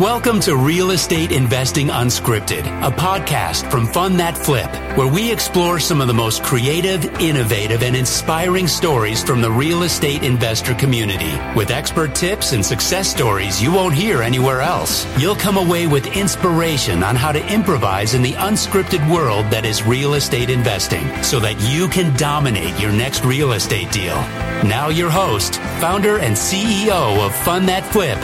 Welcome 0.00 0.40
to 0.40 0.58
Real 0.58 0.90
Estate 0.90 1.32
Investing 1.32 1.86
Unscripted, 1.86 2.66
a 2.86 2.90
podcast 2.90 3.70
from 3.70 3.86
Fund 3.86 4.20
That 4.20 4.36
Flip, 4.36 4.70
where 4.94 5.10
we 5.10 5.32
explore 5.32 5.80
some 5.80 6.02
of 6.02 6.06
the 6.06 6.12
most 6.12 6.42
creative, 6.42 7.02
innovative, 7.18 7.82
and 7.82 7.96
inspiring 7.96 8.68
stories 8.68 9.24
from 9.24 9.40
the 9.40 9.50
real 9.50 9.84
estate 9.84 10.22
investor 10.22 10.74
community. 10.74 11.32
With 11.56 11.70
expert 11.70 12.14
tips 12.14 12.52
and 12.52 12.62
success 12.62 13.08
stories 13.08 13.62
you 13.62 13.72
won't 13.72 13.94
hear 13.94 14.20
anywhere 14.20 14.60
else, 14.60 15.06
you'll 15.18 15.34
come 15.34 15.56
away 15.56 15.86
with 15.86 16.14
inspiration 16.14 17.02
on 17.02 17.16
how 17.16 17.32
to 17.32 17.50
improvise 17.50 18.12
in 18.12 18.20
the 18.20 18.34
unscripted 18.34 19.10
world 19.10 19.46
that 19.46 19.64
is 19.64 19.82
real 19.82 20.12
estate 20.12 20.50
investing 20.50 21.06
so 21.22 21.40
that 21.40 21.58
you 21.72 21.88
can 21.88 22.14
dominate 22.18 22.78
your 22.78 22.92
next 22.92 23.24
real 23.24 23.52
estate 23.52 23.90
deal. 23.92 24.16
Now, 24.62 24.90
your 24.90 25.08
host, 25.08 25.54
founder, 25.80 26.18
and 26.18 26.36
CEO 26.36 27.24
of 27.24 27.34
Fund 27.34 27.66
That 27.70 27.90
Flip, 27.90 28.18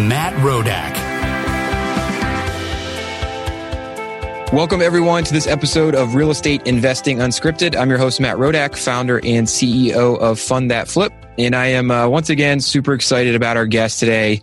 Matt 0.00 0.32
Rodak. 0.36 1.07
Welcome, 4.50 4.80
everyone, 4.80 5.24
to 5.24 5.32
this 5.34 5.46
episode 5.46 5.94
of 5.94 6.14
Real 6.14 6.30
Estate 6.30 6.66
Investing 6.66 7.18
Unscripted. 7.18 7.76
I'm 7.76 7.90
your 7.90 7.98
host, 7.98 8.18
Matt 8.18 8.38
Rodak, 8.38 8.78
founder 8.78 9.18
and 9.22 9.46
CEO 9.46 10.18
of 10.18 10.40
Fund 10.40 10.70
That 10.70 10.88
Flip. 10.88 11.12
And 11.36 11.54
I 11.54 11.66
am 11.66 11.90
uh, 11.90 12.08
once 12.08 12.30
again 12.30 12.60
super 12.60 12.94
excited 12.94 13.34
about 13.34 13.58
our 13.58 13.66
guest 13.66 14.00
today. 14.00 14.40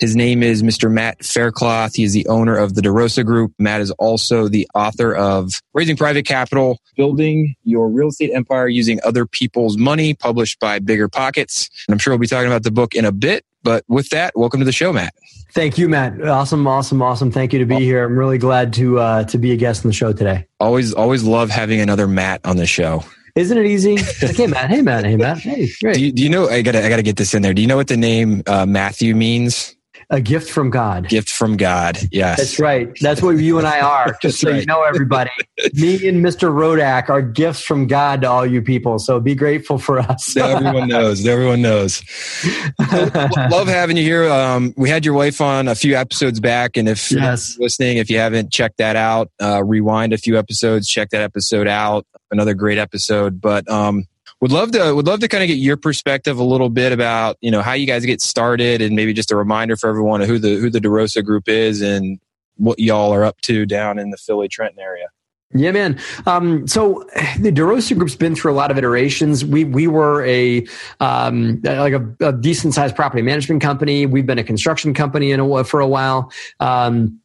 His 0.00 0.16
name 0.16 0.42
is 0.42 0.62
Mr. 0.62 0.90
Matt 0.90 1.22
Faircloth. 1.22 1.94
He 1.94 2.02
is 2.02 2.14
the 2.14 2.26
owner 2.28 2.56
of 2.56 2.74
the 2.74 2.80
DeRosa 2.80 3.26
Group. 3.26 3.52
Matt 3.58 3.82
is 3.82 3.90
also 3.92 4.48
the 4.48 4.66
author 4.74 5.14
of 5.14 5.60
Raising 5.74 5.98
Private 5.98 6.24
Capital, 6.24 6.78
Building 6.96 7.54
Your 7.62 7.90
Real 7.90 8.08
Estate 8.08 8.32
Empire 8.32 8.68
Using 8.68 9.00
Other 9.04 9.26
People's 9.26 9.76
Money, 9.76 10.14
published 10.14 10.60
by 10.60 10.78
Bigger 10.78 11.10
Pockets. 11.10 11.68
And 11.86 11.92
I'm 11.92 11.98
sure 11.98 12.14
we'll 12.14 12.18
be 12.18 12.26
talking 12.26 12.48
about 12.48 12.62
the 12.62 12.70
book 12.70 12.94
in 12.94 13.04
a 13.04 13.12
bit. 13.12 13.44
But 13.62 13.84
with 13.86 14.08
that, 14.08 14.32
welcome 14.34 14.60
to 14.60 14.66
the 14.66 14.72
show, 14.72 14.94
Matt. 14.94 15.12
Thank 15.54 15.76
you, 15.76 15.88
Matt. 15.88 16.20
Awesome, 16.22 16.66
awesome, 16.66 17.02
awesome. 17.02 17.30
Thank 17.30 17.52
you 17.52 17.58
to 17.58 17.66
be 17.66 17.76
here. 17.76 18.04
I'm 18.04 18.18
really 18.18 18.38
glad 18.38 18.72
to 18.74 18.98
uh, 18.98 19.24
to 19.24 19.38
be 19.38 19.52
a 19.52 19.56
guest 19.56 19.84
on 19.84 19.90
the 19.90 19.94
show 19.94 20.12
today. 20.12 20.46
Always, 20.58 20.94
always 20.94 21.24
love 21.24 21.50
having 21.50 21.80
another 21.80 22.08
Matt 22.08 22.40
on 22.44 22.56
the 22.56 22.66
show. 22.66 23.04
Isn't 23.34 23.56
it 23.58 23.66
easy? 23.66 23.96
Like, 23.96 24.36
hey, 24.36 24.46
Matt. 24.46 24.70
Hey, 24.70 24.82
Matt. 24.82 25.04
Hey, 25.04 25.16
Matt. 25.16 25.38
Hey, 25.38 25.70
great. 25.82 25.94
Do 25.94 26.04
you, 26.04 26.12
do 26.12 26.22
you 26.22 26.28
know? 26.28 26.48
I 26.48 26.62
gotta, 26.62 26.84
I 26.84 26.88
gotta 26.88 27.02
get 27.02 27.16
this 27.16 27.34
in 27.34 27.42
there. 27.42 27.54
Do 27.54 27.62
you 27.62 27.68
know 27.68 27.76
what 27.76 27.88
the 27.88 27.96
name 27.96 28.42
uh, 28.46 28.66
Matthew 28.66 29.14
means? 29.14 29.76
A 30.12 30.20
gift 30.20 30.50
from 30.50 30.68
God. 30.68 31.08
Gift 31.08 31.30
from 31.30 31.56
God. 31.56 31.98
Yes. 32.12 32.36
That's 32.36 32.58
right. 32.60 32.94
That's 33.00 33.22
what 33.22 33.38
you 33.38 33.56
and 33.56 33.66
I 33.66 33.80
are. 33.80 34.14
Just 34.22 34.40
so 34.40 34.50
right. 34.50 34.60
you 34.60 34.66
know, 34.66 34.82
everybody. 34.82 35.30
Me 35.72 36.06
and 36.06 36.22
Mr. 36.22 36.52
Rodak 36.52 37.08
are 37.08 37.22
gifts 37.22 37.62
from 37.62 37.86
God 37.86 38.20
to 38.20 38.28
all 38.28 38.44
you 38.44 38.60
people. 38.60 38.98
So 38.98 39.20
be 39.20 39.34
grateful 39.34 39.78
for 39.78 40.00
us. 40.00 40.36
everyone 40.36 40.88
knows. 40.88 41.26
Everyone 41.26 41.62
knows. 41.62 42.02
Love 42.92 43.68
having 43.68 43.96
you 43.96 44.02
here. 44.02 44.30
Um, 44.30 44.74
we 44.76 44.90
had 44.90 45.06
your 45.06 45.14
wife 45.14 45.40
on 45.40 45.66
a 45.66 45.74
few 45.74 45.96
episodes 45.96 46.40
back. 46.40 46.76
And 46.76 46.90
if 46.90 47.10
yes. 47.10 47.56
you're 47.56 47.64
listening, 47.64 47.96
if 47.96 48.10
you 48.10 48.18
haven't 48.18 48.52
checked 48.52 48.76
that 48.76 48.96
out, 48.96 49.30
uh, 49.40 49.64
rewind 49.64 50.12
a 50.12 50.18
few 50.18 50.38
episodes, 50.38 50.88
check 50.88 51.08
that 51.10 51.22
episode 51.22 51.66
out. 51.66 52.06
Another 52.30 52.52
great 52.52 52.76
episode. 52.76 53.40
But 53.40 53.66
um, 53.70 54.04
would 54.42 54.50
love 54.50 54.72
to 54.72 54.92
would 54.92 55.06
love 55.06 55.20
to 55.20 55.28
kind 55.28 55.42
of 55.42 55.48
get 55.48 55.58
your 55.58 55.76
perspective 55.76 56.38
a 56.38 56.44
little 56.44 56.68
bit 56.68 56.92
about 56.92 57.38
you 57.40 57.50
know 57.50 57.62
how 57.62 57.72
you 57.72 57.86
guys 57.86 58.04
get 58.04 58.20
started 58.20 58.82
and 58.82 58.94
maybe 58.96 59.14
just 59.14 59.30
a 59.30 59.36
reminder 59.36 59.76
for 59.76 59.88
everyone 59.88 60.20
of 60.20 60.28
who 60.28 60.38
the 60.38 60.56
who 60.56 60.68
the 60.68 60.80
DeRosa 60.80 61.24
group 61.24 61.48
is 61.48 61.80
and 61.80 62.18
what 62.56 62.78
y'all 62.78 63.14
are 63.14 63.24
up 63.24 63.40
to 63.42 63.64
down 63.64 63.98
in 63.98 64.10
the 64.10 64.16
Philly 64.16 64.48
Trenton 64.48 64.80
area. 64.80 65.06
Yeah, 65.54 65.70
man. 65.70 66.00
Um, 66.26 66.66
so 66.66 67.06
the 67.38 67.52
DeRosa 67.52 67.96
Group's 67.96 68.16
been 68.16 68.34
through 68.34 68.52
a 68.52 68.54
lot 68.54 68.70
of 68.70 68.78
iterations. 68.78 69.44
We 69.44 69.64
we 69.64 69.86
were 69.86 70.24
a 70.26 70.66
um, 70.98 71.60
like 71.62 71.92
a, 71.92 72.16
a 72.20 72.32
decent 72.32 72.74
sized 72.74 72.96
property 72.96 73.22
management 73.22 73.62
company. 73.62 74.06
We've 74.06 74.26
been 74.26 74.38
a 74.38 74.44
construction 74.44 74.92
company 74.92 75.30
in 75.30 75.38
a, 75.38 75.64
for 75.64 75.80
a 75.80 75.86
while. 75.86 76.32
Um, 76.58 77.20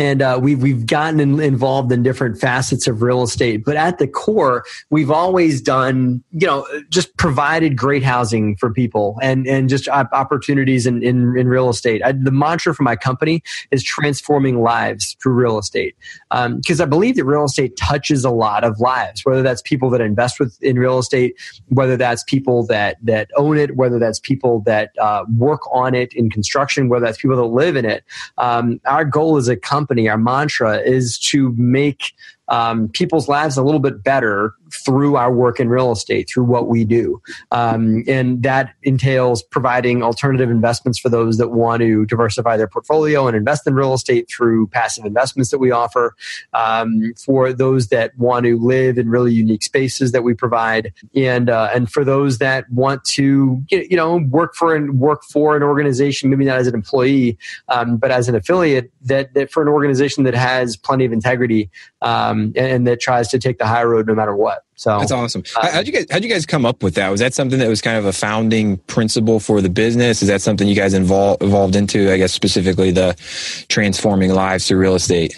and 0.00 0.22
uh, 0.22 0.38
we've 0.40 0.62
we've 0.62 0.86
gotten 0.86 1.20
in, 1.20 1.40
involved 1.40 1.92
in 1.92 2.02
different 2.02 2.40
facets 2.40 2.88
of 2.88 3.02
real 3.02 3.22
estate, 3.22 3.66
but 3.66 3.76
at 3.76 3.98
the 3.98 4.08
core, 4.08 4.64
we've 4.88 5.10
always 5.10 5.60
done 5.60 6.24
you 6.32 6.46
know 6.46 6.66
just 6.88 7.14
provided 7.18 7.76
great 7.76 8.02
housing 8.02 8.56
for 8.56 8.72
people 8.72 9.18
and 9.20 9.46
and 9.46 9.68
just 9.68 9.88
opportunities 9.88 10.86
in 10.86 11.02
in, 11.02 11.36
in 11.36 11.48
real 11.48 11.68
estate. 11.68 12.02
I, 12.02 12.12
the 12.12 12.30
mantra 12.30 12.74
for 12.74 12.82
my 12.82 12.96
company 12.96 13.42
is 13.70 13.84
transforming 13.84 14.62
lives 14.62 15.18
through 15.22 15.34
real 15.34 15.58
estate 15.58 15.94
because 16.30 16.80
um, 16.80 16.84
I 16.84 16.88
believe 16.88 17.16
that 17.16 17.24
real 17.24 17.44
estate 17.44 17.76
touches 17.76 18.24
a 18.24 18.30
lot 18.30 18.64
of 18.64 18.80
lives, 18.80 19.26
whether 19.26 19.42
that's 19.42 19.60
people 19.60 19.90
that 19.90 20.00
invest 20.00 20.40
with 20.40 20.56
in 20.62 20.78
real 20.78 20.98
estate, 20.98 21.36
whether 21.68 21.98
that's 21.98 22.24
people 22.24 22.64
that 22.68 22.96
that 23.02 23.30
own 23.36 23.58
it, 23.58 23.76
whether 23.76 23.98
that's 23.98 24.18
people 24.18 24.60
that 24.60 24.92
uh, 24.98 25.26
work 25.36 25.60
on 25.74 25.94
it 25.94 26.14
in 26.14 26.30
construction, 26.30 26.88
whether 26.88 27.04
that's 27.04 27.20
people 27.20 27.36
that 27.36 27.44
live 27.44 27.76
in 27.76 27.84
it. 27.84 28.02
Um, 28.38 28.80
our 28.86 29.04
goal 29.04 29.36
as 29.36 29.48
a 29.48 29.56
company 29.56 29.89
company, 29.90 30.08
our 30.08 30.18
mantra 30.18 30.78
is 30.78 31.18
to 31.18 31.52
make 31.56 32.12
um, 32.50 32.88
people's 32.88 33.28
lives 33.28 33.56
a 33.56 33.62
little 33.62 33.80
bit 33.80 34.02
better 34.02 34.54
through 34.72 35.16
our 35.16 35.32
work 35.32 35.58
in 35.58 35.68
real 35.68 35.90
estate, 35.90 36.28
through 36.28 36.44
what 36.44 36.68
we 36.68 36.84
do. 36.84 37.20
Um, 37.50 38.04
and 38.06 38.42
that 38.42 38.74
entails 38.82 39.42
providing 39.42 40.02
alternative 40.02 40.50
investments 40.50 40.98
for 40.98 41.08
those 41.08 41.38
that 41.38 41.48
want 41.48 41.80
to 41.80 42.06
diversify 42.06 42.56
their 42.56 42.68
portfolio 42.68 43.26
and 43.26 43.36
invest 43.36 43.66
in 43.66 43.74
real 43.74 43.94
estate 43.94 44.28
through 44.30 44.68
passive 44.68 45.04
investments 45.04 45.50
that 45.50 45.58
we 45.58 45.70
offer. 45.70 46.14
Um, 46.52 47.12
for 47.24 47.52
those 47.52 47.88
that 47.88 48.16
want 48.18 48.44
to 48.44 48.58
live 48.58 48.98
in 48.98 49.08
really 49.08 49.32
unique 49.32 49.62
spaces 49.62 50.12
that 50.12 50.22
we 50.22 50.34
provide, 50.34 50.92
and 51.14 51.50
uh, 51.50 51.70
and 51.74 51.90
for 51.90 52.04
those 52.04 52.38
that 52.38 52.70
want 52.70 53.04
to 53.04 53.62
you 53.70 53.96
know 53.96 54.16
work 54.16 54.54
for 54.54 54.74
and 54.74 55.00
work 55.00 55.24
for 55.24 55.56
an 55.56 55.62
organization, 55.62 56.30
maybe 56.30 56.44
not 56.44 56.58
as 56.58 56.66
an 56.66 56.74
employee, 56.74 57.38
um, 57.68 57.96
but 57.96 58.10
as 58.10 58.28
an 58.28 58.34
affiliate, 58.34 58.90
that, 59.02 59.34
that 59.34 59.50
for 59.50 59.62
an 59.62 59.68
organization 59.68 60.24
that 60.24 60.34
has 60.34 60.76
plenty 60.76 61.04
of 61.04 61.12
integrity 61.12 61.70
um, 62.02 62.39
and, 62.42 62.56
and, 62.56 62.86
that 62.86 63.00
tries 63.00 63.28
to 63.28 63.38
take 63.38 63.58
the 63.58 63.66
high 63.66 63.84
road 63.84 64.06
no 64.06 64.14
matter 64.14 64.34
what. 64.34 64.64
So 64.74 64.98
that's 64.98 65.12
awesome. 65.12 65.42
Uh, 65.56 65.70
how'd 65.70 65.86
you 65.86 65.92
guys 65.92 66.06
how'd 66.10 66.24
you 66.24 66.30
guys 66.30 66.46
come 66.46 66.64
up 66.64 66.82
with 66.82 66.94
that? 66.94 67.08
Was 67.10 67.20
that 67.20 67.34
something 67.34 67.58
that 67.58 67.68
was 67.68 67.82
kind 67.82 67.98
of 67.98 68.06
a 68.06 68.12
founding 68.12 68.78
principle 68.78 69.40
for 69.40 69.60
the 69.60 69.68
business? 69.68 70.22
Is 70.22 70.28
that 70.28 70.40
something 70.40 70.66
you 70.66 70.74
guys 70.74 70.94
involved 70.94 71.42
evolved 71.42 71.76
into? 71.76 72.10
I 72.10 72.16
guess 72.16 72.32
specifically 72.32 72.90
the 72.90 73.14
transforming 73.68 74.32
lives 74.32 74.68
through 74.68 74.78
real 74.78 74.94
estate. 74.94 75.34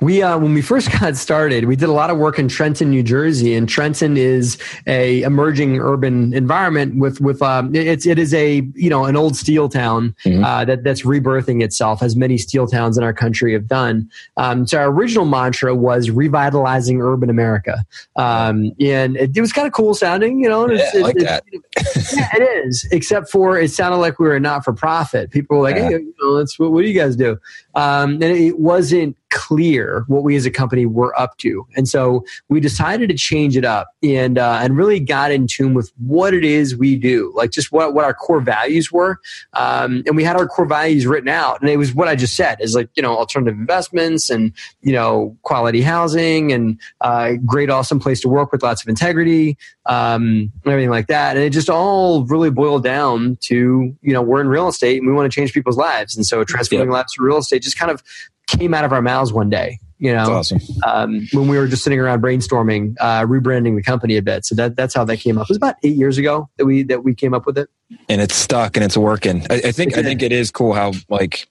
We 0.00 0.22
uh, 0.22 0.38
when 0.38 0.54
we 0.54 0.62
first 0.62 0.90
got 1.00 1.16
started, 1.16 1.64
we 1.64 1.76
did 1.76 1.88
a 1.88 1.92
lot 1.92 2.10
of 2.10 2.18
work 2.18 2.38
in 2.38 2.48
Trenton, 2.48 2.90
New 2.90 3.02
Jersey, 3.02 3.54
and 3.54 3.68
Trenton 3.68 4.16
is 4.16 4.58
a 4.86 5.22
emerging 5.22 5.78
urban 5.78 6.32
environment 6.34 6.98
with 6.98 7.20
with 7.20 7.42
um, 7.42 7.74
it's 7.74 8.06
it 8.06 8.18
is 8.18 8.34
a 8.34 8.62
you 8.74 8.90
know 8.90 9.04
an 9.04 9.16
old 9.16 9.36
steel 9.36 9.68
town 9.68 10.14
mm-hmm. 10.24 10.44
uh, 10.44 10.64
that 10.64 10.84
that's 10.84 11.02
rebirthing 11.02 11.62
itself, 11.62 12.02
as 12.02 12.16
many 12.16 12.38
steel 12.38 12.66
towns 12.66 12.96
in 12.98 13.04
our 13.04 13.12
country 13.12 13.52
have 13.52 13.66
done. 13.66 14.10
Um, 14.36 14.66
so 14.66 14.78
our 14.78 14.88
original 14.88 15.24
mantra 15.24 15.74
was 15.74 16.10
revitalizing 16.10 17.00
urban 17.00 17.30
America, 17.30 17.84
um, 18.16 18.72
and 18.80 19.16
it, 19.16 19.36
it, 19.36 19.40
was 19.40 19.52
kind 19.52 19.66
of 19.66 19.72
cool 19.72 19.94
sounding, 19.94 20.40
you 20.40 20.48
know. 20.48 20.70
Yeah, 20.70 20.90
it, 20.94 21.02
like 21.02 21.16
it, 21.16 21.24
that. 21.24 21.44
yeah, 22.16 22.28
it 22.34 22.66
is. 22.66 22.86
Except 22.92 23.30
for 23.30 23.58
it 23.58 23.70
sounded 23.70 23.98
like 23.98 24.18
we 24.18 24.28
were 24.28 24.40
not 24.40 24.64
for 24.64 24.72
profit. 24.72 25.30
People 25.30 25.58
were 25.58 25.62
like, 25.62 25.76
yeah. 25.76 25.88
"Hey, 25.88 25.90
you 25.92 26.14
know, 26.20 26.44
what, 26.58 26.72
what 26.72 26.82
do 26.82 26.88
you 26.88 26.98
guys 26.98 27.16
do?" 27.16 27.38
Um, 27.74 28.14
and 28.14 28.24
it 28.24 28.58
wasn't 28.58 29.16
clear 29.30 30.04
what 30.08 30.24
we 30.24 30.34
as 30.34 30.44
a 30.44 30.50
company 30.50 30.86
were 30.86 31.18
up 31.18 31.36
to. 31.38 31.64
And 31.76 31.88
so 31.88 32.24
we 32.48 32.58
decided 32.58 33.08
to 33.10 33.14
change 33.16 33.56
it 33.56 33.64
up 33.64 33.86
and 34.02 34.38
uh, 34.38 34.58
and 34.60 34.76
really 34.76 34.98
got 34.98 35.30
in 35.30 35.46
tune 35.46 35.72
with 35.72 35.92
what 35.98 36.34
it 36.34 36.44
is 36.44 36.76
we 36.76 36.96
do, 36.96 37.32
like 37.36 37.52
just 37.52 37.70
what, 37.70 37.94
what 37.94 38.04
our 38.04 38.12
core 38.12 38.40
values 38.40 38.90
were. 38.90 39.20
Um, 39.52 40.02
and 40.06 40.16
we 40.16 40.24
had 40.24 40.34
our 40.34 40.48
core 40.48 40.66
values 40.66 41.06
written 41.06 41.28
out. 41.28 41.60
And 41.60 41.70
it 41.70 41.76
was 41.76 41.94
what 41.94 42.08
I 42.08 42.16
just 42.16 42.34
said 42.34 42.60
is 42.60 42.74
like, 42.74 42.88
you 42.96 43.04
know, 43.04 43.16
alternative 43.16 43.56
investments 43.56 44.30
and, 44.30 44.52
you 44.82 44.92
know, 44.92 45.36
quality 45.42 45.80
housing 45.80 46.52
and 46.52 46.80
uh, 47.00 47.34
great, 47.46 47.70
awesome 47.70 48.00
place 48.00 48.20
to 48.22 48.28
work 48.28 48.50
with 48.50 48.64
lots 48.64 48.82
of 48.82 48.88
integrity, 48.88 49.56
um, 49.86 50.52
and 50.64 50.66
everything 50.66 50.90
like 50.90 51.06
that. 51.06 51.36
And 51.36 51.44
it 51.44 51.50
just 51.50 51.70
all 51.70 52.24
really 52.24 52.50
boiled 52.50 52.82
down 52.82 53.38
to, 53.42 53.96
you 54.02 54.12
know, 54.12 54.22
we're 54.22 54.40
in 54.40 54.48
real 54.48 54.66
estate 54.66 54.98
and 54.98 55.06
we 55.08 55.14
want 55.14 55.30
to 55.30 55.34
change 55.34 55.52
people's 55.52 55.76
lives. 55.76 56.16
And 56.16 56.26
so 56.26 56.42
transforming 56.42 56.88
yep. 56.88 56.94
lives 56.94 57.14
through 57.14 57.28
real 57.28 57.38
estate 57.38 57.62
just 57.70 57.78
kind 57.78 57.90
of 57.90 58.02
came 58.46 58.74
out 58.74 58.84
of 58.84 58.92
our 58.92 59.02
mouths 59.02 59.32
one 59.32 59.50
day. 59.50 59.78
You 59.98 60.14
know, 60.14 60.32
awesome. 60.32 60.60
um, 60.86 61.28
when 61.34 61.46
we 61.46 61.58
were 61.58 61.66
just 61.66 61.84
sitting 61.84 62.00
around 62.00 62.22
brainstorming, 62.22 62.96
uh, 63.00 63.26
rebranding 63.26 63.76
the 63.76 63.82
company 63.82 64.16
a 64.16 64.22
bit. 64.22 64.46
So 64.46 64.54
that 64.54 64.74
that's 64.74 64.94
how 64.94 65.04
that 65.04 65.18
came 65.18 65.36
up. 65.36 65.42
It 65.42 65.50
was 65.50 65.56
about 65.58 65.74
eight 65.82 65.94
years 65.94 66.16
ago 66.16 66.48
that 66.56 66.64
we 66.64 66.82
that 66.84 67.04
we 67.04 67.14
came 67.14 67.34
up 67.34 67.44
with 67.44 67.58
it. 67.58 67.68
And 68.08 68.22
it's 68.22 68.34
stuck 68.34 68.78
and 68.78 68.84
it's 68.84 68.96
working. 68.96 69.46
I, 69.50 69.56
I 69.66 69.72
think 69.72 69.98
I 69.98 70.02
think 70.02 70.22
it 70.22 70.32
is 70.32 70.50
cool 70.50 70.72
how 70.72 70.92
like 71.10 71.46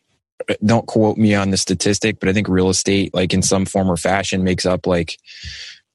don't 0.66 0.88
quote 0.88 1.18
me 1.18 1.36
on 1.36 1.52
the 1.52 1.58
statistic, 1.58 2.20
but 2.20 2.28
I 2.28 2.34
think 2.34 2.48
real 2.48 2.70
estate, 2.70 3.14
like 3.14 3.34
in 3.36 3.44
some 3.44 3.66
form 3.66 3.90
or 3.90 3.98
fashion, 3.98 4.44
makes 4.44 4.66
up 4.66 4.88
like 4.88 5.20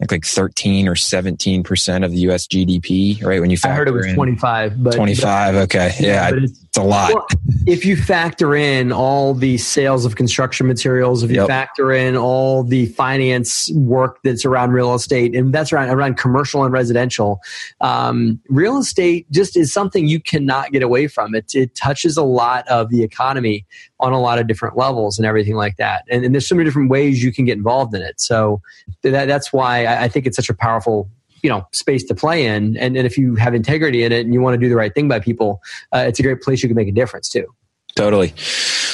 like 0.00 0.12
like 0.12 0.24
13 0.24 0.88
or 0.88 0.96
17 0.96 1.62
percent 1.62 2.04
of 2.04 2.12
the 2.12 2.18
U.S. 2.18 2.46
GDP, 2.46 3.22
right? 3.24 3.40
When 3.40 3.50
you 3.50 3.56
I 3.64 3.68
heard 3.70 3.88
it 3.88 3.92
was 3.92 4.12
25, 4.12 4.82
but 4.82 4.94
25. 4.94 5.54
Okay, 5.56 5.92
yeah, 5.98 6.06
yeah 6.06 6.30
but 6.30 6.44
it's, 6.44 6.63
It's 6.74 6.82
a 6.82 6.82
lot. 6.82 7.14
Well, 7.14 7.26
if 7.68 7.84
you 7.84 7.96
factor 7.96 8.56
in 8.56 8.90
all 8.90 9.32
the 9.32 9.58
sales 9.58 10.04
of 10.04 10.16
construction 10.16 10.66
materials, 10.66 11.22
if 11.22 11.30
you 11.30 11.36
yep. 11.36 11.46
factor 11.46 11.92
in 11.92 12.16
all 12.16 12.64
the 12.64 12.86
finance 12.86 13.70
work 13.74 14.18
that's 14.24 14.44
around 14.44 14.72
real 14.72 14.92
estate, 14.92 15.36
and 15.36 15.54
that's 15.54 15.72
around 15.72 15.90
around 15.90 16.16
commercial 16.16 16.64
and 16.64 16.72
residential, 16.72 17.38
um, 17.80 18.40
real 18.48 18.76
estate 18.76 19.30
just 19.30 19.56
is 19.56 19.72
something 19.72 20.08
you 20.08 20.18
cannot 20.18 20.72
get 20.72 20.82
away 20.82 21.06
from. 21.06 21.36
It 21.36 21.54
it 21.54 21.76
touches 21.76 22.16
a 22.16 22.24
lot 22.24 22.66
of 22.66 22.90
the 22.90 23.04
economy 23.04 23.64
on 24.00 24.12
a 24.12 24.20
lot 24.20 24.40
of 24.40 24.48
different 24.48 24.76
levels 24.76 25.16
and 25.16 25.24
everything 25.24 25.54
like 25.54 25.76
that. 25.76 26.02
And, 26.10 26.24
and 26.24 26.34
there's 26.34 26.48
so 26.48 26.56
many 26.56 26.64
different 26.64 26.90
ways 26.90 27.22
you 27.22 27.32
can 27.32 27.44
get 27.44 27.56
involved 27.56 27.94
in 27.94 28.02
it. 28.02 28.20
So 28.20 28.60
that, 29.02 29.26
that's 29.26 29.52
why 29.52 29.84
I, 29.84 30.04
I 30.04 30.08
think 30.08 30.26
it's 30.26 30.34
such 30.34 30.50
a 30.50 30.54
powerful 30.54 31.08
you 31.44 31.50
know 31.50 31.64
space 31.72 32.02
to 32.02 32.14
play 32.14 32.46
in 32.46 32.76
and, 32.78 32.96
and 32.96 33.06
if 33.06 33.18
you 33.18 33.36
have 33.36 33.54
integrity 33.54 34.02
in 34.02 34.10
it 34.10 34.24
and 34.24 34.32
you 34.32 34.40
want 34.40 34.54
to 34.54 34.58
do 34.58 34.68
the 34.68 34.74
right 34.74 34.94
thing 34.94 35.06
by 35.06 35.20
people 35.20 35.62
uh, 35.92 36.04
it's 36.08 36.18
a 36.18 36.22
great 36.22 36.40
place 36.40 36.62
you 36.62 36.68
can 36.68 36.74
make 36.74 36.88
a 36.88 36.92
difference 36.92 37.28
too 37.28 37.46
totally 37.94 38.28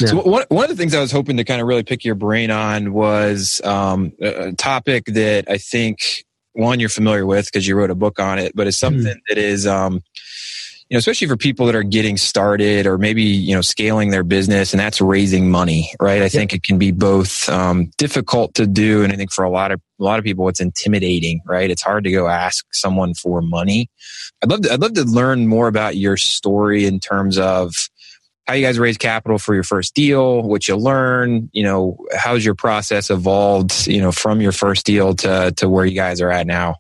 yeah. 0.01 0.09
so 0.09 0.21
one, 0.23 0.45
one 0.49 0.65
of 0.65 0.71
the 0.71 0.77
things 0.77 0.93
i 0.93 1.01
was 1.01 1.13
hoping 1.13 1.37
to 1.37 1.45
kind 1.45 1.61
of 1.61 1.69
really 1.69 1.85
pick 1.85 2.05
your 2.05 2.17
brain 2.17 2.51
on 2.51 2.93
was 2.93 3.61
um, 3.65 4.13
a 4.21 4.53
topic 4.53 5.07
that 5.07 5.49
i 5.49 5.57
think 5.57 6.25
one 6.55 6.81
you're 6.81 6.89
familiar 6.89 7.25
with 7.25 7.47
because 7.47 7.69
you 7.69 7.77
wrote 7.77 7.91
a 7.91 7.95
book 7.95 8.19
on 8.19 8.39
it 8.39 8.53
but 8.57 8.67
it's 8.67 8.77
mm-hmm. 8.77 8.97
something 8.97 9.13
mm-hmm. 9.13 9.35
that 9.35 9.39
is 9.39 9.67
um, 9.67 10.03
you 10.91 10.97
know, 10.97 10.99
especially 10.99 11.29
for 11.29 11.37
people 11.37 11.67
that 11.67 11.77
are 11.77 11.85
getting 11.85 12.17
started 12.17 12.85
or 12.85 12.99
maybe, 12.99 13.23
you 13.23 13.55
know, 13.55 13.61
scaling 13.61 14.11
their 14.11 14.25
business 14.25 14.73
and 14.73 14.81
that's 14.81 15.01
raising 15.01 15.49
money, 15.49 15.95
right? 16.01 16.21
I 16.21 16.29
think 16.29 16.53
it 16.53 16.65
can 16.65 16.79
be 16.79 16.91
both 16.91 17.49
um, 17.49 17.93
difficult 17.97 18.55
to 18.55 18.67
do. 18.67 19.05
And 19.05 19.13
I 19.13 19.17
think 19.17 19.33
for 19.33 19.45
a 19.45 19.51
lot 19.51 19.71
of, 19.71 19.81
a 20.01 20.03
lot 20.03 20.19
of 20.19 20.25
people, 20.25 20.49
it's 20.49 20.61
intimidating, 20.61 21.43
right? 21.47 21.71
It's 21.71 21.83
hard 21.83 22.03
to 22.05 22.11
go 22.11 22.27
ask 22.27 22.67
someone 22.73 23.15
for 23.15 23.41
money. 23.41 23.89
I'd 24.43 24.51
love 24.51 24.63
to, 24.63 24.73
I'd 24.73 24.81
love 24.81 24.95
to 24.95 25.05
learn 25.05 25.47
more 25.47 25.69
about 25.69 25.97
your 25.97 26.17
story 26.17 26.87
in 26.87 26.99
terms 26.99 27.39
of, 27.39 27.73
how 28.47 28.55
you 28.55 28.67
guys 28.67 28.81
raise 28.81 28.99
capital 28.99 29.39
for 29.39 29.55
your 29.55 29.63
first 29.63 29.95
deal, 29.95 30.43
what 30.43 30.67
you 30.67 30.77
learn, 30.77 31.49
you 31.53 31.63
know, 31.63 31.97
how's 32.17 32.45
your 32.45 32.57
process 32.57 33.09
evolved, 33.09 33.87
you 33.87 34.01
know, 34.01 34.11
from 34.11 34.41
your 34.41 34.51
first 34.51 34.85
deal 34.85 35.15
to 35.15 35.53
to 35.57 35.69
where 35.69 35.85
you 35.85 35.95
guys 35.95 36.21
are 36.21 36.33
at 36.33 36.49
now. 36.49 36.75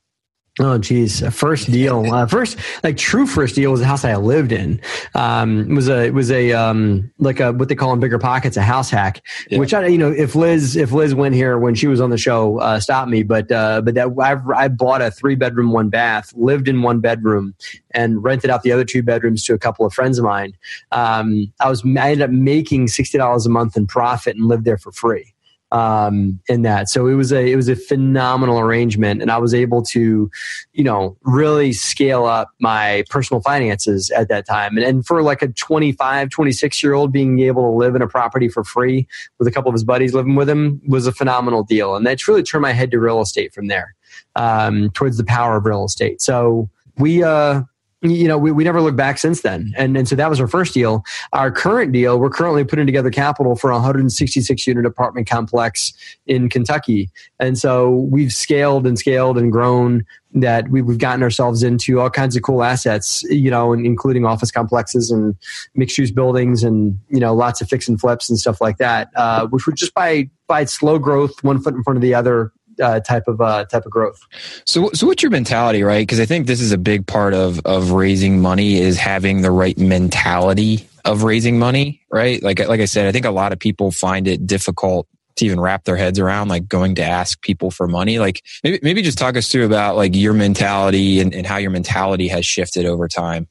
Oh 0.62 0.76
geez, 0.76 1.26
first 1.34 1.70
deal, 1.70 2.04
uh, 2.12 2.26
first 2.26 2.58
like 2.84 2.98
true 2.98 3.26
first 3.26 3.54
deal 3.54 3.70
was 3.70 3.80
the 3.80 3.86
house 3.86 4.04
I 4.04 4.14
lived 4.16 4.52
in. 4.52 4.78
Um, 5.14 5.70
it 5.70 5.74
was 5.74 5.88
a 5.88 6.04
it 6.04 6.12
was 6.12 6.30
a 6.30 6.52
um, 6.52 7.10
like 7.18 7.40
a 7.40 7.52
what 7.52 7.70
they 7.70 7.74
call 7.74 7.94
in 7.94 8.00
bigger 8.00 8.18
pockets 8.18 8.58
a 8.58 8.62
house 8.62 8.90
hack. 8.90 9.22
Yeah. 9.48 9.58
Which 9.58 9.72
I 9.72 9.86
you 9.86 9.96
know 9.96 10.12
if 10.12 10.34
Liz 10.34 10.76
if 10.76 10.92
Liz 10.92 11.14
went 11.14 11.34
here 11.34 11.58
when 11.58 11.74
she 11.74 11.86
was 11.86 11.98
on 11.98 12.10
the 12.10 12.18
show, 12.18 12.58
uh, 12.58 12.78
stop 12.78 13.08
me. 13.08 13.22
But 13.22 13.50
uh, 13.50 13.80
but 13.80 13.94
that 13.94 14.08
I've, 14.20 14.46
I 14.50 14.68
bought 14.68 15.00
a 15.00 15.10
three 15.10 15.34
bedroom 15.34 15.72
one 15.72 15.88
bath, 15.88 16.30
lived 16.34 16.68
in 16.68 16.82
one 16.82 17.00
bedroom, 17.00 17.54
and 17.92 18.22
rented 18.22 18.50
out 18.50 18.62
the 18.62 18.72
other 18.72 18.84
two 18.84 19.02
bedrooms 19.02 19.42
to 19.44 19.54
a 19.54 19.58
couple 19.58 19.86
of 19.86 19.94
friends 19.94 20.18
of 20.18 20.26
mine. 20.26 20.52
Um, 20.92 21.50
I 21.60 21.70
was 21.70 21.82
I 21.84 22.10
ended 22.10 22.22
up 22.22 22.30
making 22.30 22.88
sixty 22.88 23.16
dollars 23.16 23.46
a 23.46 23.50
month 23.50 23.78
in 23.78 23.86
profit 23.86 24.36
and 24.36 24.44
lived 24.44 24.66
there 24.66 24.78
for 24.78 24.92
free 24.92 25.32
um, 25.72 26.40
in 26.48 26.62
that. 26.62 26.88
So 26.88 27.06
it 27.06 27.14
was 27.14 27.32
a 27.32 27.50
it 27.50 27.56
was 27.56 27.68
a 27.68 27.76
phenomenal 27.76 28.58
arrangement, 28.58 29.22
and 29.22 29.30
I 29.30 29.38
was 29.38 29.54
able 29.54 29.82
to, 29.84 30.30
you 30.72 30.84
know, 30.84 31.16
really 31.22 31.72
scale 31.72 32.24
up 32.24 32.50
my 32.60 33.04
personal 33.10 33.40
finances 33.40 34.10
at 34.10 34.28
that 34.28 34.46
time. 34.46 34.76
And, 34.76 34.84
and 34.84 35.06
for 35.06 35.22
like 35.22 35.42
a 35.42 35.48
25, 35.48 36.30
26 36.30 36.82
year 36.82 36.94
old, 36.94 37.12
being 37.12 37.40
able 37.40 37.62
to 37.62 37.76
live 37.76 37.94
in 37.94 38.02
a 38.02 38.08
property 38.08 38.48
for 38.48 38.64
free 38.64 39.06
with 39.38 39.46
a 39.46 39.50
couple 39.50 39.68
of 39.68 39.74
his 39.74 39.84
buddies 39.84 40.14
living 40.14 40.34
with 40.34 40.48
him 40.48 40.80
was 40.86 41.06
a 41.06 41.12
phenomenal 41.12 41.62
deal, 41.62 41.94
and 41.94 42.06
that's 42.06 42.26
really 42.26 42.42
turned 42.42 42.62
my 42.62 42.72
head 42.72 42.90
to 42.90 42.98
real 42.98 43.20
estate 43.20 43.52
from 43.54 43.68
there 43.68 43.94
um, 44.36 44.90
towards 44.90 45.16
the 45.16 45.24
power 45.24 45.56
of 45.56 45.64
real 45.64 45.84
estate. 45.84 46.20
So 46.20 46.68
we 46.98 47.22
uh 47.22 47.62
you 48.02 48.26
know, 48.26 48.38
we, 48.38 48.50
we 48.50 48.64
never 48.64 48.80
looked 48.80 48.96
back 48.96 49.18
since 49.18 49.42
then. 49.42 49.72
And, 49.76 49.96
and 49.96 50.08
so 50.08 50.16
that 50.16 50.30
was 50.30 50.40
our 50.40 50.48
first 50.48 50.72
deal. 50.72 51.04
Our 51.32 51.50
current 51.50 51.92
deal, 51.92 52.18
we're 52.18 52.30
currently 52.30 52.64
putting 52.64 52.86
together 52.86 53.10
capital 53.10 53.56
for 53.56 53.70
a 53.70 53.74
166 53.74 54.66
unit 54.66 54.86
apartment 54.86 55.28
complex 55.28 55.92
in 56.26 56.48
Kentucky. 56.48 57.10
And 57.38 57.58
so 57.58 57.90
we've 57.90 58.32
scaled 58.32 58.86
and 58.86 58.98
scaled 58.98 59.36
and 59.36 59.52
grown 59.52 60.06
that 60.32 60.70
we've 60.70 60.96
gotten 60.96 61.22
ourselves 61.22 61.62
into 61.62 62.00
all 62.00 62.08
kinds 62.08 62.36
of 62.36 62.42
cool 62.42 62.62
assets, 62.62 63.22
you 63.24 63.50
know, 63.50 63.72
including 63.72 64.24
office 64.24 64.50
complexes 64.50 65.10
and 65.10 65.34
mixed 65.74 65.98
use 65.98 66.12
buildings 66.12 66.62
and, 66.62 66.98
you 67.08 67.20
know, 67.20 67.34
lots 67.34 67.60
of 67.60 67.68
fix 67.68 67.88
and 67.88 68.00
flips 68.00 68.30
and 68.30 68.38
stuff 68.38 68.60
like 68.60 68.78
that, 68.78 69.10
uh, 69.16 69.46
which 69.48 69.66
were 69.66 69.72
just 69.72 69.92
by, 69.92 70.30
by 70.46 70.64
slow 70.64 70.98
growth, 70.98 71.42
one 71.42 71.60
foot 71.60 71.74
in 71.74 71.82
front 71.82 71.96
of 71.96 72.02
the 72.02 72.14
other, 72.14 72.52
uh, 72.80 73.00
type 73.00 73.28
of 73.28 73.40
uh, 73.40 73.64
type 73.66 73.86
of 73.86 73.92
growth. 73.92 74.20
So, 74.64 74.90
so 74.92 75.06
what's 75.06 75.22
your 75.22 75.30
mentality, 75.30 75.82
right? 75.82 76.02
Because 76.02 76.20
I 76.20 76.26
think 76.26 76.46
this 76.46 76.60
is 76.60 76.72
a 76.72 76.78
big 76.78 77.06
part 77.06 77.34
of 77.34 77.60
of 77.64 77.92
raising 77.92 78.40
money 78.40 78.78
is 78.78 78.96
having 78.96 79.42
the 79.42 79.50
right 79.50 79.78
mentality 79.78 80.86
of 81.04 81.22
raising 81.22 81.58
money, 81.58 82.02
right? 82.10 82.42
Like 82.42 82.58
like 82.66 82.80
I 82.80 82.86
said, 82.86 83.06
I 83.06 83.12
think 83.12 83.26
a 83.26 83.30
lot 83.30 83.52
of 83.52 83.58
people 83.58 83.90
find 83.90 84.26
it 84.26 84.46
difficult 84.46 85.06
to 85.36 85.46
even 85.46 85.60
wrap 85.60 85.84
their 85.84 85.96
heads 85.96 86.18
around 86.18 86.48
like 86.48 86.68
going 86.68 86.94
to 86.96 87.02
ask 87.02 87.40
people 87.40 87.70
for 87.70 87.86
money 87.86 88.18
like 88.18 88.42
maybe 88.62 88.78
maybe 88.82 89.00
just 89.00 89.16
talk 89.16 89.36
us 89.36 89.50
through 89.50 89.64
about 89.64 89.96
like 89.96 90.14
your 90.14 90.34
mentality 90.34 91.20
and, 91.20 91.34
and 91.34 91.46
how 91.46 91.56
your 91.56 91.70
mentality 91.70 92.28
has 92.28 92.44
shifted 92.44 92.84
over 92.84 93.08
time 93.08 93.48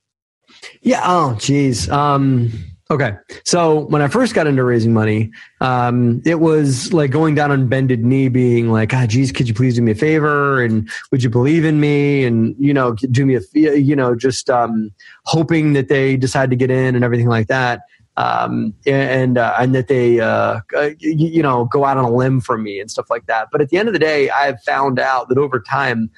yeah 0.81 1.01
oh 1.05 1.35
geez 1.39 1.89
um 1.89 2.51
Okay. 2.91 3.13
So 3.45 3.81
when 3.81 4.01
I 4.01 4.07
first 4.07 4.33
got 4.33 4.47
into 4.47 4.63
raising 4.63 4.93
money, 4.93 5.29
um, 5.61 6.23
it 6.25 6.39
was 6.39 6.91
like 6.91 7.11
going 7.11 7.35
down 7.35 7.51
on 7.51 7.67
bended 7.67 8.03
knee, 8.03 8.29
being 8.29 8.71
like, 8.71 8.95
ah, 8.95 9.05
geez, 9.05 9.31
could 9.31 9.47
you 9.47 9.53
please 9.53 9.75
do 9.75 9.83
me 9.83 9.91
a 9.91 9.95
favor? 9.95 10.63
And 10.63 10.89
would 11.11 11.21
you 11.21 11.29
believe 11.29 11.65
in 11.65 11.79
me? 11.79 12.25
And, 12.25 12.55
you 12.57 12.73
know, 12.73 12.93
do 12.93 13.27
me 13.27 13.35
a, 13.35 13.41
you 13.53 13.95
know, 13.95 14.15
just, 14.15 14.49
um, 14.49 14.91
hoping 15.25 15.73
that 15.73 15.87
they 15.87 16.17
decide 16.17 16.49
to 16.49 16.55
get 16.55 16.71
in 16.71 16.95
and 16.95 17.03
everything 17.03 17.27
like 17.27 17.45
that. 17.47 17.81
Um, 18.17 18.73
and, 18.87 19.37
uh, 19.37 19.55
and 19.59 19.75
that 19.75 19.87
they, 19.87 20.19
uh, 20.19 20.59
uh 20.75 20.89
you 20.99 21.43
know, 21.43 21.65
go 21.65 21.85
out 21.85 21.97
on 21.97 22.05
a 22.05 22.11
limb 22.11 22.41
for 22.41 22.57
me 22.57 22.79
and 22.79 22.89
stuff 22.89 23.11
like 23.11 23.27
that. 23.27 23.49
But 23.51 23.61
at 23.61 23.69
the 23.69 23.77
end 23.77 23.87
of 23.87 23.93
the 23.93 23.99
day, 23.99 24.31
I've 24.31 24.61
found 24.63 24.99
out 24.99 25.29
that 25.29 25.37
over 25.37 25.59
time, 25.59 26.09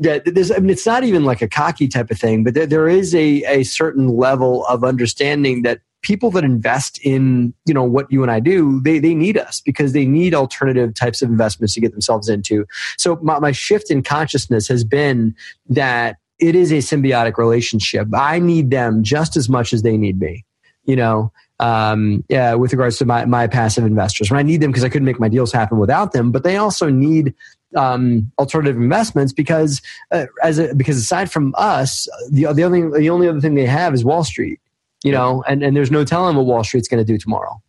that 0.00 0.26
there's, 0.26 0.50
I 0.52 0.58
mean, 0.58 0.70
it's 0.70 0.86
not 0.86 1.04
even 1.04 1.24
like 1.24 1.40
a 1.40 1.48
cocky 1.48 1.88
type 1.88 2.10
of 2.10 2.18
thing, 2.18 2.44
but 2.44 2.52
there, 2.52 2.66
there 2.66 2.86
is 2.86 3.14
a, 3.14 3.42
a 3.44 3.64
certain 3.64 4.08
level 4.08 4.66
of 4.66 4.84
understanding 4.84 5.62
that 5.62 5.80
people 6.02 6.30
that 6.30 6.44
invest 6.44 6.98
in 7.02 7.52
you 7.66 7.74
know 7.74 7.84
what 7.84 8.10
you 8.10 8.22
and 8.22 8.30
I 8.30 8.40
do, 8.40 8.80
they 8.82 8.98
they 8.98 9.14
need 9.14 9.36
us 9.36 9.60
because 9.60 9.92
they 9.92 10.06
need 10.06 10.34
alternative 10.34 10.94
types 10.94 11.22
of 11.22 11.28
investments 11.28 11.74
to 11.74 11.80
get 11.80 11.92
themselves 11.92 12.28
into. 12.28 12.66
So 12.96 13.16
my, 13.22 13.38
my 13.38 13.52
shift 13.52 13.90
in 13.90 14.02
consciousness 14.02 14.68
has 14.68 14.84
been 14.84 15.34
that 15.68 16.16
it 16.38 16.54
is 16.54 16.70
a 16.70 16.76
symbiotic 16.76 17.36
relationship. 17.36 18.08
I 18.14 18.38
need 18.38 18.70
them 18.70 19.02
just 19.02 19.36
as 19.36 19.48
much 19.48 19.72
as 19.72 19.82
they 19.82 19.96
need 19.96 20.20
me. 20.20 20.44
You 20.84 20.96
know, 20.96 21.32
um, 21.60 22.24
yeah, 22.28 22.54
with 22.54 22.72
regards 22.72 22.98
to 22.98 23.04
my, 23.04 23.24
my 23.26 23.46
passive 23.46 23.84
investors. 23.84 24.30
When 24.30 24.38
I 24.38 24.42
need 24.42 24.60
them 24.60 24.70
because 24.70 24.84
I 24.84 24.88
couldn't 24.88 25.04
make 25.04 25.20
my 25.20 25.28
deals 25.28 25.52
happen 25.52 25.78
without 25.78 26.12
them, 26.12 26.30
but 26.30 26.44
they 26.44 26.56
also 26.56 26.88
need 26.88 27.34
um, 27.76 28.30
alternative 28.38 28.76
investments 28.76 29.32
because 29.32 29.82
uh, 30.10 30.26
as 30.42 30.58
a, 30.58 30.74
because 30.74 30.96
aside 30.96 31.30
from 31.30 31.54
us, 31.58 32.08
the 32.30 32.50
the 32.52 32.64
only 32.64 32.88
the 32.98 33.10
only 33.10 33.28
other 33.28 33.40
thing 33.40 33.54
they 33.54 33.66
have 33.66 33.92
is 33.92 34.04
Wall 34.04 34.24
Street 34.24 34.60
you 35.04 35.12
know, 35.12 35.42
and, 35.46 35.62
and 35.62 35.76
there's 35.76 35.90
no 35.90 36.04
telling 36.04 36.36
what 36.36 36.46
Wall 36.46 36.64
Street's 36.64 36.88
going 36.88 37.04
to 37.04 37.10
do 37.12 37.18
tomorrow. 37.18 37.60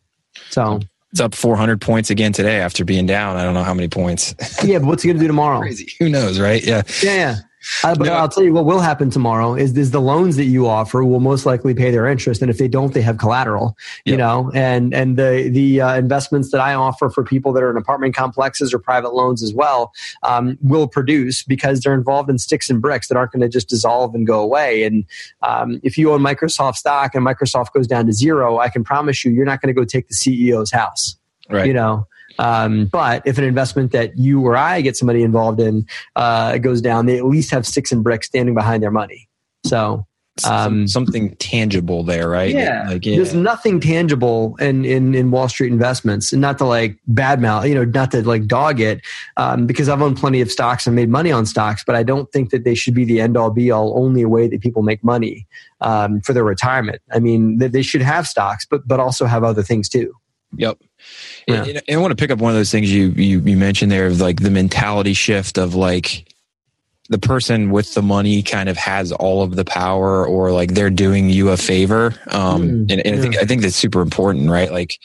So 0.50 0.80
it's 1.12 1.20
up 1.20 1.34
400 1.34 1.80
points 1.80 2.10
again 2.10 2.32
today 2.32 2.60
after 2.60 2.84
being 2.84 3.06
down. 3.06 3.36
I 3.36 3.42
don't 3.42 3.54
know 3.54 3.64
how 3.64 3.74
many 3.74 3.88
points. 3.88 4.34
yeah, 4.64 4.78
but 4.78 4.86
what's 4.86 5.02
he 5.02 5.08
going 5.08 5.16
to 5.16 5.22
do 5.22 5.26
tomorrow? 5.26 5.58
Crazy. 5.60 5.92
Who 5.98 6.08
knows, 6.08 6.38
right? 6.38 6.64
Yeah. 6.64 6.82
Yeah, 7.02 7.14
yeah. 7.14 7.36
Uh, 7.84 7.94
but 7.94 8.06
no. 8.06 8.14
I'll 8.14 8.28
tell 8.28 8.42
you 8.42 8.52
what 8.52 8.64
will 8.64 8.80
happen 8.80 9.10
tomorrow 9.10 9.54
is, 9.54 9.76
is 9.76 9.90
the 9.90 10.00
loans 10.00 10.36
that 10.36 10.44
you 10.44 10.66
offer 10.66 11.04
will 11.04 11.20
most 11.20 11.46
likely 11.46 11.74
pay 11.74 11.90
their 11.90 12.06
interest, 12.06 12.40
and 12.42 12.50
if 12.50 12.58
they 12.58 12.68
don't, 12.68 12.94
they 12.94 13.02
have 13.02 13.18
collateral. 13.18 13.76
Yep. 14.04 14.12
You 14.12 14.16
know, 14.16 14.50
and 14.54 14.94
and 14.94 15.16
the 15.16 15.48
the 15.52 15.80
uh, 15.80 15.96
investments 15.96 16.50
that 16.52 16.60
I 16.60 16.74
offer 16.74 17.10
for 17.10 17.24
people 17.24 17.52
that 17.52 17.62
are 17.62 17.70
in 17.70 17.76
apartment 17.76 18.14
complexes 18.14 18.72
or 18.72 18.78
private 18.78 19.14
loans 19.14 19.42
as 19.42 19.52
well 19.52 19.92
um, 20.22 20.58
will 20.62 20.88
produce 20.88 21.42
because 21.42 21.80
they're 21.80 21.94
involved 21.94 22.30
in 22.30 22.38
sticks 22.38 22.70
and 22.70 22.80
bricks 22.80 23.08
that 23.08 23.16
aren't 23.16 23.32
going 23.32 23.42
to 23.42 23.48
just 23.48 23.68
dissolve 23.68 24.14
and 24.14 24.26
go 24.26 24.40
away. 24.40 24.84
And 24.84 25.04
um, 25.42 25.80
if 25.82 25.98
you 25.98 26.12
own 26.12 26.20
Microsoft 26.20 26.76
stock 26.76 27.14
and 27.14 27.24
Microsoft 27.24 27.72
goes 27.72 27.86
down 27.86 28.06
to 28.06 28.12
zero, 28.12 28.58
I 28.58 28.68
can 28.68 28.84
promise 28.84 29.24
you, 29.24 29.32
you're 29.32 29.44
not 29.44 29.60
going 29.60 29.74
to 29.74 29.78
go 29.78 29.84
take 29.84 30.08
the 30.08 30.14
CEO's 30.14 30.70
house. 30.70 31.16
Right. 31.48 31.66
You 31.66 31.74
know, 31.74 32.06
um, 32.40 32.86
but 32.86 33.22
if 33.26 33.38
an 33.38 33.44
investment 33.44 33.92
that 33.92 34.18
you 34.18 34.40
or 34.40 34.56
I 34.56 34.80
get 34.80 34.96
somebody 34.96 35.22
involved 35.22 35.60
in 35.60 35.86
uh, 36.16 36.58
goes 36.58 36.80
down, 36.80 37.06
they 37.06 37.18
at 37.18 37.26
least 37.26 37.50
have 37.50 37.66
sticks 37.66 37.92
and 37.92 38.02
bricks 38.02 38.26
standing 38.26 38.54
behind 38.54 38.82
their 38.82 38.90
money. 38.90 39.28
So 39.64 40.06
um, 40.44 40.88
something 40.88 41.34
tangible 41.36 42.02
there, 42.02 42.28
right? 42.30 42.54
Yeah. 42.54 42.88
Like, 42.88 43.04
yeah. 43.04 43.16
There's 43.16 43.34
nothing 43.34 43.78
tangible 43.78 44.56
in, 44.58 44.86
in, 44.86 45.14
in 45.14 45.30
Wall 45.30 45.48
Street 45.48 45.70
investments 45.70 46.32
and 46.32 46.40
not 46.40 46.56
to 46.58 46.64
like 46.64 46.96
badmouth, 47.12 47.68
you 47.68 47.74
know, 47.74 47.84
not 47.84 48.10
to 48.12 48.26
like 48.26 48.46
dog 48.46 48.80
it, 48.80 49.02
um, 49.36 49.66
because 49.66 49.88
I've 49.88 50.00
owned 50.00 50.16
plenty 50.16 50.40
of 50.40 50.50
stocks 50.50 50.86
and 50.86 50.96
made 50.96 51.10
money 51.10 51.30
on 51.30 51.44
stocks, 51.44 51.84
but 51.84 51.94
I 51.94 52.02
don't 52.02 52.30
think 52.32 52.50
that 52.50 52.64
they 52.64 52.74
should 52.74 52.94
be 52.94 53.04
the 53.04 53.20
end 53.20 53.36
all 53.36 53.50
be 53.50 53.70
all 53.70 54.02
only 54.02 54.24
way 54.24 54.48
that 54.48 54.62
people 54.62 54.82
make 54.82 55.04
money, 55.04 55.46
um, 55.82 56.22
for 56.22 56.32
their 56.32 56.44
retirement. 56.44 57.02
I 57.12 57.18
mean, 57.18 57.58
they, 57.58 57.68
they 57.68 57.82
should 57.82 58.02
have 58.02 58.26
stocks, 58.26 58.64
but, 58.64 58.88
but 58.88 58.98
also 58.98 59.26
have 59.26 59.44
other 59.44 59.62
things 59.62 59.90
too. 59.90 60.14
Yep. 60.56 60.78
Yeah. 61.46 61.64
And, 61.64 61.82
and 61.88 61.96
I 61.96 61.96
want 61.96 62.10
to 62.10 62.16
pick 62.16 62.30
up 62.30 62.38
one 62.38 62.50
of 62.50 62.56
those 62.56 62.70
things 62.70 62.92
you, 62.92 63.10
you, 63.10 63.40
you 63.40 63.56
mentioned 63.56 63.90
there 63.90 64.06
of 64.06 64.20
like 64.20 64.40
the 64.42 64.50
mentality 64.50 65.14
shift 65.14 65.58
of 65.58 65.74
like, 65.74 66.26
the 67.08 67.18
person 67.18 67.72
with 67.72 67.92
the 67.94 68.02
money 68.02 68.40
kind 68.40 68.68
of 68.68 68.76
has 68.76 69.10
all 69.10 69.42
of 69.42 69.56
the 69.56 69.64
power 69.64 70.24
or 70.24 70.52
like 70.52 70.74
they're 70.74 70.90
doing 70.90 71.28
you 71.28 71.48
a 71.48 71.56
favor. 71.56 72.14
Um, 72.28 72.62
mm, 72.62 72.92
and, 72.92 72.92
and 72.92 73.04
yeah. 73.04 73.12
I 73.14 73.16
think, 73.16 73.36
I 73.38 73.44
think 73.46 73.62
that's 73.62 73.74
super 73.74 74.00
important, 74.00 74.48
right? 74.48 74.70
Like 74.70 74.96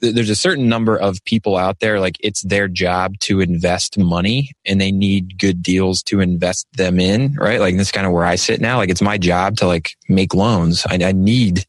there's 0.00 0.30
a 0.30 0.36
certain 0.36 0.68
number 0.68 0.96
of 0.96 1.24
people 1.24 1.56
out 1.56 1.80
there, 1.80 2.00
like 2.00 2.16
it's 2.20 2.42
their 2.42 2.68
job 2.68 3.18
to 3.20 3.40
invest 3.40 3.98
money 3.98 4.52
and 4.64 4.80
they 4.80 4.92
need 4.92 5.38
good 5.38 5.62
deals 5.62 6.02
to 6.04 6.20
invest 6.20 6.66
them 6.72 7.00
in, 7.00 7.34
right? 7.34 7.60
Like 7.60 7.76
that's 7.76 7.92
kind 7.92 8.06
of 8.06 8.12
where 8.12 8.24
I 8.24 8.36
sit 8.36 8.60
now. 8.60 8.76
Like 8.76 8.90
it's 8.90 9.02
my 9.02 9.18
job 9.18 9.56
to 9.58 9.66
like 9.66 9.96
make 10.08 10.34
loans. 10.34 10.84
I, 10.88 10.98
I 11.02 11.12
need 11.12 11.66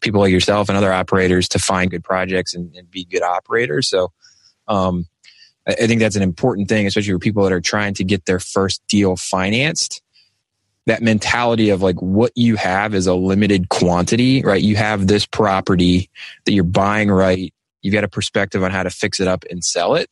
people 0.00 0.20
like 0.20 0.32
yourself 0.32 0.68
and 0.68 0.76
other 0.76 0.92
operators 0.92 1.48
to 1.50 1.58
find 1.58 1.90
good 1.90 2.04
projects 2.04 2.54
and, 2.54 2.74
and 2.74 2.90
be 2.90 3.04
good 3.04 3.22
operators. 3.22 3.88
So, 3.88 4.12
um, 4.66 5.06
I, 5.66 5.72
I 5.72 5.86
think 5.86 6.00
that's 6.00 6.16
an 6.16 6.22
important 6.22 6.68
thing, 6.68 6.86
especially 6.86 7.12
for 7.12 7.18
people 7.18 7.44
that 7.44 7.52
are 7.52 7.60
trying 7.60 7.94
to 7.94 8.04
get 8.04 8.24
their 8.24 8.40
first 8.40 8.82
deal 8.88 9.16
financed 9.16 10.02
that 10.86 11.02
mentality 11.02 11.68
of 11.68 11.82
like 11.82 12.00
what 12.00 12.32
you 12.34 12.56
have 12.56 12.94
is 12.94 13.06
a 13.06 13.14
limited 13.14 13.68
quantity, 13.68 14.40
right? 14.40 14.62
You 14.62 14.74
have 14.76 15.06
this 15.06 15.26
property 15.26 16.08
that 16.46 16.52
you're 16.52 16.64
buying 16.64 17.10
right 17.10 17.52
You've 17.82 17.94
got 17.94 18.04
a 18.04 18.08
perspective 18.08 18.62
on 18.62 18.70
how 18.70 18.82
to 18.82 18.90
fix 18.90 19.20
it 19.20 19.28
up 19.28 19.44
and 19.50 19.64
sell 19.64 19.94
it. 19.94 20.10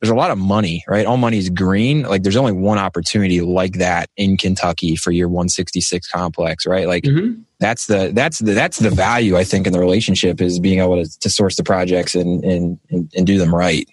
There's 0.00 0.10
a 0.10 0.14
lot 0.14 0.30
of 0.30 0.38
money, 0.38 0.82
right? 0.88 1.04
All 1.04 1.18
money 1.18 1.36
is 1.36 1.50
green. 1.50 2.04
Like 2.04 2.22
there's 2.22 2.36
only 2.36 2.52
one 2.52 2.78
opportunity 2.78 3.42
like 3.42 3.74
that 3.74 4.08
in 4.16 4.38
Kentucky 4.38 4.96
for 4.96 5.10
your 5.10 5.28
166 5.28 6.08
complex, 6.10 6.66
right? 6.66 6.86
Like 6.86 7.04
mm-hmm. 7.04 7.42
that's 7.58 7.86
the 7.86 8.10
that's 8.14 8.38
the 8.38 8.52
that's 8.52 8.78
the 8.78 8.88
value 8.88 9.36
I 9.36 9.44
think 9.44 9.66
in 9.66 9.74
the 9.74 9.78
relationship 9.78 10.40
is 10.40 10.58
being 10.58 10.80
able 10.80 11.04
to, 11.04 11.18
to 11.20 11.28
source 11.28 11.56
the 11.56 11.64
projects 11.64 12.14
and, 12.14 12.42
and 12.44 12.78
and 12.88 13.12
and 13.14 13.26
do 13.26 13.36
them 13.36 13.54
right. 13.54 13.86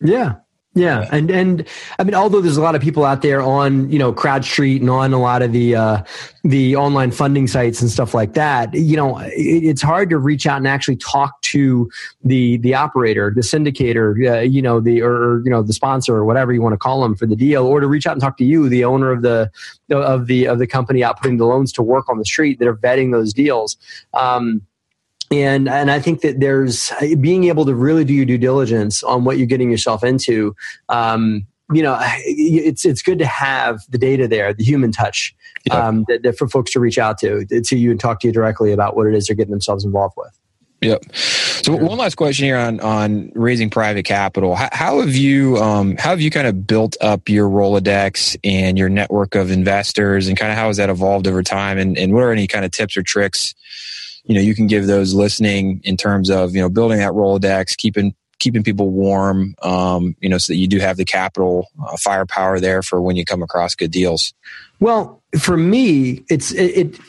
Yeah, 0.00 0.36
yeah, 0.78 1.08
and 1.10 1.30
and 1.30 1.66
I 1.98 2.04
mean, 2.04 2.14
although 2.14 2.40
there's 2.40 2.56
a 2.56 2.62
lot 2.62 2.74
of 2.74 2.82
people 2.82 3.04
out 3.04 3.22
there 3.22 3.42
on 3.42 3.90
you 3.90 3.98
know 3.98 4.12
CrowdStreet 4.12 4.80
and 4.80 4.90
on 4.90 5.12
a 5.12 5.20
lot 5.20 5.42
of 5.42 5.52
the 5.52 5.74
uh, 5.74 6.02
the 6.44 6.76
online 6.76 7.10
funding 7.10 7.46
sites 7.46 7.80
and 7.80 7.90
stuff 7.90 8.14
like 8.14 8.34
that, 8.34 8.72
you 8.74 8.96
know, 8.96 9.18
it, 9.18 9.64
it's 9.64 9.82
hard 9.82 10.08
to 10.10 10.18
reach 10.18 10.46
out 10.46 10.58
and 10.58 10.68
actually 10.68 10.96
talk 10.96 11.40
to 11.42 11.90
the 12.22 12.58
the 12.58 12.74
operator, 12.74 13.32
the 13.34 13.40
syndicator, 13.40 14.38
uh, 14.38 14.40
you 14.40 14.62
know, 14.62 14.80
the 14.80 15.02
or 15.02 15.42
you 15.44 15.50
know 15.50 15.62
the 15.62 15.72
sponsor 15.72 16.14
or 16.14 16.24
whatever 16.24 16.52
you 16.52 16.62
want 16.62 16.72
to 16.72 16.78
call 16.78 17.02
them 17.02 17.14
for 17.14 17.26
the 17.26 17.36
deal, 17.36 17.66
or 17.66 17.80
to 17.80 17.88
reach 17.88 18.06
out 18.06 18.12
and 18.12 18.20
talk 18.20 18.36
to 18.38 18.44
you, 18.44 18.68
the 18.68 18.84
owner 18.84 19.10
of 19.10 19.22
the 19.22 19.50
of 19.90 20.26
the 20.26 20.46
of 20.46 20.58
the 20.58 20.66
company 20.66 21.02
out 21.02 21.20
putting 21.20 21.38
the 21.38 21.46
loans 21.46 21.72
to 21.72 21.82
work 21.82 22.08
on 22.08 22.18
the 22.18 22.24
street 22.24 22.58
that 22.58 22.68
are 22.68 22.76
vetting 22.76 23.12
those 23.12 23.32
deals. 23.32 23.76
Um, 24.14 24.62
and 25.30 25.68
and 25.68 25.90
I 25.90 26.00
think 26.00 26.22
that 26.22 26.40
there's 26.40 26.92
being 27.20 27.44
able 27.44 27.66
to 27.66 27.74
really 27.74 28.04
do 28.04 28.14
your 28.14 28.26
due 28.26 28.38
diligence 28.38 29.02
on 29.02 29.24
what 29.24 29.38
you're 29.38 29.46
getting 29.46 29.70
yourself 29.70 30.02
into. 30.02 30.54
Um, 30.88 31.46
you 31.72 31.82
know, 31.82 31.98
it's 32.24 32.84
it's 32.84 33.02
good 33.02 33.18
to 33.18 33.26
have 33.26 33.80
the 33.90 33.98
data 33.98 34.26
there, 34.26 34.54
the 34.54 34.64
human 34.64 34.90
touch, 34.90 35.34
um, 35.70 36.06
that, 36.08 36.22
that 36.22 36.38
for 36.38 36.48
folks 36.48 36.70
to 36.72 36.80
reach 36.80 36.98
out 36.98 37.18
to 37.18 37.44
to 37.44 37.76
you 37.76 37.90
and 37.90 38.00
talk 38.00 38.20
to 38.20 38.26
you 38.26 38.32
directly 38.32 38.72
about 38.72 38.96
what 38.96 39.06
it 39.06 39.14
is 39.14 39.26
they're 39.26 39.36
getting 39.36 39.50
themselves 39.50 39.84
involved 39.84 40.14
with. 40.16 40.38
Yep. 40.80 41.14
So 41.14 41.74
one 41.74 41.98
last 41.98 42.14
question 42.14 42.46
here 42.46 42.56
on 42.56 42.80
on 42.80 43.32
raising 43.34 43.68
private 43.68 44.04
capital. 44.04 44.54
How, 44.54 44.68
how 44.72 45.00
have 45.00 45.14
you 45.14 45.58
um, 45.58 45.96
how 45.98 46.10
have 46.10 46.20
you 46.20 46.30
kind 46.30 46.46
of 46.46 46.66
built 46.66 46.96
up 47.00 47.28
your 47.28 47.50
Rolodex 47.50 48.36
and 48.44 48.78
your 48.78 48.88
network 48.88 49.34
of 49.34 49.50
investors, 49.50 50.28
and 50.28 50.38
kind 50.38 50.52
of 50.52 50.56
how 50.56 50.68
has 50.68 50.76
that 50.76 50.88
evolved 50.88 51.26
over 51.26 51.42
time? 51.42 51.76
And, 51.78 51.98
and 51.98 52.14
what 52.14 52.22
are 52.22 52.32
any 52.32 52.46
kind 52.46 52.64
of 52.64 52.70
tips 52.70 52.96
or 52.96 53.02
tricks 53.02 53.54
you 54.28 54.34
know 54.34 54.40
you 54.40 54.54
can 54.54 54.68
give 54.68 54.86
those 54.86 55.14
listening 55.14 55.80
in 55.82 55.96
terms 55.96 56.30
of 56.30 56.54
you 56.54 56.60
know 56.60 56.68
building 56.68 56.98
that 56.98 57.12
rolodex 57.12 57.76
keeping 57.76 58.14
keeping 58.38 58.62
people 58.62 58.90
warm 58.90 59.56
um, 59.62 60.14
you 60.20 60.28
know 60.28 60.38
so 60.38 60.52
that 60.52 60.58
you 60.58 60.68
do 60.68 60.78
have 60.78 60.96
the 60.96 61.04
capital 61.04 61.66
uh, 61.84 61.96
firepower 61.96 62.60
there 62.60 62.82
for 62.82 63.00
when 63.00 63.16
you 63.16 63.24
come 63.24 63.42
across 63.42 63.74
good 63.74 63.90
deals 63.90 64.32
well 64.78 65.20
for 65.36 65.56
me 65.56 66.24
it's 66.28 66.52
it, 66.52 66.76
it 66.76 67.00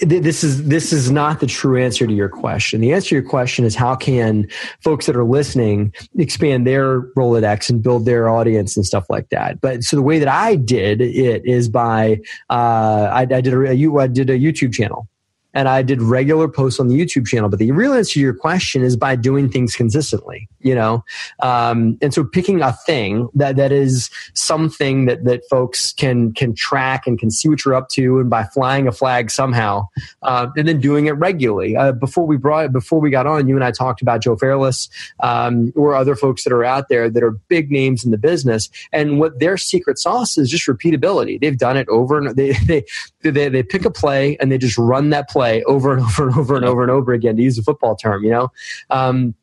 this 0.00 0.42
is 0.42 0.66
this 0.66 0.92
is 0.92 1.10
not 1.10 1.38
the 1.38 1.46
true 1.46 1.80
answer 1.80 2.04
to 2.04 2.12
your 2.12 2.28
question. 2.28 2.80
The 2.80 2.92
answer 2.92 3.10
to 3.10 3.14
your 3.14 3.24
question 3.24 3.64
is 3.64 3.76
how 3.76 3.94
can 3.94 4.48
folks 4.80 5.06
that 5.06 5.16
are 5.16 5.24
listening 5.24 5.94
expand 6.18 6.66
their 6.66 7.02
Rolodex 7.16 7.70
and 7.70 7.80
build 7.80 8.04
their 8.04 8.28
audience 8.28 8.76
and 8.76 8.84
stuff 8.84 9.08
like 9.08 9.28
that. 9.28 9.60
But 9.60 9.84
so 9.84 9.96
the 9.96 10.02
way 10.02 10.18
that 10.18 10.28
I 10.28 10.56
did 10.56 11.00
it 11.00 11.46
is 11.46 11.68
by 11.68 12.20
uh, 12.50 13.08
I, 13.12 13.20
I, 13.20 13.40
did 13.40 13.54
a 13.54 13.68
I 13.68 14.06
did 14.08 14.30
a 14.30 14.38
YouTube 14.38 14.74
channel 14.74 15.08
and 15.54 15.68
I 15.68 15.82
did 15.82 16.02
regular 16.02 16.48
posts 16.48 16.80
on 16.80 16.88
the 16.88 17.00
YouTube 17.00 17.26
channel. 17.26 17.48
But 17.48 17.60
the 17.60 17.70
real 17.72 17.94
answer 17.94 18.14
to 18.14 18.20
your 18.20 18.34
question 18.34 18.82
is 18.82 18.96
by 18.96 19.16
doing 19.16 19.48
things 19.48 19.76
consistently, 19.76 20.48
you 20.60 20.74
know? 20.74 21.04
Um, 21.40 21.96
and 22.02 22.12
so 22.12 22.24
picking 22.24 22.60
a 22.60 22.72
thing 22.72 23.28
that, 23.34 23.56
that 23.56 23.72
is 23.72 24.10
something 24.34 25.06
that, 25.06 25.24
that 25.24 25.42
folks 25.48 25.92
can, 25.92 26.32
can 26.34 26.54
track 26.54 27.06
and 27.06 27.18
can 27.18 27.30
see 27.30 27.48
what 27.48 27.64
you're 27.64 27.74
up 27.74 27.88
to 27.90 28.18
and 28.18 28.28
by 28.28 28.44
flying 28.44 28.88
a 28.88 28.92
flag 28.92 29.30
somehow, 29.30 29.88
uh, 30.22 30.48
and 30.56 30.66
then 30.66 30.80
doing 30.80 31.06
it 31.06 31.12
regularly. 31.12 31.76
Uh, 31.76 31.92
before 31.92 32.26
we 32.26 32.36
brought, 32.36 32.72
before 32.72 33.00
we 33.00 33.10
got 33.10 33.26
on, 33.26 33.48
you 33.48 33.54
and 33.54 33.64
I 33.64 33.70
talked 33.70 34.02
about 34.02 34.20
Joe 34.22 34.36
Fairless, 34.36 34.88
um, 35.20 35.72
or 35.76 35.94
other 35.94 36.16
folks 36.16 36.44
that 36.44 36.52
are 36.52 36.64
out 36.64 36.88
there 36.88 37.08
that 37.08 37.22
are 37.22 37.30
big 37.48 37.70
names 37.70 38.04
in 38.04 38.10
the 38.10 38.18
business. 38.18 38.68
And 38.92 39.20
what 39.20 39.38
their 39.38 39.56
secret 39.56 39.98
sauce 39.98 40.36
is 40.36 40.50
just 40.50 40.66
repeatability. 40.66 41.40
They've 41.40 41.56
done 41.56 41.76
it 41.76 41.88
over 41.88 42.18
and 42.18 42.36
they, 42.36 42.52
they, 42.66 42.84
they, 43.30 43.48
they 43.48 43.62
pick 43.62 43.84
a 43.84 43.90
play 43.90 44.36
and 44.38 44.50
they 44.50 44.58
just 44.58 44.78
run 44.78 45.10
that 45.10 45.28
play 45.28 45.62
over 45.64 45.92
and 45.92 46.02
over 46.02 46.28
and 46.28 46.36
over 46.36 46.56
and 46.56 46.64
over 46.64 46.82
and 46.82 46.90
over 46.90 47.12
again 47.12 47.36
to 47.36 47.42
use 47.42 47.58
a 47.58 47.62
football 47.62 47.96
term, 47.96 48.24
you 48.24 48.30
know? 48.30 48.50
Um, 48.90 49.34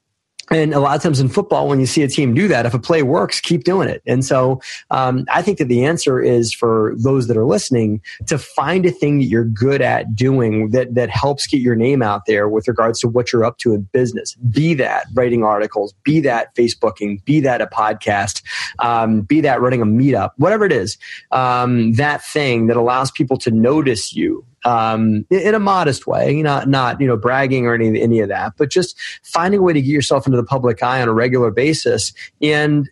and 0.52 0.74
a 0.74 0.80
lot 0.80 0.96
of 0.96 1.02
times 1.02 1.20
in 1.20 1.30
football, 1.30 1.68
when 1.68 1.80
you 1.80 1.86
see 1.86 2.04
a 2.04 2.08
team 2.08 2.34
do 2.34 2.48
that, 2.50 2.66
if 2.66 2.74
a 2.74 2.80
play 2.80 3.04
works, 3.04 3.40
keep 3.40 3.64
doing 3.64 3.88
it. 3.88 4.02
And 4.06 4.24
so 4.26 4.62
um, 4.90 5.26
I 5.32 5.42
think 5.42 5.58
that 5.60 5.66
the 5.66 5.86
answer 5.86 6.22
is 6.22 6.54
for 6.54 6.94
those 6.98 7.28
that 7.28 7.38
are 7.38 7.46
listening 7.46 8.02
to 8.28 8.38
find 8.38 8.86
a 8.86 8.92
thing 8.92 9.20
that 9.20 9.26
you're 9.26 9.46
good 9.46 9.82
at 9.82 10.16
doing 10.16 10.72
that, 10.72 10.94
that 10.96 11.10
helps 11.10 11.48
get 11.48 11.62
your 11.62 11.76
name 11.76 12.02
out 12.02 12.26
there 12.26 12.50
with 12.50 12.68
regards 12.68 13.00
to 13.00 13.08
what 13.08 13.32
you're 13.32 13.46
up 13.46 13.58
to 13.60 13.74
in 13.74 13.84
business. 13.94 14.36
Be 14.36 14.74
that 14.76 15.08
writing 15.14 15.44
articles, 15.44 15.94
be 16.04 16.20
that 16.22 16.54
Facebooking, 16.56 17.24
be 17.24 17.40
that 17.40 17.62
a 17.62 17.68
podcast, 17.68 18.44
um, 18.80 19.22
be 19.22 19.42
that 19.42 19.62
running 19.62 19.82
a 19.82 19.86
meetup, 19.86 20.32
whatever 20.38 20.66
it 20.66 20.74
is. 20.74 20.98
Um, 21.32 21.94
that 21.94 22.24
thing 22.24 22.68
that 22.68 22.78
allows 22.78 23.10
people 23.10 23.38
to 23.38 23.52
notice 23.52 24.14
you 24.14 24.46
um, 24.66 25.26
in 25.30 25.56
a 25.56 25.60
modest 25.60 26.08
way, 26.08 26.42
not 26.42 26.68
not 26.68 27.00
you 27.02 27.08
know 27.08 27.18
bragging 27.18 27.66
or 27.66 27.74
any 27.74 28.02
any 28.02 28.20
of 28.20 28.30
that, 28.30 28.54
but 28.58 28.70
just 28.70 29.00
finding 29.24 29.60
a 29.60 29.64
way 29.64 29.74
to 29.74 29.82
get 29.82 29.92
yourself 29.92 30.26
into 30.26 30.38
the 30.38 30.44
public 30.44 30.84
eye 30.84 31.02
on 31.02 31.08
a 31.08 31.14
regular 31.14 31.52
basis 31.52 32.14
and 32.42 32.90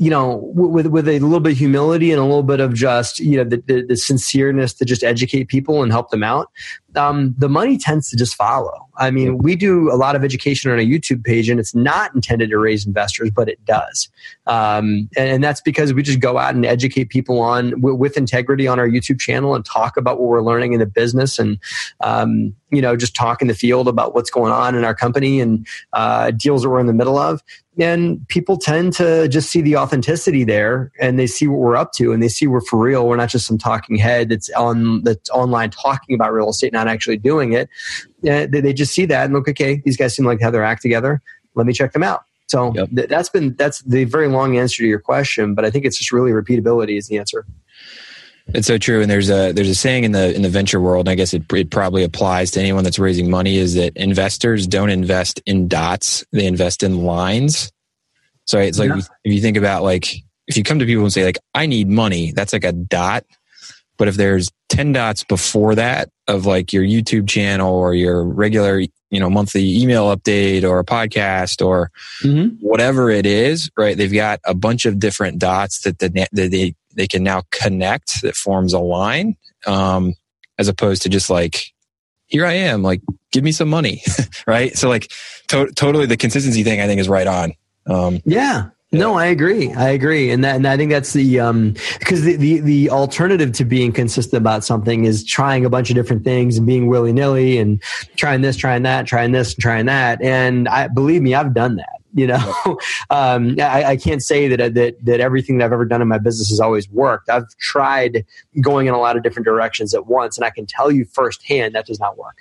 you 0.00 0.08
know, 0.08 0.36
with 0.54 0.86
with 0.86 1.06
a 1.08 1.18
little 1.18 1.40
bit 1.40 1.52
of 1.52 1.58
humility 1.58 2.10
and 2.10 2.18
a 2.18 2.24
little 2.24 2.42
bit 2.42 2.58
of 2.58 2.72
just 2.72 3.18
you 3.18 3.36
know 3.36 3.44
the, 3.44 3.58
the, 3.66 3.82
the 3.82 3.94
sincereness 3.94 4.76
to 4.78 4.86
just 4.86 5.04
educate 5.04 5.48
people 5.48 5.82
and 5.82 5.92
help 5.92 6.08
them 6.08 6.22
out, 6.22 6.50
um, 6.96 7.34
the 7.38 7.48
money 7.48 7.78
tends 7.78 8.10
to 8.10 8.16
just 8.16 8.34
follow. 8.34 8.88
I 8.96 9.10
mean, 9.10 9.38
we 9.38 9.56
do 9.56 9.90
a 9.90 9.96
lot 9.96 10.14
of 10.14 10.22
education 10.22 10.70
on 10.70 10.78
a 10.78 10.86
YouTube 10.86 11.24
page, 11.24 11.48
and 11.48 11.58
it's 11.58 11.74
not 11.74 12.14
intended 12.14 12.50
to 12.50 12.58
raise 12.58 12.86
investors, 12.86 13.30
but 13.34 13.48
it 13.48 13.64
does. 13.64 14.10
Um, 14.46 15.08
and, 15.16 15.28
and, 15.30 15.44
that's 15.44 15.62
because 15.62 15.94
we 15.94 16.02
just 16.02 16.20
go 16.20 16.36
out 16.36 16.54
and 16.54 16.66
educate 16.66 17.08
people 17.08 17.40
on 17.40 17.70
w- 17.70 17.94
with 17.94 18.18
integrity 18.18 18.66
on 18.66 18.78
our 18.78 18.88
YouTube 18.88 19.18
channel 19.18 19.54
and 19.54 19.64
talk 19.64 19.96
about 19.96 20.20
what 20.20 20.28
we're 20.28 20.42
learning 20.42 20.74
in 20.74 20.80
the 20.80 20.86
business, 20.86 21.38
and 21.38 21.58
um, 22.02 22.54
you 22.70 22.82
know, 22.82 22.94
just 22.94 23.14
talk 23.14 23.40
in 23.40 23.48
the 23.48 23.54
field 23.54 23.88
about 23.88 24.14
what's 24.14 24.30
going 24.30 24.52
on 24.52 24.74
in 24.74 24.84
our 24.84 24.94
company 24.94 25.40
and 25.40 25.66
uh, 25.92 26.30
deals 26.32 26.62
that 26.62 26.68
we're 26.68 26.80
in 26.80 26.86
the 26.86 26.92
middle 26.92 27.18
of. 27.18 27.42
And 27.78 28.26
people 28.28 28.58
tend 28.58 28.92
to 28.94 29.28
just 29.28 29.50
see 29.50 29.62
the 29.62 29.76
authenticity 29.76 30.44
there, 30.44 30.92
and 31.00 31.18
they 31.18 31.26
see 31.26 31.46
what 31.46 31.60
we're 31.60 31.76
up 31.76 31.92
to, 31.92 32.12
and 32.12 32.22
they 32.22 32.28
see 32.28 32.46
we're 32.46 32.60
for 32.60 32.78
real. 32.78 33.06
We're 33.06 33.16
not 33.16 33.30
just 33.30 33.46
some 33.46 33.56
talking 33.56 33.96
head 33.96 34.28
that's 34.28 34.50
on 34.50 35.02
that's 35.04 35.30
online 35.30 35.70
talking 35.70 36.14
about 36.14 36.32
real 36.32 36.50
estate, 36.50 36.72
not 36.84 36.88
actually 36.88 37.16
doing 37.16 37.52
it 37.52 37.68
uh, 38.28 38.46
they, 38.46 38.60
they 38.60 38.72
just 38.72 38.92
see 38.92 39.06
that 39.06 39.24
and 39.24 39.34
look, 39.34 39.48
okay, 39.48 39.82
these 39.84 39.96
guys 39.96 40.14
seem 40.14 40.26
like 40.26 40.40
have 40.40 40.52
their 40.52 40.64
act 40.64 40.82
together. 40.82 41.22
Let 41.54 41.66
me 41.66 41.72
check 41.72 41.92
them 41.92 42.02
out. 42.02 42.24
So 42.48 42.74
yep. 42.74 42.88
th- 42.94 43.08
that's 43.08 43.28
been 43.28 43.54
that's 43.54 43.80
the 43.82 44.04
very 44.04 44.28
long 44.28 44.58
answer 44.58 44.82
to 44.82 44.86
your 44.88 44.98
question, 44.98 45.54
but 45.54 45.64
I 45.64 45.70
think 45.70 45.84
it's 45.84 45.98
just 45.98 46.12
really 46.12 46.32
repeatability 46.32 46.98
is 46.98 47.06
the 47.06 47.18
answer. 47.18 47.46
It's 48.48 48.66
so 48.66 48.78
true, 48.78 49.00
and 49.00 49.08
there's 49.08 49.30
a 49.30 49.52
there's 49.52 49.68
a 49.68 49.74
saying 49.74 50.02
in 50.04 50.12
the 50.12 50.34
in 50.34 50.42
the 50.42 50.48
venture 50.48 50.80
world, 50.80 51.06
and 51.06 51.12
I 51.12 51.14
guess 51.14 51.32
it 51.32 51.44
it 51.52 51.70
probably 51.70 52.02
applies 52.02 52.50
to 52.52 52.60
anyone 52.60 52.82
that's 52.82 52.98
raising 52.98 53.30
money. 53.30 53.56
Is 53.56 53.74
that 53.74 53.96
investors 53.96 54.66
don't 54.66 54.90
invest 54.90 55.40
in 55.46 55.68
dots; 55.68 56.24
they 56.32 56.46
invest 56.46 56.82
in 56.82 57.04
lines. 57.04 57.70
So 58.46 58.58
it's 58.58 58.78
like 58.78 58.88
yeah. 58.88 59.02
if 59.24 59.32
you 59.32 59.40
think 59.40 59.56
about 59.56 59.84
like 59.84 60.08
if 60.48 60.56
you 60.56 60.64
come 60.64 60.80
to 60.80 60.86
people 60.86 61.04
and 61.04 61.12
say 61.12 61.24
like 61.24 61.38
I 61.54 61.66
need 61.66 61.88
money, 61.88 62.32
that's 62.32 62.52
like 62.52 62.64
a 62.64 62.72
dot. 62.72 63.24
But 64.00 64.08
if 64.08 64.16
there's 64.16 64.50
10 64.70 64.94
dots 64.94 65.24
before 65.24 65.74
that 65.74 66.08
of 66.26 66.46
like 66.46 66.72
your 66.72 66.82
YouTube 66.82 67.28
channel 67.28 67.74
or 67.74 67.92
your 67.92 68.24
regular, 68.24 68.80
you 68.80 69.20
know, 69.20 69.28
monthly 69.28 69.78
email 69.78 70.16
update 70.16 70.64
or 70.64 70.78
a 70.78 70.84
podcast 70.86 71.62
or 71.62 71.90
mm-hmm. 72.22 72.54
whatever 72.66 73.10
it 73.10 73.26
is, 73.26 73.70
right? 73.76 73.94
They've 73.94 74.10
got 74.10 74.40
a 74.46 74.54
bunch 74.54 74.86
of 74.86 75.00
different 75.00 75.38
dots 75.38 75.82
that, 75.82 75.98
the, 75.98 76.08
that 76.08 76.50
they, 76.50 76.74
they 76.94 77.06
can 77.06 77.22
now 77.22 77.42
connect 77.50 78.22
that 78.22 78.36
forms 78.36 78.72
a 78.72 78.78
line. 78.78 79.36
Um, 79.66 80.14
as 80.58 80.68
opposed 80.68 81.02
to 81.02 81.10
just 81.10 81.28
like, 81.28 81.66
here 82.24 82.46
I 82.46 82.54
am, 82.54 82.82
like, 82.82 83.02
give 83.32 83.44
me 83.44 83.52
some 83.52 83.68
money, 83.68 84.02
right? 84.46 84.74
So 84.78 84.88
like, 84.88 85.12
to- 85.48 85.72
totally 85.72 86.06
the 86.06 86.16
consistency 86.16 86.64
thing 86.64 86.80
I 86.80 86.86
think 86.86 87.02
is 87.02 87.08
right 87.10 87.26
on. 87.26 87.52
Um, 87.86 88.20
yeah, 88.24 88.70
No, 88.92 89.14
I 89.14 89.26
agree. 89.26 89.72
I 89.72 89.90
agree, 89.90 90.32
and 90.32 90.42
that, 90.42 90.56
and 90.56 90.66
I 90.66 90.76
think 90.76 90.90
that's 90.90 91.12
the 91.12 91.38
um 91.38 91.74
because 92.00 92.22
the, 92.22 92.34
the 92.34 92.58
the 92.58 92.90
alternative 92.90 93.52
to 93.52 93.64
being 93.64 93.92
consistent 93.92 94.40
about 94.40 94.64
something 94.64 95.04
is 95.04 95.22
trying 95.22 95.64
a 95.64 95.70
bunch 95.70 95.90
of 95.90 95.94
different 95.94 96.24
things 96.24 96.58
and 96.58 96.66
being 96.66 96.88
willy 96.88 97.12
nilly 97.12 97.58
and 97.58 97.80
trying 98.16 98.40
this, 98.40 98.56
trying 98.56 98.82
that, 98.82 99.06
trying 99.06 99.30
this, 99.30 99.54
and 99.54 99.62
trying 99.62 99.86
that. 99.86 100.20
And 100.20 100.68
I 100.68 100.88
believe 100.88 101.22
me, 101.22 101.34
I've 101.36 101.54
done 101.54 101.76
that. 101.76 102.00
You 102.14 102.26
know, 102.26 102.54
um, 103.10 103.54
I, 103.60 103.84
I 103.84 103.96
can't 103.96 104.24
say 104.24 104.48
that 104.48 104.74
that 104.74 105.04
that 105.04 105.20
everything 105.20 105.58
that 105.58 105.66
I've 105.66 105.72
ever 105.72 105.84
done 105.84 106.02
in 106.02 106.08
my 106.08 106.18
business 106.18 106.48
has 106.48 106.58
always 106.58 106.90
worked. 106.90 107.30
I've 107.30 107.46
tried 107.58 108.24
going 108.60 108.88
in 108.88 108.94
a 108.94 108.98
lot 108.98 109.16
of 109.16 109.22
different 109.22 109.44
directions 109.44 109.94
at 109.94 110.08
once, 110.08 110.36
and 110.36 110.44
I 110.44 110.50
can 110.50 110.66
tell 110.66 110.90
you 110.90 111.04
firsthand 111.04 111.76
that 111.76 111.86
does 111.86 112.00
not 112.00 112.18
work. 112.18 112.38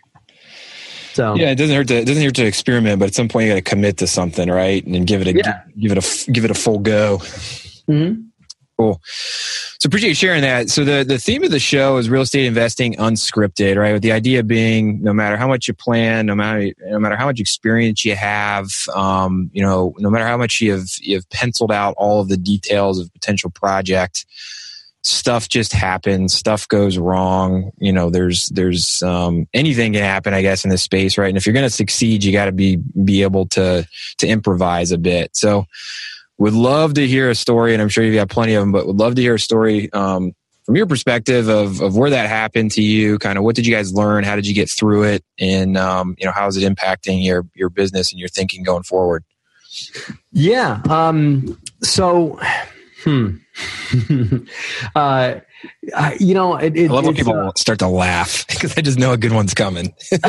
So 1.14 1.36
yeah, 1.36 1.52
it 1.52 1.56
doesn't 1.56 1.76
hurt 1.76 1.88
to 1.88 1.98
it 1.98 2.06
doesn't 2.06 2.24
hurt 2.24 2.36
to 2.36 2.46
experiment, 2.46 3.00
but 3.00 3.08
at 3.08 3.16
some 3.16 3.28
point 3.28 3.48
you 3.48 3.52
got 3.52 3.56
to 3.56 3.62
commit 3.62 3.98
to 3.98 4.08
something, 4.08 4.50
right? 4.50 4.86
And 4.86 5.06
give 5.08 5.22
it 5.22 5.28
a 5.28 5.34
yeah. 5.36 5.64
give, 5.68 5.82
give, 5.82 5.92
it 5.92 5.98
a 5.98 6.32
give 6.32 6.46
it 6.46 6.52
a 6.52 6.56
full 6.56 6.80
go. 6.80 7.18
Mm-hmm. 7.88 8.22
Cool. 8.80 9.02
So 9.04 9.88
appreciate 9.88 10.10
you 10.10 10.16
sharing 10.16 10.42
that. 10.44 10.70
So 10.70 10.86
the, 10.86 11.04
the 11.04 11.18
theme 11.18 11.44
of 11.44 11.52
the 11.52 11.60
show 11.60 11.98
is 11.98 12.10
real 12.10 12.22
estate 12.22 12.46
investing 12.46 12.94
unscripted, 12.96 13.76
right? 13.76 13.92
With 13.92 14.04
the 14.04 14.14
idea 14.14 14.42
being 14.42 15.04
no 15.04 15.12
matter 15.12 15.36
how 15.36 15.50
much 15.50 15.68
you 15.68 15.74
plan, 15.74 16.26
no 16.28 16.34
matter 16.34 16.72
no 16.86 16.98
matter 16.98 17.18
how 17.18 17.26
much 17.26 17.42
experience 17.42 18.06
you 18.06 18.16
have, 18.16 18.70
um, 18.96 19.50
you 19.52 19.62
know, 19.62 19.94
no 19.98 20.10
matter 20.10 20.26
how 20.26 20.38
much 20.38 20.62
you've 20.62 20.92
you've 21.02 21.30
penciled 21.30 21.74
out 21.74 21.94
all 21.98 22.22
of 22.22 22.30
the 22.30 22.38
details 22.38 23.00
of 23.00 23.12
potential 23.12 23.50
project, 23.50 24.26
stuff 25.04 25.48
just 25.48 25.72
happens 25.72 26.34
stuff 26.34 26.68
goes 26.68 26.98
wrong 26.98 27.72
you 27.78 27.92
know 27.92 28.10
there's 28.10 28.48
there's 28.48 29.02
um, 29.02 29.48
anything 29.54 29.94
can 29.94 30.02
happen 30.02 30.34
i 30.34 30.42
guess 30.42 30.64
in 30.64 30.70
this 30.70 30.84
space 30.84 31.18
right? 31.18 31.30
And 31.30 31.38
if 31.38 31.46
you're 31.46 31.54
going 31.54 31.66
to 31.66 31.70
succeed 31.70 32.24
you 32.24 32.32
got 32.32 32.46
to 32.46 32.52
be 32.52 32.76
be 32.76 33.24
able 33.24 33.48
to 33.48 33.88
to 34.18 34.28
improvise 34.28 34.92
a 34.92 34.98
bit. 34.98 35.36
So 35.36 35.66
would 36.38 36.54
love 36.54 36.94
to 36.96 37.08
hear 37.08 37.30
a 37.30 37.36
story 37.36 37.74
and 37.74 37.82
i'm 37.82 37.90
sure 37.90 38.04
you've 38.04 38.16
got 38.16 38.30
plenty 38.30 38.54
of 38.54 38.62
them 38.62 38.72
but 38.72 38.88
would 38.88 38.98
love 38.98 39.16
to 39.16 39.22
hear 39.22 39.36
a 39.36 39.40
story 39.40 39.92
um, 39.94 40.34
from 40.70 40.76
your 40.76 40.86
perspective 40.86 41.48
of, 41.48 41.82
of 41.82 41.98
where 41.98 42.12
that 42.12 42.30
happened 42.30 42.70
to 42.70 42.84
you 42.84 43.18
kind 43.18 43.40
of 43.40 43.44
what 43.44 43.56
did 43.56 43.66
you 43.66 43.74
guys 43.74 43.92
learn? 43.92 44.24
How 44.24 44.36
did 44.36 44.46
you 44.46 44.54
get 44.54 44.70
through 44.70 45.02
it? 45.02 45.24
And 45.40 45.76
um, 45.76 46.14
you 46.20 46.28
know 46.28 46.32
how 46.32 46.46
is 46.46 46.58
it 46.58 46.76
impacting 46.76 47.26
your 47.26 47.48
your 47.56 47.72
business 47.72 48.12
and 48.12 48.20
your 48.20 48.30
thinking 48.30 48.62
going 48.62 48.84
forward? 48.84 49.24
Yeah 50.32 50.80
um, 50.88 51.60
so 51.82 52.40
hmm 53.04 53.38
uh, 54.96 55.40
you 56.20 56.34
know, 56.34 56.56
it, 56.56 56.76
it, 56.78 56.90
I 56.90 56.94
love 56.94 57.06
when 57.06 57.16
people 57.16 57.38
uh, 57.38 57.52
start 57.58 57.80
to 57.80 57.88
laugh 57.88 58.48
because 58.50 58.78
I 58.78 58.82
just 58.82 58.98
know 58.98 59.12
a 59.12 59.18
good 59.18 59.32
one's 59.32 59.54
coming. 59.54 59.94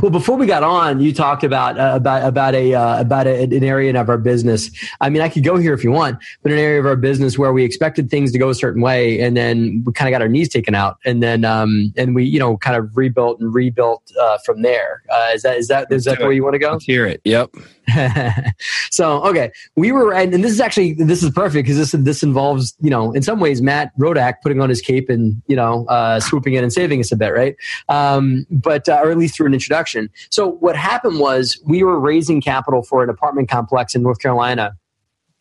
well, 0.00 0.10
before 0.10 0.36
we 0.36 0.46
got 0.46 0.62
on, 0.62 1.00
you 1.00 1.12
talked 1.12 1.42
about 1.42 1.78
uh, 1.78 1.92
about 1.94 2.26
about 2.26 2.54
a 2.54 2.74
uh, 2.74 3.00
about 3.00 3.26
a, 3.26 3.42
an 3.42 3.64
area 3.64 3.98
of 4.00 4.08
our 4.08 4.18
business. 4.18 4.70
I 5.00 5.10
mean, 5.10 5.22
I 5.22 5.28
could 5.28 5.44
go 5.44 5.56
here 5.56 5.74
if 5.74 5.82
you 5.82 5.90
want, 5.90 6.18
but 6.42 6.52
an 6.52 6.58
area 6.58 6.78
of 6.78 6.86
our 6.86 6.96
business 6.96 7.38
where 7.38 7.52
we 7.52 7.64
expected 7.64 8.10
things 8.10 8.32
to 8.32 8.38
go 8.38 8.50
a 8.50 8.54
certain 8.54 8.82
way, 8.82 9.20
and 9.20 9.36
then 9.36 9.82
we 9.84 9.92
kind 9.92 10.08
of 10.08 10.12
got 10.12 10.22
our 10.22 10.28
knees 10.28 10.48
taken 10.48 10.74
out, 10.74 10.98
and 11.04 11.22
then 11.22 11.44
um, 11.44 11.92
and 11.96 12.14
we 12.14 12.24
you 12.24 12.38
know 12.38 12.56
kind 12.58 12.76
of 12.76 12.96
rebuilt 12.96 13.40
and 13.40 13.52
rebuilt 13.54 14.12
uh, 14.20 14.38
from 14.44 14.62
there. 14.62 15.02
Uh, 15.10 15.30
is 15.34 15.42
that 15.42 15.56
is 15.56 15.68
that 15.68 15.90
is 15.90 16.04
that 16.04 16.20
where 16.20 16.32
you 16.32 16.44
want 16.44 16.54
to 16.54 16.58
go? 16.58 16.72
Let's 16.72 16.84
hear 16.84 17.06
it. 17.06 17.20
Yep. 17.24 17.50
so 18.90 19.22
okay, 19.24 19.52
we 19.76 19.92
were, 19.92 20.12
and 20.12 20.32
this 20.32 20.50
is 20.50 20.60
actually 20.60 20.94
this 20.94 21.22
is 21.22 21.30
perfect 21.30 21.55
because 21.62 21.76
this 21.76 21.92
this 21.92 22.22
involves 22.22 22.74
you 22.80 22.90
know 22.90 23.12
in 23.12 23.22
some 23.22 23.40
ways 23.40 23.62
Matt 23.62 23.96
Rodak 23.98 24.34
putting 24.42 24.60
on 24.60 24.68
his 24.68 24.80
cape 24.80 25.08
and 25.08 25.40
you 25.46 25.56
know 25.56 25.86
uh, 25.86 26.20
swooping 26.20 26.54
in 26.54 26.62
and 26.62 26.72
saving 26.72 27.00
us 27.00 27.12
a 27.12 27.16
bit, 27.16 27.28
right? 27.28 27.56
Um, 27.88 28.46
but 28.50 28.88
uh, 28.88 29.00
or 29.02 29.10
at 29.10 29.18
least 29.18 29.36
through 29.36 29.46
an 29.46 29.54
introduction. 29.54 30.10
So 30.30 30.48
what 30.48 30.76
happened 30.76 31.18
was 31.18 31.60
we 31.64 31.82
were 31.82 31.98
raising 31.98 32.40
capital 32.40 32.82
for 32.82 33.02
an 33.02 33.10
apartment 33.10 33.48
complex 33.48 33.94
in 33.94 34.02
North 34.02 34.20
Carolina 34.20 34.76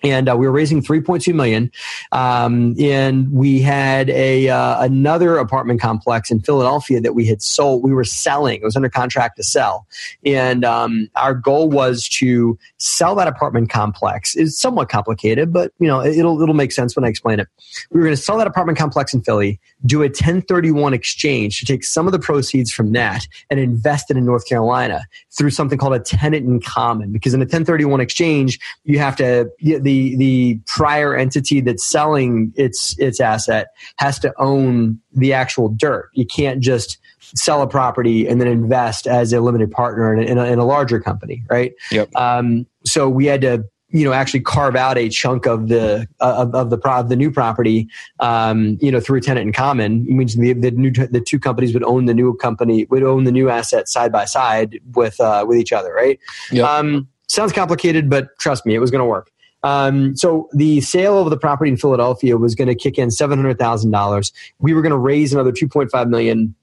and 0.06 0.30
uh, 0.30 0.38
we 0.38 0.46
were 0.46 0.52
raising 0.52 0.84
3.2 0.84 1.34
million. 1.34 1.72
Um, 2.12 2.76
and 2.80 3.32
we 3.32 3.60
had 3.60 4.10
a 4.12 4.50
uh, 4.50 4.84
another 4.84 5.38
apartment 5.38 5.82
complex 5.82 6.30
in 6.30 6.40
philadelphia 6.42 7.02
that 7.02 7.16
we 7.16 7.26
had 7.26 7.42
sold 7.42 7.84
we 7.84 7.94
were 7.94 8.04
selling. 8.04 8.62
It 8.62 8.64
was 8.64 8.76
under 8.76 8.90
contract 8.90 9.38
to 9.38 9.44
sell. 9.44 9.88
And 10.24 10.64
um, 10.64 11.10
our 11.16 11.34
goal 11.34 11.70
was 11.70 12.08
to 12.10 12.58
sell 12.78 13.16
that 13.16 13.28
apartment 13.28 13.70
complex. 13.70 14.36
It's 14.36 14.58
somewhat 14.58 14.90
complicated 14.90 15.52
but 15.52 15.72
you 15.80 15.88
know 15.88 16.02
it'll 16.02 16.40
it'll 16.42 16.54
make 16.54 16.72
sense 16.72 16.96
when 16.96 17.04
i 17.04 17.08
explain 17.08 17.40
it. 17.40 17.48
We 17.90 18.00
were 18.00 18.06
going 18.06 18.16
to 18.16 18.22
sell 18.22 18.38
that 18.38 18.48
apartment 18.48 18.78
complex 18.78 19.14
in 19.14 19.22
philly 19.22 19.60
do 19.86 20.02
a 20.02 20.08
1031 20.08 20.94
exchange 20.94 21.60
to 21.60 21.66
take 21.66 21.84
some 21.84 22.06
of 22.06 22.12
the 22.12 22.20
proceeds 22.20 22.72
from 22.72 22.92
that 22.94 23.28
and 23.50 23.60
invest 23.60 24.12
it 24.12 24.18
in 24.18 24.26
north 24.26 24.48
carolina 24.48 25.02
through 25.32 25.50
something 25.50 25.78
called 25.78 25.94
a 25.94 26.00
tenant 26.00 26.46
in 26.46 26.62
common. 26.62 27.12
Because 27.12 27.34
in 27.34 27.42
a 27.42 27.46
1031 27.46 28.00
exchange 28.02 28.60
you 28.84 29.00
have 29.00 29.16
to 29.16 29.50
the 29.60 29.80
the 30.16 30.60
prior 30.66 31.16
entity 31.16 31.62
that's 31.62 31.84
selling 31.84 32.54
its 32.56 32.98
its 33.00 33.20
asset 33.20 33.68
has 33.98 34.20
to 34.20 34.34
own 34.38 35.00
the 35.14 35.34
actual 35.34 35.70
dirt. 35.70 36.10
You 36.14 36.26
can't 36.26 36.62
just 36.62 36.98
sell 37.34 37.62
a 37.62 37.68
property 37.68 38.28
and 38.28 38.40
then 38.40 38.48
invest 38.48 39.08
as 39.08 39.34
a 39.34 39.42
limited 39.42 39.72
partner 39.72 40.14
in 40.14 40.20
a, 40.20 40.32
in 40.32 40.38
a, 40.38 40.46
in 40.46 40.60
a 40.60 40.66
larger 40.66 41.00
company, 41.00 41.44
right? 41.50 41.74
Yep. 41.92 42.16
Um, 42.16 42.66
so 42.86 43.10
we 43.10 43.26
had 43.26 43.42
to 43.42 43.66
you 43.90 44.04
know 44.04 44.14
actually 44.14 44.42
carve 44.42 44.76
out 44.76 44.98
a 44.98 45.10
chunk 45.10 45.46
of 45.46 45.70
the 45.70 46.08
of, 46.20 46.54
of 46.54 46.70
the 46.70 46.78
of 46.90 47.10
the 47.10 47.16
new 47.16 47.32
property 47.32 47.88
um, 48.20 48.78
you 48.82 48.92
know 48.92 49.00
through 49.00 49.20
a 49.20 49.22
tenant 49.22 49.48
in 49.48 49.54
common 49.54 50.06
it 50.08 50.12
means 50.12 50.36
the, 50.36 50.54
the 50.54 50.72
new 50.72 50.92
the 50.92 51.22
two 51.22 51.40
companies 51.40 51.74
would 51.74 51.84
own 51.84 52.06
the 52.06 52.14
new 52.14 52.36
company 52.36 52.86
would 52.90 53.04
own 53.04 53.24
the 53.24 53.32
new 53.32 53.50
asset 53.50 53.88
side 53.88 54.12
by 54.12 54.26
side 54.26 54.80
with 54.94 55.20
uh, 55.22 55.46
with 55.48 55.58
each 55.58 55.72
other 55.72 55.94
right 55.94 56.20
yep. 56.52 56.68
um, 56.68 57.08
sounds 57.30 57.54
complicated 57.54 58.10
but 58.10 58.38
trust 58.40 58.66
me 58.66 58.76
it 58.76 58.80
was 58.80 58.92
going 58.92 59.00
to 59.00 59.06
work 59.06 59.32
um, 59.66 60.16
so 60.16 60.48
the 60.54 60.80
sale 60.82 61.18
of 61.18 61.32
the 61.32 61.38
property 61.38 61.72
in 61.72 61.78
Philadelphia 61.78 62.38
was 62.38 62.54
going 62.54 62.68
to 62.68 62.76
kick 62.76 63.00
in 63.00 63.10
seven 63.10 63.40
hundred 63.40 63.58
thousand 63.58 63.90
dollars. 63.90 64.32
We 64.60 64.76
were 64.76 64.84
going 64.84 64.92
to 64.92 64.98
raise 64.98 65.34
another 65.34 65.52
two 65.52 65.68
point 65.68 65.90
five 65.90 66.08
million 66.08 66.54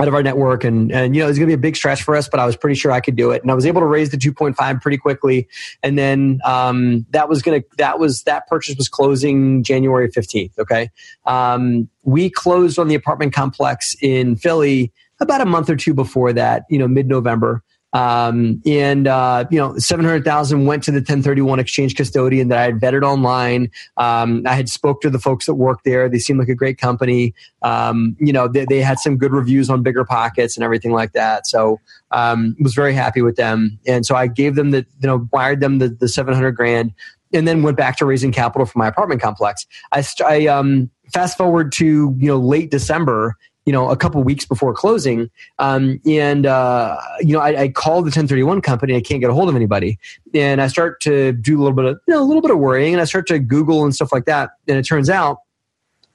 out 0.00 0.08
of 0.08 0.14
our 0.14 0.22
network 0.22 0.64
and 0.64 0.90
and 0.90 1.14
you 1.14 1.20
know 1.20 1.26
it 1.26 1.28
was 1.28 1.38
going 1.38 1.50
to 1.50 1.54
be 1.54 1.60
a 1.60 1.62
big 1.62 1.76
stretch 1.76 2.02
for 2.02 2.16
us 2.16 2.26
but 2.26 2.40
i 2.40 2.46
was 2.46 2.56
pretty 2.56 2.74
sure 2.74 2.90
i 2.90 3.00
could 3.00 3.14
do 3.14 3.30
it. 3.30 3.42
And 3.42 3.50
i 3.50 3.54
was 3.54 3.66
able 3.66 3.82
to 3.82 3.86
raise 3.86 4.08
the 4.08 4.16
2.5 4.16 4.80
pretty 4.80 4.96
quickly. 4.96 5.46
And 5.82 5.98
then 5.98 6.40
um, 6.46 7.04
that 7.10 7.28
was 7.28 7.42
going 7.42 7.60
to 7.60 7.68
that 7.76 7.98
was 7.98 8.22
that 8.22 8.46
purchase 8.46 8.74
was 8.76 8.88
closing 8.88 9.62
january 9.62 10.08
15th 10.10 10.58
okay? 10.58 10.90
Um, 11.26 11.90
we 12.04 12.30
closed 12.30 12.78
on 12.78 12.88
the 12.88 12.94
apartment 12.94 13.34
complex 13.34 13.94
in 14.00 14.36
philly 14.36 14.90
about 15.20 15.42
a 15.42 15.46
month 15.46 15.68
or 15.68 15.76
two 15.76 15.92
before 15.92 16.32
that 16.32 16.64
you 16.70 16.78
know 16.78 16.88
mid-november 16.88 17.62
um, 17.92 18.62
and 18.64 19.06
uh, 19.06 19.44
you 19.50 19.58
know, 19.58 19.76
seven 19.78 20.04
hundred 20.04 20.24
thousand 20.24 20.64
went 20.64 20.82
to 20.84 20.90
the 20.90 21.02
ten 21.02 21.22
thirty 21.22 21.42
one 21.42 21.58
exchange 21.58 21.94
custodian 21.94 22.48
that 22.48 22.58
I 22.58 22.62
had 22.62 22.80
vetted 22.80 23.02
online. 23.02 23.70
Um, 23.96 24.42
I 24.46 24.54
had 24.54 24.68
spoke 24.68 25.02
to 25.02 25.10
the 25.10 25.18
folks 25.18 25.46
that 25.46 25.54
work 25.54 25.82
there. 25.84 26.08
They 26.08 26.18
seemed 26.18 26.38
like 26.38 26.48
a 26.48 26.54
great 26.54 26.78
company. 26.78 27.34
Um, 27.62 28.16
you 28.18 28.32
know, 28.32 28.48
they, 28.48 28.64
they, 28.64 28.80
had 28.80 28.98
some 28.98 29.16
good 29.16 29.32
reviews 29.32 29.70
on 29.70 29.82
Bigger 29.82 30.04
Pockets 30.04 30.56
and 30.56 30.64
everything 30.64 30.92
like 30.92 31.12
that. 31.12 31.46
So 31.46 31.78
um, 32.10 32.56
was 32.60 32.74
very 32.74 32.94
happy 32.94 33.22
with 33.22 33.36
them. 33.36 33.78
And 33.86 34.04
so 34.04 34.16
I 34.16 34.26
gave 34.26 34.54
them 34.54 34.70
the 34.70 34.86
you 35.00 35.06
know 35.06 35.28
wired 35.32 35.60
them 35.60 35.78
the, 35.78 35.88
the 35.88 36.08
seven 36.08 36.32
hundred 36.34 36.52
grand, 36.52 36.92
and 37.32 37.46
then 37.46 37.62
went 37.62 37.76
back 37.76 37.96
to 37.98 38.06
raising 38.06 38.32
capital 38.32 38.66
for 38.66 38.78
my 38.78 38.88
apartment 38.88 39.20
complex. 39.20 39.66
I, 39.92 40.04
I 40.26 40.46
um, 40.46 40.90
fast 41.12 41.36
forward 41.36 41.72
to 41.72 42.16
you 42.18 42.28
know 42.28 42.38
late 42.38 42.70
December 42.70 43.36
you 43.64 43.72
know, 43.72 43.90
a 43.90 43.96
couple 43.96 44.22
weeks 44.22 44.44
before 44.44 44.74
closing. 44.74 45.30
Um, 45.58 46.00
and, 46.06 46.46
uh, 46.46 46.98
you 47.20 47.32
know, 47.32 47.40
I, 47.40 47.62
I 47.62 47.68
called 47.68 48.04
the 48.04 48.08
1031 48.08 48.60
company. 48.60 48.96
I 48.96 49.00
can't 49.00 49.20
get 49.20 49.30
a 49.30 49.34
hold 49.34 49.48
of 49.48 49.56
anybody. 49.56 49.98
And 50.34 50.60
I 50.60 50.66
start 50.66 51.00
to 51.02 51.32
do 51.32 51.58
a 51.58 51.60
little 51.60 51.76
bit 51.76 51.84
of, 51.84 52.00
you 52.08 52.14
know, 52.14 52.22
a 52.22 52.26
little 52.26 52.42
bit 52.42 52.50
of 52.50 52.58
worrying 52.58 52.92
and 52.92 53.00
I 53.00 53.04
start 53.04 53.26
to 53.28 53.38
Google 53.38 53.84
and 53.84 53.94
stuff 53.94 54.12
like 54.12 54.24
that. 54.24 54.50
And 54.66 54.76
it 54.78 54.82
turns 54.82 55.08
out, 55.08 55.38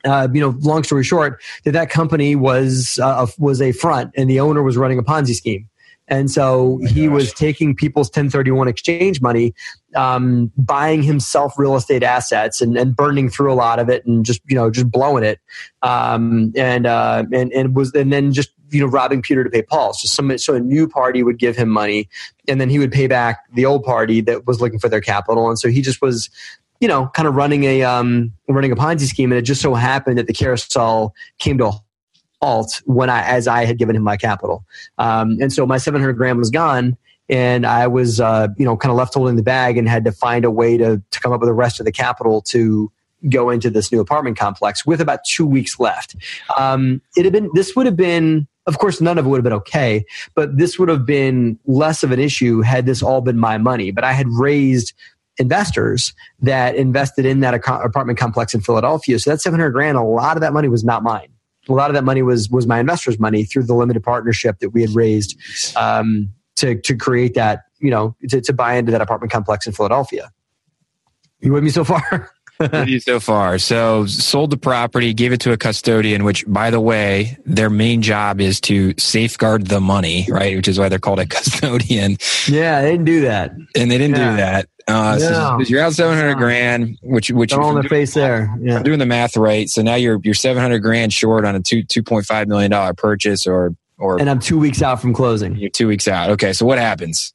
uh, 0.03 0.27
you 0.33 0.41
know, 0.41 0.55
long 0.59 0.83
story 0.83 1.03
short, 1.03 1.41
that 1.63 1.71
that 1.71 1.89
company 1.89 2.35
was, 2.35 2.99
uh, 3.01 3.27
was 3.37 3.61
a 3.61 3.71
front 3.71 4.11
and 4.15 4.29
the 4.29 4.39
owner 4.39 4.61
was 4.61 4.77
running 4.77 4.99
a 4.99 5.03
Ponzi 5.03 5.33
scheme. 5.33 5.69
And 6.07 6.31
so 6.31 6.79
oh 6.81 6.85
he 6.87 7.05
gosh. 7.05 7.13
was 7.13 7.33
taking 7.33 7.75
people's 7.75 8.07
1031 8.07 8.67
exchange 8.67 9.21
money, 9.21 9.53
um, 9.95 10.51
buying 10.57 11.03
himself 11.03 11.53
real 11.57 11.75
estate 11.75 12.03
assets 12.03 12.61
and, 12.61 12.77
and 12.77 12.95
burning 12.95 13.29
through 13.29 13.51
a 13.51 13.55
lot 13.55 13.79
of 13.79 13.89
it 13.89 14.05
and 14.05 14.25
just, 14.25 14.41
you 14.47 14.55
know, 14.55 14.71
just 14.71 14.89
blowing 14.89 15.23
it. 15.23 15.39
Um, 15.81 16.53
and, 16.55 16.85
uh, 16.85 17.25
and, 17.33 17.51
and 17.51 17.75
was, 17.75 17.93
and 17.93 18.11
then 18.11 18.31
just, 18.31 18.51
you 18.69 18.79
know, 18.79 18.87
robbing 18.87 19.21
Peter 19.21 19.43
to 19.43 19.49
pay 19.49 19.61
Paul. 19.61 19.93
So 19.93 20.07
some, 20.07 20.37
so 20.37 20.55
a 20.55 20.59
new 20.59 20.87
party 20.87 21.23
would 21.23 21.39
give 21.39 21.55
him 21.55 21.69
money 21.69 22.09
and 22.47 22.59
then 22.61 22.69
he 22.69 22.79
would 22.79 22.91
pay 22.91 23.07
back 23.07 23.39
the 23.53 23.65
old 23.65 23.83
party 23.83 24.21
that 24.21 24.47
was 24.47 24.61
looking 24.61 24.79
for 24.79 24.89
their 24.89 25.01
capital. 25.01 25.49
And 25.49 25.59
so 25.59 25.69
he 25.69 25.81
just 25.81 26.01
was, 26.01 26.29
you 26.79 26.87
know, 26.87 27.07
kind 27.13 27.27
of 27.27 27.35
running 27.35 27.63
a, 27.63 27.83
um, 27.83 28.31
running 28.47 28.71
a 28.71 28.75
Ponzi 28.75 29.07
scheme. 29.07 29.31
And 29.31 29.39
it 29.39 29.43
just 29.43 29.61
so 29.61 29.73
happened 29.73 30.17
that 30.17 30.27
the 30.27 30.33
carousel 30.33 31.13
came 31.39 31.57
to 31.57 31.65
a 31.67 31.71
alt 32.41 32.81
when 32.85 33.09
I 33.09 33.23
as 33.23 33.47
I 33.47 33.65
had 33.65 33.77
given 33.77 33.95
him 33.95 34.03
my 34.03 34.17
capital. 34.17 34.65
Um, 34.97 35.37
and 35.41 35.51
so 35.51 35.65
my 35.65 35.77
700 35.77 36.13
grand 36.13 36.37
was 36.37 36.49
gone. 36.49 36.97
And 37.29 37.65
I 37.65 37.87
was, 37.87 38.21
uh, 38.21 38.47
you 38.57 38.63
know, 38.63 38.77
kind 38.77 38.89
of 38.89 38.97
left 38.97 39.13
holding 39.13 39.35
the 39.35 39.43
bag 39.43 39.77
and 39.77 39.87
had 39.89 40.05
to 40.05 40.13
find 40.13 40.45
a 40.45 40.51
way 40.51 40.77
to, 40.77 41.01
to 41.11 41.19
come 41.19 41.33
up 41.33 41.41
with 41.41 41.49
the 41.49 41.53
rest 41.53 41.79
of 41.79 41.85
the 41.85 41.91
capital 41.91 42.41
to 42.43 42.89
go 43.29 43.49
into 43.49 43.69
this 43.69 43.91
new 43.91 43.99
apartment 43.99 44.37
complex 44.37 44.85
with 44.85 45.01
about 45.01 45.19
two 45.25 45.45
weeks 45.45 45.79
left. 45.79 46.15
Um, 46.57 47.01
it 47.17 47.25
had 47.25 47.33
been, 47.33 47.49
this 47.53 47.75
would 47.75 47.85
have 47.85 47.97
been, 47.97 48.47
of 48.65 48.77
course, 48.77 49.01
none 49.01 49.17
of 49.17 49.25
it 49.25 49.29
would 49.29 49.37
have 49.37 49.43
been 49.43 49.53
okay, 49.53 50.05
but 50.35 50.57
this 50.57 50.79
would 50.79 50.87
have 50.87 51.05
been 51.05 51.59
less 51.65 52.03
of 52.03 52.11
an 52.11 52.19
issue 52.19 52.61
had 52.61 52.85
this 52.85 53.03
all 53.03 53.19
been 53.19 53.37
my 53.37 53.57
money. 53.57 53.91
But 53.91 54.05
I 54.05 54.13
had 54.13 54.27
raised 54.29 54.93
investors 55.37 56.13
that 56.41 56.75
invested 56.75 57.25
in 57.25 57.41
that 57.41 57.53
apartment 57.53 58.17
complex 58.17 58.53
in 58.53 58.61
Philadelphia. 58.61 59.19
So 59.19 59.31
that 59.31 59.41
700 59.41 59.71
grand, 59.71 59.97
a 59.97 60.01
lot 60.01 60.37
of 60.37 60.41
that 60.41 60.53
money 60.53 60.67
was 60.67 60.83
not 60.83 61.03
mine. 61.03 61.27
A 61.69 61.73
lot 61.73 61.89
of 61.89 61.95
that 61.95 62.03
money 62.03 62.21
was 62.21 62.49
was 62.49 62.67
my 62.67 62.79
investors' 62.79 63.19
money 63.19 63.43
through 63.43 63.63
the 63.63 63.73
limited 63.73 64.03
partnership 64.03 64.59
that 64.59 64.69
we 64.69 64.81
had 64.81 64.91
raised 64.91 65.37
um, 65.75 66.29
to 66.57 66.79
to 66.81 66.95
create 66.95 67.33
that, 67.35 67.63
you 67.79 67.91
know, 67.91 68.15
to, 68.29 68.41
to 68.41 68.53
buy 68.53 68.75
into 68.75 68.91
that 68.91 69.01
apartment 69.01 69.31
complex 69.31 69.67
in 69.67 69.73
Philadelphia. 69.73 70.31
You 71.39 71.53
with 71.53 71.63
me 71.63 71.69
so 71.69 71.83
far? 71.83 72.31
with 72.59 72.87
you 72.87 72.99
so 72.99 73.19
far. 73.19 73.59
So 73.59 74.05
sold 74.05 74.49
the 74.49 74.57
property, 74.57 75.13
gave 75.13 75.31
it 75.31 75.41
to 75.41 75.51
a 75.51 75.57
custodian, 75.57 76.23
which 76.23 76.45
by 76.47 76.71
the 76.71 76.79
way, 76.79 77.37
their 77.45 77.69
main 77.69 78.01
job 78.01 78.41
is 78.41 78.59
to 78.61 78.93
safeguard 78.97 79.67
the 79.67 79.79
money, 79.79 80.25
right? 80.29 80.55
Which 80.55 80.67
is 80.67 80.79
why 80.79 80.89
they're 80.89 80.99
called 80.99 81.19
a 81.19 81.25
custodian. 81.27 82.17
Yeah, 82.47 82.81
they 82.81 82.91
didn't 82.91 83.05
do 83.05 83.21
that. 83.21 83.51
And 83.75 83.91
they 83.91 83.97
didn't 83.97 84.17
yeah. 84.17 84.31
do 84.31 84.37
that. 84.37 84.69
Uh, 84.87 85.17
no. 85.19 85.19
so 85.19 85.59
you're 85.67 85.81
out 85.81 85.93
700 85.93 86.35
grand, 86.35 86.97
which, 87.03 87.29
which 87.29 87.51
on 87.53 87.75
the 87.75 87.83
face 87.83 88.13
there. 88.13 88.55
Yeah. 88.61 88.81
Doing 88.81 88.99
the 88.99 89.05
math 89.05 89.35
right. 89.35 89.69
So 89.69 89.81
now 89.81 89.95
you're, 89.95 90.19
you're 90.23 90.33
700 90.33 90.79
grand 90.79 91.11
short 91.11 91.43
on 91.43 91.55
a 91.55 91.59
two, 91.59 91.83
$2.5 91.83 92.47
million 92.47 92.95
purchase 92.95 93.45
or, 93.45 93.75
or. 93.97 94.19
And 94.19 94.29
I'm 94.29 94.39
two 94.39 94.57
weeks 94.57 94.81
out 94.81 95.01
from 95.01 95.13
closing. 95.13 95.57
You're 95.57 95.69
two 95.69 95.87
weeks 95.87 96.07
out. 96.07 96.29
Okay. 96.31 96.53
So 96.53 96.65
what 96.65 96.77
happens? 96.77 97.33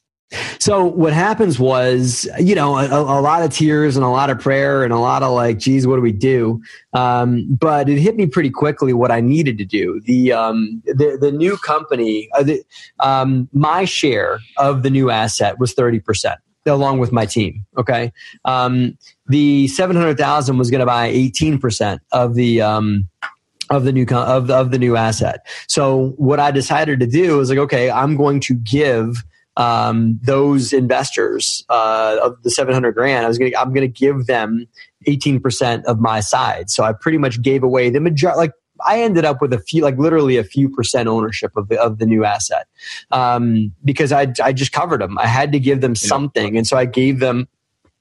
So 0.59 0.85
what 0.87 1.13
happens 1.13 1.59
was, 1.59 2.27
you 2.39 2.55
know, 2.55 2.79
a, 2.79 2.87
a, 2.89 3.21
lot 3.21 3.43
of 3.43 3.53
tears 3.53 3.97
and 3.97 4.05
a 4.05 4.09
lot 4.09 4.31
of 4.31 4.39
prayer 4.39 4.83
and 4.83 4.93
a 4.93 4.99
lot 4.99 5.23
of 5.23 5.33
like, 5.33 5.59
geez, 5.59 5.87
what 5.87 5.97
do 5.97 6.03
we 6.03 6.13
do? 6.13 6.63
Um, 6.95 7.47
but 7.61 7.89
it 7.89 7.99
hit 7.99 8.17
me 8.17 8.27
pretty 8.27 8.49
quickly 8.49 8.95
what 8.95 9.11
I 9.11 9.21
needed 9.21 9.59
to 9.59 9.65
do. 9.67 10.01
The 10.05 10.33
um, 10.33 10.83
the, 10.87 11.19
the 11.21 11.33
new 11.33 11.59
company, 11.59 12.31
uh, 12.35 12.45
the, 12.45 12.63
um, 13.01 13.49
my 13.53 13.85
share 13.85 14.39
of 14.57 14.83
the 14.83 14.91
new 14.91 15.11
asset 15.11 15.59
was 15.59 15.75
thirty 15.75 16.01
percent 16.01 16.39
along 16.67 16.99
with 16.99 17.13
my 17.13 17.27
team. 17.27 17.65
Okay, 17.77 18.13
um, 18.45 18.97
the 19.27 19.69
seven 19.69 19.97
hundred 19.97 20.19
thousand 20.19 20.59
was 20.59 20.71
going 20.71 20.81
to 20.81 20.87
buy 20.87 21.07
eighteen 21.07 21.59
percent 21.59 22.03
of 22.13 22.35
the 22.35 22.61
um, 22.61 23.09
of 23.71 23.85
the 23.85 23.93
new 23.93 24.07
of 24.07 24.51
of 24.51 24.71
the 24.71 24.79
new 24.79 24.97
asset. 24.97 25.47
So 25.69 26.15
what 26.17 26.41
I 26.41 26.51
decided 26.51 27.01
to 27.01 27.07
do 27.07 27.41
is 27.41 27.51
like, 27.51 27.59
okay, 27.59 27.91
I'm 27.91 28.17
going 28.17 28.41
to 28.41 28.55
give 28.55 29.25
um, 29.57 30.19
those 30.23 30.73
investors 30.73 31.65
uh, 31.69 32.19
of 32.23 32.43
the 32.43 32.51
700 32.51 32.93
grand, 32.93 33.25
I 33.25 33.29
was 33.29 33.39
to, 33.39 33.55
I'm 33.55 33.73
going 33.75 33.83
to 33.83 33.89
give 33.89 34.27
them 34.27 34.67
18% 35.07 35.85
of 35.85 36.01
my 36.01 36.21
side. 36.21 36.71
So 36.71 36.85
I 36.85 36.93
pretty 36.93 37.19
much 37.19 37.43
gave 37.43 37.63
away 37.63 37.91
the 37.91 38.01
majority, 38.01 38.39
like 38.39 38.53
I 38.87 39.01
ended 39.01 39.25
up 39.25 39.41
with 39.41 39.53
a 39.53 39.59
few, 39.59 39.83
like 39.83 39.99
literally 39.99 40.37
a 40.37 40.45
few 40.45 40.69
percent 40.69 41.09
ownership 41.09 41.57
of 41.57 41.69
the, 41.69 41.81
of 41.81 41.99
the 41.99 42.07
new 42.07 42.25
asset. 42.25 42.67
Um, 43.11 43.73
because 43.85 44.13
I, 44.13 44.33
I 44.43 44.53
just 44.53 44.73
covered 44.73 45.01
them. 45.01 45.19
I 45.19 45.27
had 45.27 45.53
to 45.53 45.61
give 45.61 45.81
them 45.81 45.95
something. 45.95 46.57
And 46.57 46.67
so 46.67 46.77
I 46.77 46.85
gave 46.85 47.21
them 47.21 47.49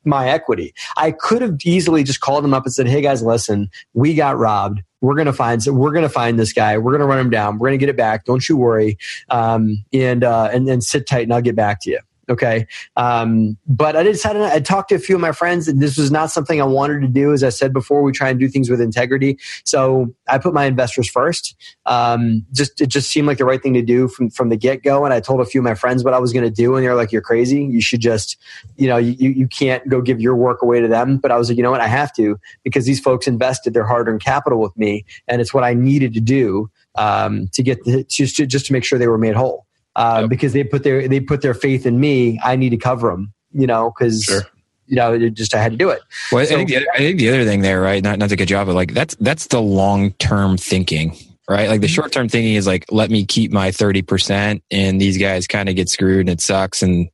my 0.03 0.29
equity. 0.29 0.73
I 0.97 1.11
could 1.11 1.41
have 1.41 1.57
easily 1.63 2.03
just 2.03 2.21
called 2.21 2.43
them 2.43 2.53
up 2.53 2.65
and 2.65 2.73
said, 2.73 2.87
Hey 2.87 3.01
guys, 3.01 3.21
listen, 3.21 3.69
we 3.93 4.15
got 4.15 4.37
robbed 4.37 4.81
we're 5.01 5.15
gonna 5.15 5.33
find 5.33 5.61
we're 5.65 5.91
gonna 5.91 6.09
find 6.09 6.39
this 6.39 6.53
guy. 6.53 6.77
We're 6.77 6.91
gonna 6.91 7.05
run 7.05 7.19
him 7.19 7.29
down. 7.29 7.57
We're 7.57 7.69
gonna 7.69 7.77
get 7.77 7.89
it 7.89 7.97
back. 7.97 8.23
Don't 8.25 8.47
you 8.47 8.55
worry. 8.55 8.97
Um, 9.29 9.83
and 9.91 10.23
uh, 10.23 10.49
and 10.53 10.67
then 10.67 10.79
sit 10.81 11.07
tight, 11.07 11.23
and 11.23 11.33
I'll 11.33 11.41
get 11.41 11.55
back 11.55 11.81
to 11.81 11.89
you. 11.89 11.99
Okay. 12.31 12.65
Um, 12.95 13.57
but 13.67 13.97
I 13.97 14.03
decided 14.03 14.41
I 14.41 14.61
talked 14.61 14.87
to 14.89 14.95
a 14.95 14.99
few 14.99 15.15
of 15.15 15.21
my 15.21 15.33
friends 15.33 15.67
and 15.67 15.81
this 15.81 15.97
was 15.97 16.11
not 16.11 16.31
something 16.31 16.61
I 16.61 16.65
wanted 16.65 17.01
to 17.01 17.09
do. 17.09 17.33
As 17.33 17.43
I 17.43 17.49
said 17.49 17.73
before, 17.73 18.03
we 18.03 18.13
try 18.13 18.29
and 18.29 18.39
do 18.39 18.47
things 18.47 18.69
with 18.69 18.79
integrity. 18.79 19.37
So 19.65 20.15
I 20.29 20.37
put 20.37 20.53
my 20.53 20.63
investors 20.63 21.09
first. 21.09 21.57
Um, 21.85 22.45
just, 22.53 22.79
it 22.79 22.87
just 22.87 23.09
seemed 23.09 23.27
like 23.27 23.37
the 23.37 23.43
right 23.43 23.61
thing 23.61 23.73
to 23.73 23.81
do 23.81 24.07
from, 24.07 24.29
from 24.29 24.47
the 24.47 24.55
get 24.55 24.81
go. 24.81 25.03
And 25.03 25.13
I 25.13 25.19
told 25.19 25.41
a 25.41 25.45
few 25.45 25.59
of 25.59 25.65
my 25.65 25.75
friends 25.75 26.05
what 26.05 26.13
I 26.13 26.19
was 26.19 26.31
going 26.31 26.45
to 26.45 26.49
do 26.49 26.73
and 26.77 26.85
they're 26.85 26.95
like, 26.95 27.11
you're 27.11 27.21
crazy. 27.21 27.65
You 27.65 27.81
should 27.81 27.99
just, 27.99 28.37
you 28.77 28.87
know, 28.87 28.95
you, 28.95 29.29
you 29.29 29.47
can't 29.49 29.85
go 29.89 30.01
give 30.01 30.21
your 30.21 30.37
work 30.37 30.61
away 30.61 30.79
to 30.79 30.87
them. 30.87 31.17
But 31.17 31.31
I 31.31 31.37
was 31.37 31.49
like, 31.49 31.57
you 31.57 31.63
know 31.63 31.71
what? 31.71 31.81
I 31.81 31.87
have 31.87 32.13
to 32.13 32.39
because 32.63 32.85
these 32.85 33.01
folks 33.01 33.27
invested 33.27 33.73
their 33.73 33.85
hard 33.85 34.07
earned 34.07 34.23
capital 34.23 34.61
with 34.61 34.77
me 34.77 35.03
and 35.27 35.41
it's 35.41 35.53
what 35.53 35.65
I 35.65 35.73
needed 35.73 36.13
to 36.13 36.21
do 36.21 36.71
um, 36.95 37.49
to 37.49 37.61
get 37.61 37.83
the, 37.83 38.05
to, 38.05 38.25
just 38.25 38.65
to 38.67 38.73
make 38.73 38.85
sure 38.85 38.97
they 38.97 39.09
were 39.09 39.17
made 39.17 39.35
whole 39.35 39.65
uh, 39.95 40.19
yep. 40.21 40.29
because 40.29 40.53
they 40.53 40.63
put 40.63 40.83
their 40.83 41.07
they 41.07 41.19
put 41.19 41.41
their 41.41 41.53
faith 41.53 41.85
in 41.85 41.99
me. 41.99 42.39
I 42.43 42.55
need 42.55 42.69
to 42.69 42.77
cover 42.77 43.11
them, 43.11 43.33
you 43.51 43.67
know, 43.67 43.91
because. 43.97 44.23
Sure. 44.23 44.41
You 44.87 44.97
know, 44.97 45.13
it 45.13 45.35
just 45.35 45.55
I 45.55 45.61
had 45.61 45.71
to 45.71 45.77
do 45.77 45.89
it. 45.89 46.01
Well, 46.33 46.45
so, 46.45 46.53
I, 46.53 46.57
think 46.57 46.69
the 46.69 46.75
other, 46.77 46.85
I 46.93 46.97
think 46.97 47.17
the 47.17 47.29
other 47.29 47.45
thing 47.45 47.61
there, 47.61 47.79
right? 47.79 48.03
Not 48.03 48.19
not 48.19 48.27
to 48.27 48.35
get 48.35 48.51
off, 48.51 48.67
but 48.67 48.75
like 48.75 48.93
that's 48.93 49.15
that's 49.21 49.47
the 49.47 49.61
long 49.61 50.11
term 50.13 50.57
thinking, 50.57 51.15
right? 51.47 51.69
Like 51.69 51.79
the 51.79 51.87
mm-hmm. 51.87 51.93
short 51.93 52.11
term 52.11 52.27
thinking 52.27 52.55
is 52.55 52.67
like, 52.67 52.91
let 52.91 53.09
me 53.09 53.25
keep 53.25 53.53
my 53.53 53.71
30% 53.71 54.61
and 54.69 54.99
these 54.99 55.17
guys 55.17 55.47
kind 55.47 55.69
of 55.69 55.77
get 55.77 55.87
screwed 55.87 56.21
and 56.21 56.29
it 56.29 56.41
sucks 56.41 56.83
and 56.83 57.09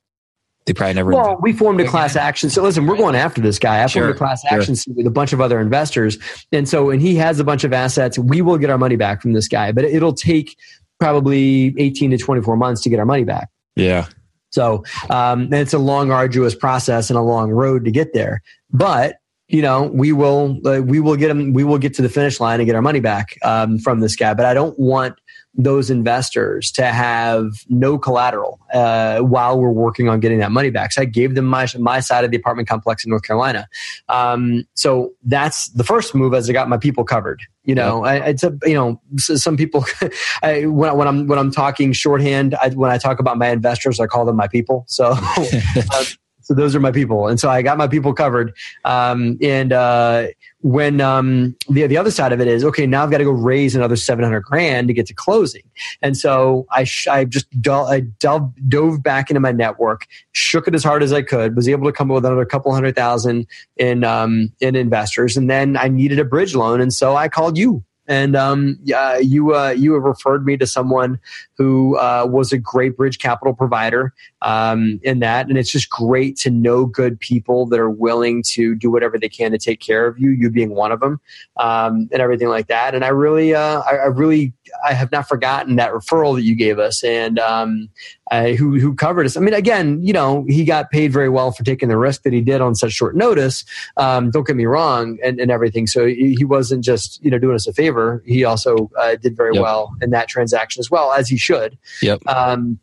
they 0.68 0.74
probably 0.74 0.94
never. 0.94 1.10
Well, 1.10 1.38
we 1.40 1.54
formed 1.54 1.80
a 1.80 1.88
class 1.88 2.14
action. 2.14 2.50
So 2.50 2.62
listen, 2.62 2.86
we're 2.86 2.98
going 2.98 3.16
after 3.16 3.40
this 3.40 3.58
guy. 3.58 3.82
I 3.82 3.86
sure, 3.86 4.02
formed 4.02 4.14
a 4.14 4.18
class 4.18 4.44
action 4.44 4.74
sure. 4.74 4.94
with 4.94 5.06
a 5.06 5.10
bunch 5.10 5.32
of 5.32 5.40
other 5.40 5.60
investors. 5.60 6.18
And 6.52 6.68
so, 6.68 6.90
and 6.90 7.00
he 7.00 7.16
has 7.16 7.40
a 7.40 7.44
bunch 7.44 7.64
of 7.64 7.72
assets. 7.72 8.18
We 8.18 8.42
will 8.42 8.58
get 8.58 8.68
our 8.68 8.76
money 8.76 8.96
back 8.96 9.22
from 9.22 9.32
this 9.32 9.48
guy, 9.48 9.72
but 9.72 9.84
it'll 9.84 10.12
take 10.12 10.56
probably 10.98 11.74
18 11.78 12.10
to 12.12 12.18
24 12.18 12.56
months 12.56 12.82
to 12.82 12.90
get 12.90 12.98
our 12.98 13.06
money 13.06 13.24
back. 13.24 13.48
Yeah. 13.76 14.06
So 14.50 14.84
um, 15.10 15.52
it's 15.52 15.74
a 15.74 15.78
long, 15.78 16.10
arduous 16.10 16.54
process 16.54 17.10
and 17.10 17.18
a 17.18 17.22
long 17.22 17.50
road 17.50 17.84
to 17.84 17.90
get 17.90 18.14
there. 18.14 18.42
But 18.70 19.16
you 19.48 19.62
know, 19.62 19.84
we 19.84 20.12
will 20.12 20.60
uh, 20.66 20.82
we 20.82 21.00
will 21.00 21.16
get 21.16 21.28
them. 21.28 21.54
We 21.54 21.64
will 21.64 21.78
get 21.78 21.94
to 21.94 22.02
the 22.02 22.08
finish 22.10 22.38
line 22.38 22.60
and 22.60 22.66
get 22.66 22.76
our 22.76 22.82
money 22.82 23.00
back 23.00 23.38
um, 23.42 23.78
from 23.78 24.00
this 24.00 24.14
guy. 24.14 24.34
But 24.34 24.44
I 24.44 24.52
don't 24.52 24.78
want 24.78 25.18
those 25.58 25.90
investors 25.90 26.70
to 26.70 26.84
have 26.84 27.64
no 27.68 27.98
collateral 27.98 28.60
uh, 28.72 29.18
while 29.18 29.60
we're 29.60 29.72
working 29.72 30.08
on 30.08 30.20
getting 30.20 30.38
that 30.38 30.52
money 30.52 30.70
back. 30.70 30.92
So 30.92 31.02
I 31.02 31.04
gave 31.04 31.34
them 31.34 31.46
my 31.46 31.66
my 31.78 31.98
side 31.98 32.24
of 32.24 32.30
the 32.30 32.36
apartment 32.36 32.68
complex 32.68 33.04
in 33.04 33.10
North 33.10 33.24
Carolina. 33.24 33.68
Um, 34.08 34.64
so 34.74 35.12
that's 35.24 35.68
the 35.70 35.82
first 35.82 36.14
move 36.14 36.32
as 36.32 36.48
I 36.48 36.52
got 36.52 36.68
my 36.68 36.78
people 36.78 37.04
covered. 37.04 37.42
You 37.64 37.74
know, 37.74 38.04
I, 38.04 38.28
it's 38.28 38.44
a 38.44 38.56
you 38.64 38.74
know 38.74 39.00
some 39.16 39.56
people 39.56 39.84
I, 40.42 40.66
when, 40.66 40.96
when 40.96 41.08
I'm 41.08 41.26
when 41.26 41.38
I'm 41.40 41.50
talking 41.50 41.92
shorthand 41.92 42.54
I, 42.54 42.70
when 42.70 42.92
I 42.92 42.96
talk 42.96 43.18
about 43.18 43.36
my 43.36 43.48
investors 43.48 43.98
I 43.98 44.06
call 44.06 44.24
them 44.24 44.36
my 44.36 44.48
people. 44.48 44.84
So. 44.86 45.14
uh, 45.16 46.04
so 46.48 46.54
those 46.54 46.74
are 46.74 46.80
my 46.80 46.90
people, 46.90 47.28
and 47.28 47.38
so 47.38 47.50
I 47.50 47.60
got 47.60 47.76
my 47.76 47.86
people 47.86 48.14
covered. 48.14 48.54
Um, 48.86 49.36
and 49.42 49.70
uh, 49.70 50.28
when 50.62 50.98
um, 50.98 51.54
the 51.68 51.86
the 51.86 51.98
other 51.98 52.10
side 52.10 52.32
of 52.32 52.40
it 52.40 52.48
is 52.48 52.64
okay, 52.64 52.86
now 52.86 53.02
I've 53.02 53.10
got 53.10 53.18
to 53.18 53.24
go 53.24 53.32
raise 53.32 53.76
another 53.76 53.96
seven 53.96 54.24
hundred 54.24 54.44
grand 54.44 54.88
to 54.88 54.94
get 54.94 55.04
to 55.08 55.14
closing, 55.14 55.64
and 56.00 56.16
so 56.16 56.66
I 56.70 56.84
sh- 56.84 57.06
I 57.06 57.26
just 57.26 57.48
do- 57.60 57.70
I 57.70 58.00
dove, 58.00 58.50
dove 58.66 59.02
back 59.02 59.28
into 59.28 59.40
my 59.40 59.52
network, 59.52 60.06
shook 60.32 60.66
it 60.66 60.74
as 60.74 60.82
hard 60.82 61.02
as 61.02 61.12
I 61.12 61.20
could, 61.20 61.54
was 61.54 61.68
able 61.68 61.86
to 61.86 61.92
come 61.92 62.10
up 62.10 62.14
with 62.14 62.24
another 62.24 62.46
couple 62.46 62.72
hundred 62.72 62.96
thousand 62.96 63.46
in 63.76 64.02
um, 64.02 64.50
in 64.60 64.74
investors, 64.74 65.36
and 65.36 65.50
then 65.50 65.76
I 65.76 65.88
needed 65.88 66.18
a 66.18 66.24
bridge 66.24 66.54
loan, 66.54 66.80
and 66.80 66.94
so 66.94 67.14
I 67.14 67.28
called 67.28 67.58
you 67.58 67.84
and 68.08 68.34
um, 68.34 68.78
uh, 68.94 69.18
you 69.20 69.54
uh, 69.54 69.68
you 69.70 69.92
have 69.92 70.02
referred 70.02 70.44
me 70.44 70.56
to 70.56 70.66
someone 70.66 71.20
who 71.56 71.96
uh, 71.98 72.26
was 72.28 72.52
a 72.52 72.58
great 72.58 72.96
bridge 72.96 73.18
capital 73.18 73.54
provider 73.54 74.14
um, 74.42 74.98
in 75.02 75.20
that, 75.20 75.48
and 75.48 75.58
it's 75.58 75.70
just 75.70 75.90
great 75.90 76.36
to 76.38 76.50
know 76.50 76.86
good 76.86 77.20
people 77.20 77.66
that 77.66 77.78
are 77.78 77.90
willing 77.90 78.42
to 78.42 78.74
do 78.74 78.90
whatever 78.90 79.18
they 79.18 79.28
can 79.28 79.52
to 79.52 79.58
take 79.58 79.80
care 79.80 80.06
of 80.06 80.18
you. 80.18 80.30
You 80.30 80.50
being 80.50 80.70
one 80.70 80.90
of 80.90 81.00
them, 81.00 81.20
um, 81.58 82.08
and 82.10 82.22
everything 82.22 82.48
like 82.48 82.68
that. 82.68 82.94
And 82.94 83.04
I 83.04 83.08
really, 83.08 83.54
uh, 83.54 83.82
I, 83.82 83.96
I, 83.96 84.06
really, 84.06 84.54
I 84.86 84.94
have 84.94 85.12
not 85.12 85.28
forgotten 85.28 85.76
that 85.76 85.92
referral 85.92 86.34
that 86.34 86.42
you 86.42 86.56
gave 86.56 86.78
us, 86.78 87.04
and 87.04 87.38
um, 87.38 87.90
I, 88.30 88.54
who 88.54 88.78
who 88.78 88.94
covered 88.94 89.26
us. 89.26 89.36
I 89.36 89.40
mean, 89.40 89.54
again, 89.54 90.02
you 90.02 90.12
know, 90.12 90.44
he 90.48 90.64
got 90.64 90.90
paid 90.90 91.12
very 91.12 91.28
well 91.28 91.50
for 91.50 91.64
taking 91.64 91.88
the 91.88 91.96
risk 91.96 92.22
that 92.22 92.32
he 92.32 92.40
did 92.40 92.60
on 92.60 92.74
such 92.74 92.92
short 92.92 93.16
notice. 93.16 93.64
Um, 93.96 94.30
don't 94.30 94.46
get 94.46 94.56
me 94.56 94.66
wrong, 94.66 95.18
and, 95.24 95.40
and 95.40 95.50
everything. 95.50 95.86
So 95.86 96.06
he 96.06 96.44
wasn't 96.44 96.84
just 96.84 97.22
you 97.24 97.30
know 97.30 97.38
doing 97.38 97.54
us 97.54 97.66
a 97.66 97.72
favor. 97.72 98.22
He 98.26 98.44
also 98.44 98.90
uh, 98.98 99.16
did 99.16 99.36
very 99.36 99.54
yep. 99.54 99.62
well 99.62 99.94
in 100.02 100.10
that 100.10 100.28
transaction 100.28 100.80
as 100.80 100.90
well 100.90 101.12
as 101.12 101.28
he 101.28 101.36
should. 101.36 101.78
Yep. 102.02 102.26
Um, 102.26 102.78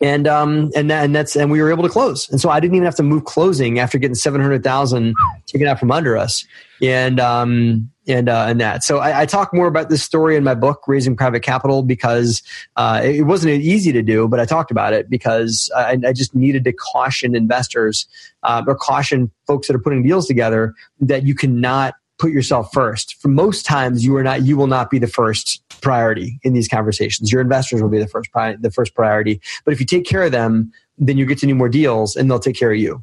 and 0.00 0.26
um 0.26 0.70
and 0.74 0.90
that, 0.90 1.04
and 1.04 1.14
that's 1.14 1.36
and 1.36 1.50
we 1.50 1.62
were 1.62 1.70
able 1.70 1.82
to 1.82 1.88
close 1.88 2.28
and 2.30 2.40
so 2.40 2.50
i 2.50 2.60
didn't 2.60 2.74
even 2.74 2.84
have 2.84 2.94
to 2.94 3.02
move 3.02 3.24
closing 3.24 3.78
after 3.78 3.98
getting 3.98 4.14
700000 4.14 5.14
taken 5.46 5.66
out 5.66 5.78
from 5.78 5.90
under 5.90 6.16
us 6.16 6.44
and 6.80 7.20
um 7.20 7.90
and 8.08 8.28
uh, 8.28 8.46
and 8.48 8.60
that 8.60 8.82
so 8.82 8.98
I, 8.98 9.22
I, 9.22 9.26
talk 9.26 9.54
more 9.54 9.66
about 9.66 9.88
this 9.88 10.02
story 10.02 10.36
in 10.36 10.42
my 10.42 10.54
book 10.54 10.82
raising 10.88 11.16
private 11.16 11.42
capital 11.42 11.82
because 11.82 12.42
uh, 12.76 13.00
it 13.02 13.22
wasn't 13.22 13.52
easy 13.62 13.92
to 13.92 14.02
do 14.02 14.26
but 14.26 14.40
i 14.40 14.44
talked 14.44 14.70
about 14.70 14.92
it 14.92 15.08
because 15.08 15.70
i, 15.76 15.96
I 16.06 16.12
just 16.12 16.34
needed 16.34 16.64
to 16.64 16.72
caution 16.72 17.36
investors 17.36 18.06
uh, 18.42 18.64
or 18.66 18.74
caution 18.74 19.30
folks 19.46 19.68
that 19.68 19.76
are 19.76 19.80
putting 19.80 20.02
deals 20.02 20.26
together 20.26 20.74
that 21.00 21.24
you 21.24 21.34
cannot 21.34 21.94
put 22.22 22.30
yourself 22.30 22.72
first. 22.72 23.20
For 23.20 23.26
most 23.26 23.66
times, 23.66 24.04
you 24.04 24.16
are 24.16 24.22
not. 24.22 24.42
You 24.42 24.56
will 24.56 24.68
not 24.68 24.90
be 24.90 25.00
the 25.00 25.08
first 25.08 25.60
priority 25.80 26.38
in 26.44 26.52
these 26.52 26.68
conversations. 26.68 27.32
Your 27.32 27.40
investors 27.40 27.82
will 27.82 27.88
be 27.88 27.98
the 27.98 28.06
first 28.06 28.30
pri- 28.30 28.56
the 28.56 28.70
first 28.70 28.94
priority. 28.94 29.40
But 29.64 29.74
if 29.74 29.80
you 29.80 29.86
take 29.86 30.06
care 30.06 30.22
of 30.22 30.30
them, 30.30 30.72
then 30.98 31.18
you 31.18 31.26
get 31.26 31.38
to 31.38 31.46
do 31.46 31.54
more 31.54 31.68
deals, 31.68 32.14
and 32.14 32.30
they'll 32.30 32.38
take 32.38 32.56
care 32.56 32.70
of 32.70 32.78
you. 32.78 33.02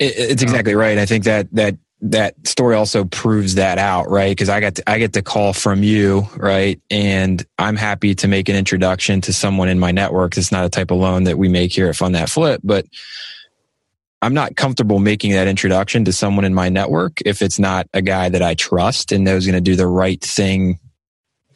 It's 0.00 0.42
exactly 0.42 0.74
right. 0.74 0.98
I 0.98 1.06
think 1.06 1.24
that 1.24 1.46
that 1.52 1.76
that 2.02 2.34
story 2.46 2.74
also 2.74 3.04
proves 3.04 3.56
that 3.56 3.78
out, 3.78 4.08
right? 4.08 4.30
Because 4.30 4.48
I 4.48 4.60
got 4.60 4.76
to, 4.76 4.90
I 4.90 4.98
get 4.98 5.12
the 5.12 5.22
call 5.22 5.52
from 5.52 5.82
you, 5.82 6.26
right? 6.36 6.80
And 6.90 7.44
I'm 7.58 7.76
happy 7.76 8.14
to 8.16 8.28
make 8.28 8.48
an 8.48 8.56
introduction 8.56 9.20
to 9.22 9.32
someone 9.32 9.68
in 9.68 9.78
my 9.78 9.90
network. 9.90 10.36
It's 10.36 10.52
not 10.52 10.64
a 10.64 10.70
type 10.70 10.90
of 10.90 10.98
loan 10.98 11.24
that 11.24 11.36
we 11.38 11.48
make 11.48 11.72
here 11.72 11.88
at 11.88 11.96
Fund 11.96 12.14
That 12.14 12.30
Flip, 12.30 12.60
but 12.64 12.86
I'm 14.22 14.34
not 14.34 14.56
comfortable 14.56 14.98
making 14.98 15.32
that 15.32 15.46
introduction 15.46 16.04
to 16.06 16.12
someone 16.12 16.44
in 16.44 16.54
my 16.54 16.68
network 16.68 17.20
if 17.24 17.42
it's 17.42 17.58
not 17.58 17.86
a 17.92 18.02
guy 18.02 18.28
that 18.28 18.42
I 18.42 18.54
trust 18.54 19.12
and 19.12 19.24
knows 19.24 19.46
going 19.46 19.54
to 19.54 19.60
do 19.60 19.76
the 19.76 19.86
right 19.86 20.20
thing 20.20 20.78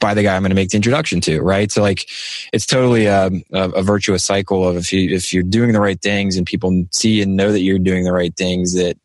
by 0.00 0.12
the 0.12 0.22
guy 0.22 0.36
I'm 0.36 0.42
going 0.42 0.50
to 0.50 0.56
make 0.56 0.70
the 0.70 0.76
introduction 0.76 1.20
to, 1.22 1.40
right? 1.40 1.70
So 1.70 1.80
like, 1.80 2.08
it's 2.52 2.66
totally 2.66 3.06
a, 3.06 3.30
a, 3.52 3.70
a, 3.70 3.82
virtuous 3.82 4.24
cycle 4.24 4.66
of 4.66 4.76
if 4.76 4.92
you 4.92 5.14
if 5.14 5.32
you're 5.32 5.42
doing 5.42 5.72
the 5.72 5.80
right 5.80 6.00
things 6.00 6.36
and 6.36 6.46
people 6.46 6.84
see 6.90 7.22
and 7.22 7.36
know 7.36 7.52
that 7.52 7.60
you're 7.60 7.78
doing 7.78 8.04
the 8.04 8.12
right 8.12 8.34
things, 8.36 8.74
that 8.74 8.98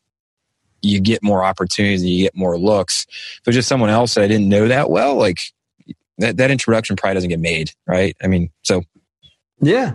you 0.81 0.99
get 0.99 1.23
more 1.23 1.43
opportunities 1.43 2.03
you 2.03 2.25
get 2.25 2.35
more 2.35 2.57
looks. 2.57 3.05
If 3.09 3.47
it's 3.47 3.55
just 3.55 3.67
someone 3.67 3.89
else 3.89 4.15
that 4.15 4.23
I 4.23 4.27
didn't 4.27 4.49
know 4.49 4.67
that 4.67 4.89
well, 4.89 5.15
like 5.15 5.39
that 6.17 6.37
that 6.37 6.51
introduction 6.51 6.95
probably 6.95 7.15
doesn't 7.15 7.29
get 7.29 7.39
made, 7.39 7.71
right? 7.87 8.15
I 8.21 8.27
mean, 8.27 8.49
so 8.63 8.83
yeah, 9.61 9.93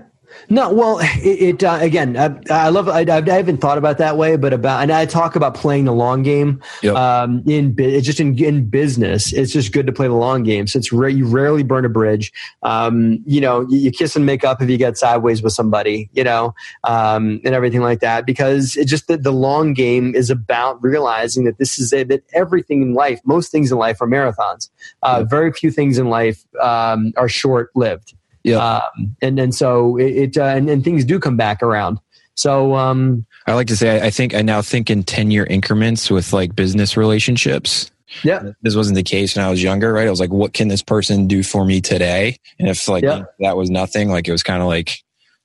no, 0.49 0.73
well, 0.73 0.99
it, 1.01 1.61
it 1.61 1.65
uh, 1.65 1.79
again, 1.81 2.17
I, 2.17 2.39
I 2.51 2.69
love. 2.69 2.89
I, 2.89 3.01
I, 3.01 3.23
haven't 3.29 3.59
thought 3.59 3.79
about 3.79 3.99
that 3.99 4.17
way, 4.17 4.37
but 4.37 4.53
about 4.53 4.83
and 4.83 4.93
I 4.93 5.07
talk 5.07 5.37
about 5.37 5.55
playing 5.55 5.85
the 5.85 5.93
long 5.93 6.23
game. 6.23 6.61
Yep. 6.83 6.95
Um, 6.95 7.43
in 7.47 7.75
it's 7.79 8.07
just 8.07 8.21
in 8.21 8.39
in 8.43 8.69
business, 8.69 9.33
it's 9.33 9.53
just 9.53 9.73
good 9.73 9.87
to 9.87 9.93
play 9.93 10.09
the 10.09 10.15
long 10.15 10.43
game. 10.43 10.67
So 10.67 10.79
it's 10.79 10.93
rare, 10.93 11.09
you 11.09 11.27
rarely 11.27 11.63
burn 11.63 11.85
a 11.85 11.89
bridge. 11.89 12.33
Um, 12.63 13.23
you 13.27 13.41
know, 13.41 13.67
you, 13.69 13.91
kiss 13.91 14.17
and 14.17 14.27
make 14.27 14.45
up 14.45 14.61
if 14.61 14.69
you 14.69 14.77
get 14.77 14.97
sideways 14.97 15.43
with 15.43 15.53
somebody. 15.53 16.11
You 16.13 16.25
know, 16.25 16.55
um, 16.85 17.41
and 17.45 17.55
everything 17.55 17.81
like 17.81 18.01
that 18.01 18.27
because 18.27 18.77
it's 18.77 18.91
just 18.91 19.09
that 19.09 19.23
the 19.23 19.33
long 19.33 19.73
game 19.73 20.15
is 20.15 20.31
about 20.31 20.83
realizing 20.83 21.45
that 21.45 21.59
this 21.59 21.79
is 21.79 21.93
a, 21.93 22.05
that 22.05 22.23
everything 22.33 22.83
in 22.83 22.95
life, 22.95 23.21
most 23.25 23.51
things 23.51 23.73
in 23.73 23.79
life 23.79 24.01
are 24.01 24.09
marathons. 24.09 24.71
Uh, 25.03 25.19
yep. 25.21 25.31
Very 25.31 25.53
few 25.53 25.71
things 25.71 25.99
in 25.99 26.11
life 26.11 26.45
um, 26.61 27.13
are 27.17 27.29
short 27.29 27.71
lived. 27.75 28.15
Yeah. 28.45 28.59
Um, 28.59 29.17
and 29.23 29.41
and 29.41 29.55
so 29.55 29.97
it, 29.97 30.17
it 30.17 30.39
uh, 30.39 30.45
and, 30.45 30.69
and, 30.69 30.85
things 30.85 31.05
do 31.05 31.19
come 31.19 31.37
back 31.37 31.63
around. 31.63 31.99
So 32.35 32.75
um, 32.77 33.25
I 33.47 33.55
like 33.55 33.69
to 33.69 33.77
say 33.77 34.03
I 34.03 34.11
think 34.11 34.35
I 34.35 34.43
now 34.43 34.61
think 34.61 34.91
in 34.91 35.03
ten 35.03 35.31
year 35.31 35.47
increments 35.47 36.11
with 36.11 36.33
like 36.33 36.55
business 36.55 36.97
relationships. 36.97 37.91
Yeah. 38.23 38.51
This 38.63 38.77
wasn't 38.77 38.97
the 38.97 39.03
case 39.03 39.35
when 39.35 39.45
I 39.45 39.51
was 39.51 39.63
younger, 39.63 39.93
right? 39.93 40.07
I 40.07 40.11
was 40.11 40.21
like, 40.21 40.31
what 40.31 40.53
can 40.53 40.69
this 40.69 40.83
person 40.83 41.27
do 41.27 41.43
for 41.43 41.65
me 41.65 41.81
today? 41.81 42.37
And 42.61 42.69
if 42.69 42.87
like 42.87 43.03
yeah. 43.03 43.25
that 43.41 43.57
was 43.57 43.71
nothing, 43.71 44.09
like 44.09 44.29
it 44.29 44.33
was 44.33 44.43
kind 44.43 44.63
of 44.63 44.69
like 44.69 44.99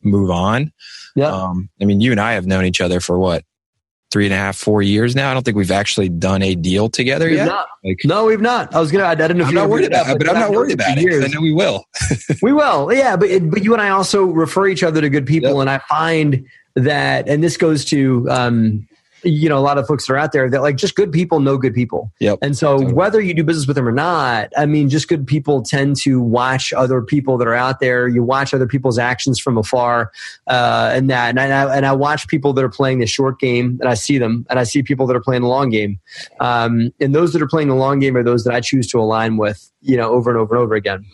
move 0.03 0.29
on. 0.29 0.71
Yeah. 1.15 1.31
Um, 1.31 1.69
I 1.81 1.85
mean, 1.85 2.01
you 2.01 2.11
and 2.11 2.19
I 2.19 2.33
have 2.33 2.45
known 2.45 2.65
each 2.65 2.81
other 2.81 2.99
for 2.99 3.17
what 3.17 3.43
three 4.11 4.25
and 4.25 4.33
a 4.33 4.37
half, 4.37 4.57
four 4.57 4.81
years 4.81 5.15
now. 5.15 5.29
I 5.29 5.33
don't 5.33 5.43
think 5.43 5.57
we've 5.57 5.71
actually 5.71 6.09
done 6.09 6.41
a 6.41 6.55
deal 6.55 6.89
together 6.89 7.27
we've 7.27 7.37
yet. 7.37 7.65
Like, 7.83 8.01
no, 8.03 8.25
we've 8.25 8.41
not. 8.41 8.73
I 8.73 8.79
was 8.79 8.91
gonna. 8.91 9.05
I, 9.05 9.15
didn't 9.15 9.37
know. 9.37 9.45
I'm 9.45 9.53
not 9.53 9.69
worried 9.69 9.85
about, 9.85 10.07
it, 10.07 10.17
but, 10.17 10.25
but 10.25 10.29
I'm 10.29 10.39
not 10.39 10.51
worried 10.51 10.73
about 10.73 10.97
it. 10.97 11.03
Years. 11.03 11.23
I 11.23 11.27
know 11.27 11.41
we 11.41 11.53
will. 11.53 11.85
we 12.41 12.51
will. 12.51 12.91
Yeah, 12.93 13.15
but 13.15 13.29
it, 13.29 13.49
but 13.49 13.63
you 13.63 13.73
and 13.73 13.81
I 13.81 13.89
also 13.89 14.25
refer 14.25 14.67
each 14.67 14.83
other 14.83 15.01
to 15.01 15.09
good 15.09 15.25
people, 15.25 15.51
yep. 15.51 15.59
and 15.59 15.69
I 15.69 15.77
find 15.89 16.45
that, 16.75 17.27
and 17.27 17.43
this 17.43 17.57
goes 17.57 17.85
to 17.85 18.27
um, 18.29 18.87
you 19.23 19.49
know 19.49 19.57
a 19.57 19.61
lot 19.61 19.77
of 19.77 19.87
folks 19.87 20.07
that 20.07 20.13
are 20.13 20.17
out 20.17 20.31
there 20.31 20.49
that 20.49 20.61
like 20.61 20.75
just 20.75 20.95
good 20.95 21.11
people 21.11 21.39
know 21.39 21.57
good 21.57 21.73
people 21.73 22.11
yep. 22.19 22.37
and 22.41 22.57
so 22.57 22.77
totally. 22.77 22.93
whether 22.93 23.21
you 23.21 23.33
do 23.33 23.43
business 23.43 23.67
with 23.67 23.75
them 23.75 23.87
or 23.87 23.91
not 23.91 24.49
i 24.57 24.65
mean 24.65 24.89
just 24.89 25.07
good 25.07 25.25
people 25.25 25.61
tend 25.61 25.95
to 25.95 26.21
watch 26.21 26.71
other 26.73 27.01
people 27.01 27.37
that 27.37 27.47
are 27.47 27.53
out 27.53 27.79
there 27.79 28.07
you 28.07 28.23
watch 28.23 28.53
other 28.53 28.67
people's 28.67 28.97
actions 28.97 29.39
from 29.39 29.57
afar 29.57 30.11
uh, 30.47 30.91
and 30.93 31.09
that 31.09 31.29
and 31.29 31.39
I, 31.39 31.75
and 31.75 31.85
I 31.85 31.91
watch 31.93 32.27
people 32.27 32.53
that 32.53 32.63
are 32.63 32.69
playing 32.69 32.99
the 32.99 33.07
short 33.07 33.39
game 33.39 33.77
and 33.81 33.89
i 33.89 33.93
see 33.93 34.17
them 34.17 34.45
and 34.49 34.59
i 34.59 34.63
see 34.63 34.83
people 34.83 35.07
that 35.07 35.15
are 35.15 35.21
playing 35.21 35.41
the 35.41 35.47
long 35.47 35.69
game 35.69 35.99
um, 36.39 36.91
and 36.99 37.13
those 37.13 37.33
that 37.33 37.41
are 37.41 37.47
playing 37.47 37.67
the 37.67 37.75
long 37.75 37.99
game 37.99 38.15
are 38.15 38.23
those 38.23 38.43
that 38.43 38.53
i 38.53 38.61
choose 38.61 38.87
to 38.87 38.99
align 38.99 39.37
with 39.37 39.71
you 39.81 39.97
know 39.97 40.09
over 40.09 40.29
and 40.29 40.39
over 40.39 40.55
and 40.55 40.63
over 40.63 40.75
again 40.75 41.05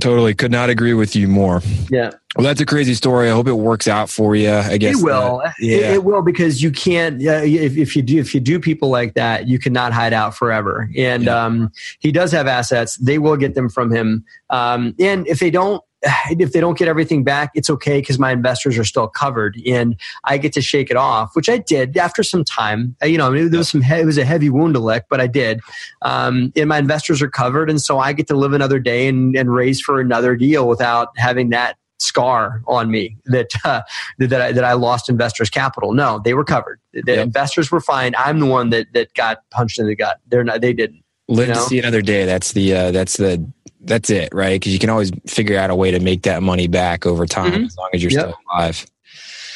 Totally. 0.00 0.34
Could 0.34 0.50
not 0.50 0.68
agree 0.68 0.92
with 0.92 1.16
you 1.16 1.26
more. 1.26 1.62
Yeah. 1.90 2.10
Well, 2.36 2.44
that's 2.44 2.60
a 2.60 2.66
crazy 2.66 2.92
story. 2.92 3.30
I 3.30 3.32
hope 3.32 3.48
it 3.48 3.54
works 3.54 3.88
out 3.88 4.10
for 4.10 4.36
you. 4.36 4.52
I 4.52 4.76
guess 4.76 5.00
it 5.00 5.02
will. 5.02 5.42
yeah. 5.58 5.76
It, 5.76 5.94
it, 5.94 6.04
will 6.04 6.20
because 6.20 6.62
you 6.62 6.70
can't. 6.70 7.14
Uh, 7.26 7.40
if, 7.42 7.78
if, 7.78 7.96
you 7.96 8.02
do, 8.02 8.18
if 8.18 8.34
you 8.34 8.40
do 8.40 8.60
people 8.60 8.90
like 8.90 9.14
that, 9.14 9.48
you 9.48 9.58
cannot 9.58 9.94
hide 9.94 10.12
out 10.12 10.36
forever. 10.36 10.90
And 10.98 11.24
yeah. 11.24 11.44
um, 11.44 11.72
he 12.00 12.12
does 12.12 12.30
have 12.32 12.46
assets. 12.46 12.96
They 12.96 13.18
will 13.18 13.38
get 13.38 13.54
them 13.54 13.70
from 13.70 13.90
him. 13.90 14.24
Um, 14.50 14.94
and 15.00 15.26
if 15.26 15.38
they 15.38 15.50
don't, 15.50 15.82
if 16.30 16.52
they 16.52 16.60
don't 16.60 16.78
get 16.78 16.88
everything 16.88 17.24
back, 17.24 17.50
it's 17.54 17.70
okay 17.70 18.00
because 18.00 18.18
my 18.18 18.32
investors 18.32 18.78
are 18.78 18.84
still 18.84 19.08
covered, 19.08 19.60
and 19.66 19.96
I 20.24 20.38
get 20.38 20.52
to 20.54 20.62
shake 20.62 20.90
it 20.90 20.96
off, 20.96 21.34
which 21.34 21.48
I 21.48 21.58
did 21.58 21.96
after 21.96 22.22
some 22.22 22.44
time. 22.44 22.96
You 23.02 23.18
know, 23.18 23.48
there 23.48 23.58
was 23.58 23.68
some 23.68 23.82
it 23.82 24.06
was 24.06 24.18
a 24.18 24.24
heavy 24.24 24.50
wound 24.50 24.74
to 24.74 24.80
lick, 24.80 25.04
but 25.08 25.20
I 25.20 25.26
did. 25.26 25.60
Um, 26.02 26.52
and 26.56 26.68
my 26.68 26.78
investors 26.78 27.22
are 27.22 27.30
covered, 27.30 27.70
and 27.70 27.80
so 27.80 27.98
I 27.98 28.12
get 28.12 28.26
to 28.28 28.36
live 28.36 28.52
another 28.52 28.78
day 28.78 29.08
and, 29.08 29.36
and 29.36 29.52
raise 29.52 29.80
for 29.80 30.00
another 30.00 30.36
deal 30.36 30.68
without 30.68 31.08
having 31.16 31.50
that 31.50 31.76
scar 31.98 32.62
on 32.66 32.90
me 32.90 33.16
that 33.24 33.50
uh, 33.64 33.82
that 34.18 34.40
I, 34.40 34.52
that 34.52 34.64
I 34.64 34.74
lost 34.74 35.08
investors' 35.08 35.50
capital. 35.50 35.92
No, 35.92 36.20
they 36.24 36.34
were 36.34 36.44
covered. 36.44 36.80
The 36.92 37.02
yep. 37.06 37.26
investors 37.26 37.70
were 37.70 37.80
fine. 37.80 38.14
I'm 38.18 38.40
the 38.40 38.46
one 38.46 38.70
that 38.70 38.86
that 38.94 39.12
got 39.14 39.38
punched 39.50 39.78
in 39.78 39.86
the 39.86 39.96
gut. 39.96 40.20
They're 40.28 40.44
not. 40.44 40.60
They 40.60 40.72
didn't. 40.72 41.02
Live 41.28 41.48
you 41.48 41.54
know? 41.54 41.60
to 41.60 41.66
see 41.66 41.78
another 41.80 42.02
day. 42.02 42.24
That's 42.24 42.52
the 42.52 42.72
uh, 42.72 42.90
that's 42.92 43.16
the 43.16 43.44
that's 43.86 44.10
it, 44.10 44.28
right? 44.32 44.60
Because 44.60 44.72
you 44.72 44.78
can 44.78 44.90
always 44.90 45.10
figure 45.26 45.58
out 45.58 45.70
a 45.70 45.74
way 45.74 45.90
to 45.90 46.00
make 46.00 46.22
that 46.22 46.42
money 46.42 46.68
back 46.68 47.06
over 47.06 47.26
time 47.26 47.52
mm-hmm. 47.52 47.64
as 47.64 47.76
long 47.76 47.90
as 47.92 48.02
you're 48.02 48.12
yep. 48.12 48.20
still 48.20 48.38
alive. 48.52 48.86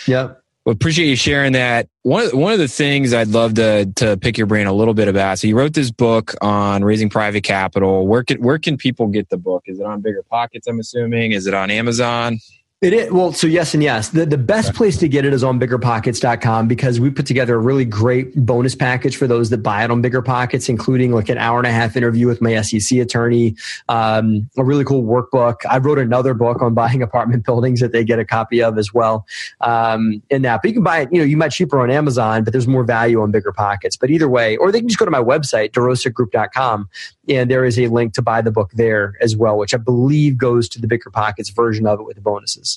Yep. 0.07 0.43
Well, 0.65 0.75
appreciate 0.75 1.07
you 1.07 1.17
sharing 1.17 1.53
that. 1.53 1.89
One 2.03 2.27
of, 2.27 2.35
one 2.35 2.53
of 2.53 2.59
the 2.59 2.69
things 2.69 3.15
I'd 3.15 3.29
love 3.29 3.55
to 3.55 3.87
to 3.97 4.17
pick 4.19 4.37
your 4.37 4.47
brain 4.47 4.67
a 4.67 4.73
little 4.73 4.93
bit 4.93 5.09
about. 5.09 5.39
So 5.39 5.47
you 5.47 5.57
wrote 5.57 5.73
this 5.73 5.91
book 5.91 6.35
on 6.43 6.85
raising 6.85 7.09
private 7.09 7.45
capital. 7.45 8.07
Where 8.07 8.23
can 8.23 8.43
where 8.43 8.59
can 8.59 8.77
people 8.77 9.07
get 9.07 9.31
the 9.31 9.39
book? 9.39 9.65
Is 9.67 9.81
it 9.81 9.87
on 9.87 10.03
Bigger 10.03 10.23
Pockets? 10.23 10.67
I'm 10.67 10.79
assuming. 10.79 11.33
Is 11.33 11.47
it 11.47 11.55
on 11.55 11.71
Amazon? 11.71 12.39
It 12.83 12.95
is, 12.95 13.13
well, 13.13 13.35
so 13.35 13.47
yes 13.47 13.75
and 13.75 13.83
yes. 13.83 14.09
The, 14.09 14.25
the 14.25 14.39
best 14.39 14.73
place 14.73 14.97
to 14.99 15.09
get 15.09 15.27
it 15.27 15.35
is 15.35 15.45
on 15.45 15.61
biggerpockets.com 15.61 16.67
because 16.67 16.99
we 16.99 17.11
put 17.11 17.27
together 17.27 17.57
a 17.57 17.59
really 17.59 17.85
great 17.85 18.35
bonus 18.35 18.75
package 18.75 19.19
for 19.19 19.27
those 19.27 19.51
that 19.51 19.59
buy 19.59 19.85
it 19.85 19.91
on 19.91 20.01
Bigger 20.01 20.23
Pockets, 20.23 20.67
including 20.71 21.13
like 21.13 21.29
an 21.29 21.37
hour 21.37 21.59
and 21.59 21.67
a 21.67 21.73
half 21.73 21.95
interview 21.95 22.27
with 22.27 22.41
my 22.41 22.59
SEC 22.63 22.99
attorney, 22.99 23.55
um, 23.91 24.49
a 24.57 24.65
really 24.65 24.85
cool 24.85 25.03
workbook. 25.03 25.57
I 25.69 25.77
wrote 25.77 25.99
another 25.99 26.33
book 26.33 26.63
on 26.63 26.73
buying 26.73 27.03
apartment 27.11 27.45
buildings 27.45 27.81
that 27.81 27.93
they 27.93 28.03
get 28.03 28.19
a 28.19 28.25
copy 28.25 28.63
of 28.63 28.79
as 28.79 28.95
well. 28.95 29.27
Um, 29.61 30.23
in 30.31 30.41
that, 30.43 30.63
but 30.63 30.69
you 30.69 30.75
can 30.75 30.83
buy 30.83 31.01
it, 31.01 31.13
you 31.13 31.19
know, 31.19 31.27
you 31.27 31.37
might 31.37 31.51
cheaper 31.51 31.79
on 31.81 31.91
Amazon, 31.91 32.45
but 32.45 32.55
there's 32.55 32.67
more 32.67 32.85
value 32.85 33.21
on 33.21 33.31
Bigger 33.31 33.53
Pockets. 33.53 33.95
But 33.95 34.09
either 34.09 34.27
way, 34.27 34.57
or 34.57 34.73
they 34.73 34.81
can 34.81 34.89
just 34.89 34.99
go 34.99 35.05
to 35.05 35.11
my 35.11 35.23
website, 35.23 35.73
derosagroup.com, 35.73 36.89
and 37.29 37.51
there 37.51 37.67
is 37.67 37.79
a 37.79 37.89
link 37.89 38.15
to 38.15 38.23
buy 38.23 38.41
the 38.41 38.51
book 38.51 38.71
there 38.73 39.17
as 39.21 39.37
well, 39.37 39.59
which 39.59 39.75
I 39.75 39.77
believe 39.77 40.39
goes 40.39 40.67
to 40.71 40.81
the 40.81 40.89
Bigger 40.89 41.11
Pockets 41.11 41.51
version 41.51 41.87
of 41.87 42.01
it 42.01 42.05
with 42.05 42.17
the 42.17 42.23
bonuses. 42.23 42.70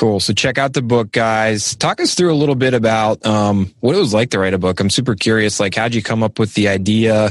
Cool. 0.00 0.18
So 0.18 0.32
check 0.32 0.56
out 0.56 0.72
the 0.72 0.80
book, 0.80 1.12
guys. 1.12 1.76
Talk 1.76 2.00
us 2.00 2.14
through 2.14 2.32
a 2.32 2.34
little 2.34 2.54
bit 2.54 2.72
about 2.72 3.26
um, 3.26 3.70
what 3.80 3.94
it 3.94 3.98
was 3.98 4.14
like 4.14 4.30
to 4.30 4.38
write 4.38 4.54
a 4.54 4.58
book. 4.58 4.80
I'm 4.80 4.88
super 4.88 5.14
curious. 5.14 5.60
Like, 5.60 5.74
how'd 5.74 5.94
you 5.94 6.02
come 6.02 6.22
up 6.22 6.38
with 6.38 6.54
the 6.54 6.68
idea? 6.68 7.26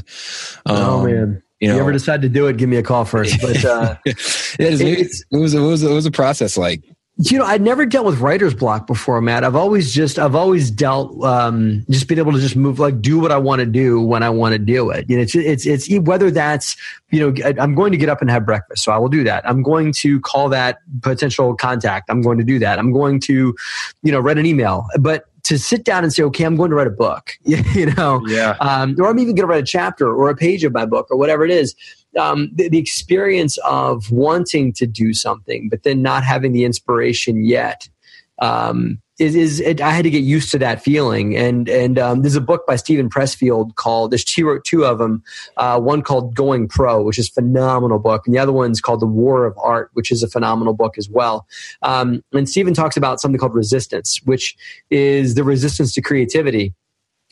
Um, 0.67 0.75
oh 0.77 1.03
man. 1.03 1.41
You 1.59 1.69
know, 1.69 1.73
you 1.73 1.81
ever 1.81 1.91
decide 1.91 2.21
to 2.21 2.29
do 2.29 2.45
it, 2.45 2.57
give 2.57 2.69
me 2.69 2.77
a 2.77 2.83
call 2.83 3.05
first. 3.05 3.41
But 3.41 3.65
uh, 3.65 3.95
it, 4.05 4.19
is, 4.59 4.81
it, 4.81 5.35
was, 5.35 5.55
it 5.55 5.59
was 5.59 5.81
it 5.81 5.89
was 5.89 6.05
a 6.05 6.11
process 6.11 6.57
like 6.57 6.83
you 7.21 7.37
know, 7.37 7.43
I'd 7.43 7.61
never 7.61 7.85
dealt 7.85 8.05
with 8.05 8.19
writer's 8.19 8.53
block 8.53 8.87
before, 8.87 9.19
Matt. 9.19 9.43
I've 9.43 9.55
always 9.55 9.93
just, 9.93 10.17
I've 10.17 10.35
always 10.35 10.71
dealt, 10.71 11.21
um, 11.21 11.85
just 11.89 12.07
being 12.07 12.17
able 12.17 12.31
to 12.31 12.39
just 12.39 12.55
move, 12.55 12.79
like, 12.79 13.01
do 13.01 13.19
what 13.19 13.29
I 13.29 13.37
want 13.37 13.59
to 13.59 13.65
do 13.65 13.99
when 13.99 14.23
I 14.23 14.29
want 14.29 14.53
to 14.53 14.59
do 14.59 14.89
it. 14.89 15.09
You 15.09 15.17
know, 15.17 15.23
it's, 15.23 15.35
it's, 15.35 15.65
it's 15.65 15.89
whether 16.07 16.31
that's, 16.31 16.77
you 17.09 17.19
know, 17.19 17.53
I'm 17.59 17.75
going 17.75 17.91
to 17.91 17.97
get 17.97 18.07
up 18.07 18.21
and 18.21 18.29
have 18.29 18.45
breakfast, 18.45 18.85
so 18.85 18.93
I 18.93 18.97
will 18.97 19.09
do 19.09 19.25
that. 19.25 19.47
I'm 19.47 19.63
going 19.63 19.91
to 19.93 20.21
call 20.21 20.47
that 20.49 20.79
potential 21.01 21.53
contact. 21.55 22.09
I'm 22.09 22.21
going 22.21 22.37
to 22.37 22.45
do 22.45 22.57
that. 22.59 22.79
I'm 22.79 22.93
going 22.93 23.19
to, 23.21 23.53
you 24.01 24.11
know, 24.13 24.19
write 24.19 24.37
an 24.37 24.45
email. 24.45 24.87
But 24.97 25.25
to 25.43 25.59
sit 25.59 25.83
down 25.83 26.03
and 26.03 26.13
say, 26.13 26.23
okay, 26.23 26.45
I'm 26.45 26.55
going 26.55 26.69
to 26.69 26.75
write 26.77 26.87
a 26.87 26.91
book, 26.91 27.31
you 27.43 27.87
know, 27.97 28.21
yeah. 28.27 28.55
um, 28.61 28.95
or 28.97 29.09
I'm 29.09 29.19
even 29.19 29.35
going 29.35 29.47
to 29.47 29.51
write 29.51 29.63
a 29.63 29.67
chapter 29.67 30.07
or 30.07 30.29
a 30.29 30.35
page 30.35 30.63
of 30.63 30.71
my 30.71 30.85
book 30.85 31.07
or 31.11 31.17
whatever 31.17 31.43
it 31.43 31.51
is 31.51 31.75
um, 32.17 32.49
the, 32.53 32.69
the, 32.69 32.77
experience 32.77 33.57
of 33.59 34.11
wanting 34.11 34.73
to 34.73 34.87
do 34.87 35.13
something, 35.13 35.69
but 35.69 35.83
then 35.83 36.01
not 36.01 36.23
having 36.23 36.53
the 36.53 36.65
inspiration 36.65 37.43
yet. 37.43 37.87
Um, 38.39 39.01
is, 39.19 39.35
is 39.35 39.59
it, 39.59 39.81
I 39.81 39.91
had 39.91 40.03
to 40.03 40.09
get 40.09 40.23
used 40.23 40.49
to 40.51 40.59
that 40.59 40.81
feeling. 40.81 41.35
And 41.35 41.67
and 41.67 41.99
um, 41.99 42.21
there's 42.21 42.37
a 42.37 42.41
book 42.41 42.65
by 42.65 42.77
Steven 42.77 43.09
Pressfield 43.09 43.75
called 43.75 44.11
there's 44.11 44.23
two 44.23 44.59
two 44.65 44.85
of 44.85 44.97
them. 44.97 45.21
Uh, 45.57 45.79
one 45.79 46.01
called 46.01 46.35
Going 46.35 46.67
Pro, 46.67 47.03
which 47.03 47.19
is 47.19 47.27
a 47.27 47.31
phenomenal 47.33 47.99
book, 47.99 48.25
and 48.25 48.33
the 48.33 48.39
other 48.39 48.53
one's 48.53 48.79
called 48.79 49.01
The 49.01 49.07
War 49.07 49.45
of 49.45 49.57
Art, 49.61 49.89
which 49.93 50.09
is 50.09 50.23
a 50.23 50.27
phenomenal 50.29 50.73
book 50.73 50.97
as 50.97 51.09
well. 51.09 51.45
Um, 51.81 52.23
and 52.31 52.49
Steven 52.49 52.73
talks 52.73 52.95
about 52.95 53.19
something 53.19 53.39
called 53.39 53.53
resistance, 53.53 54.21
which 54.23 54.55
is 54.89 55.35
the 55.35 55.43
resistance 55.43 55.93
to 55.93 56.01
creativity. 56.01 56.73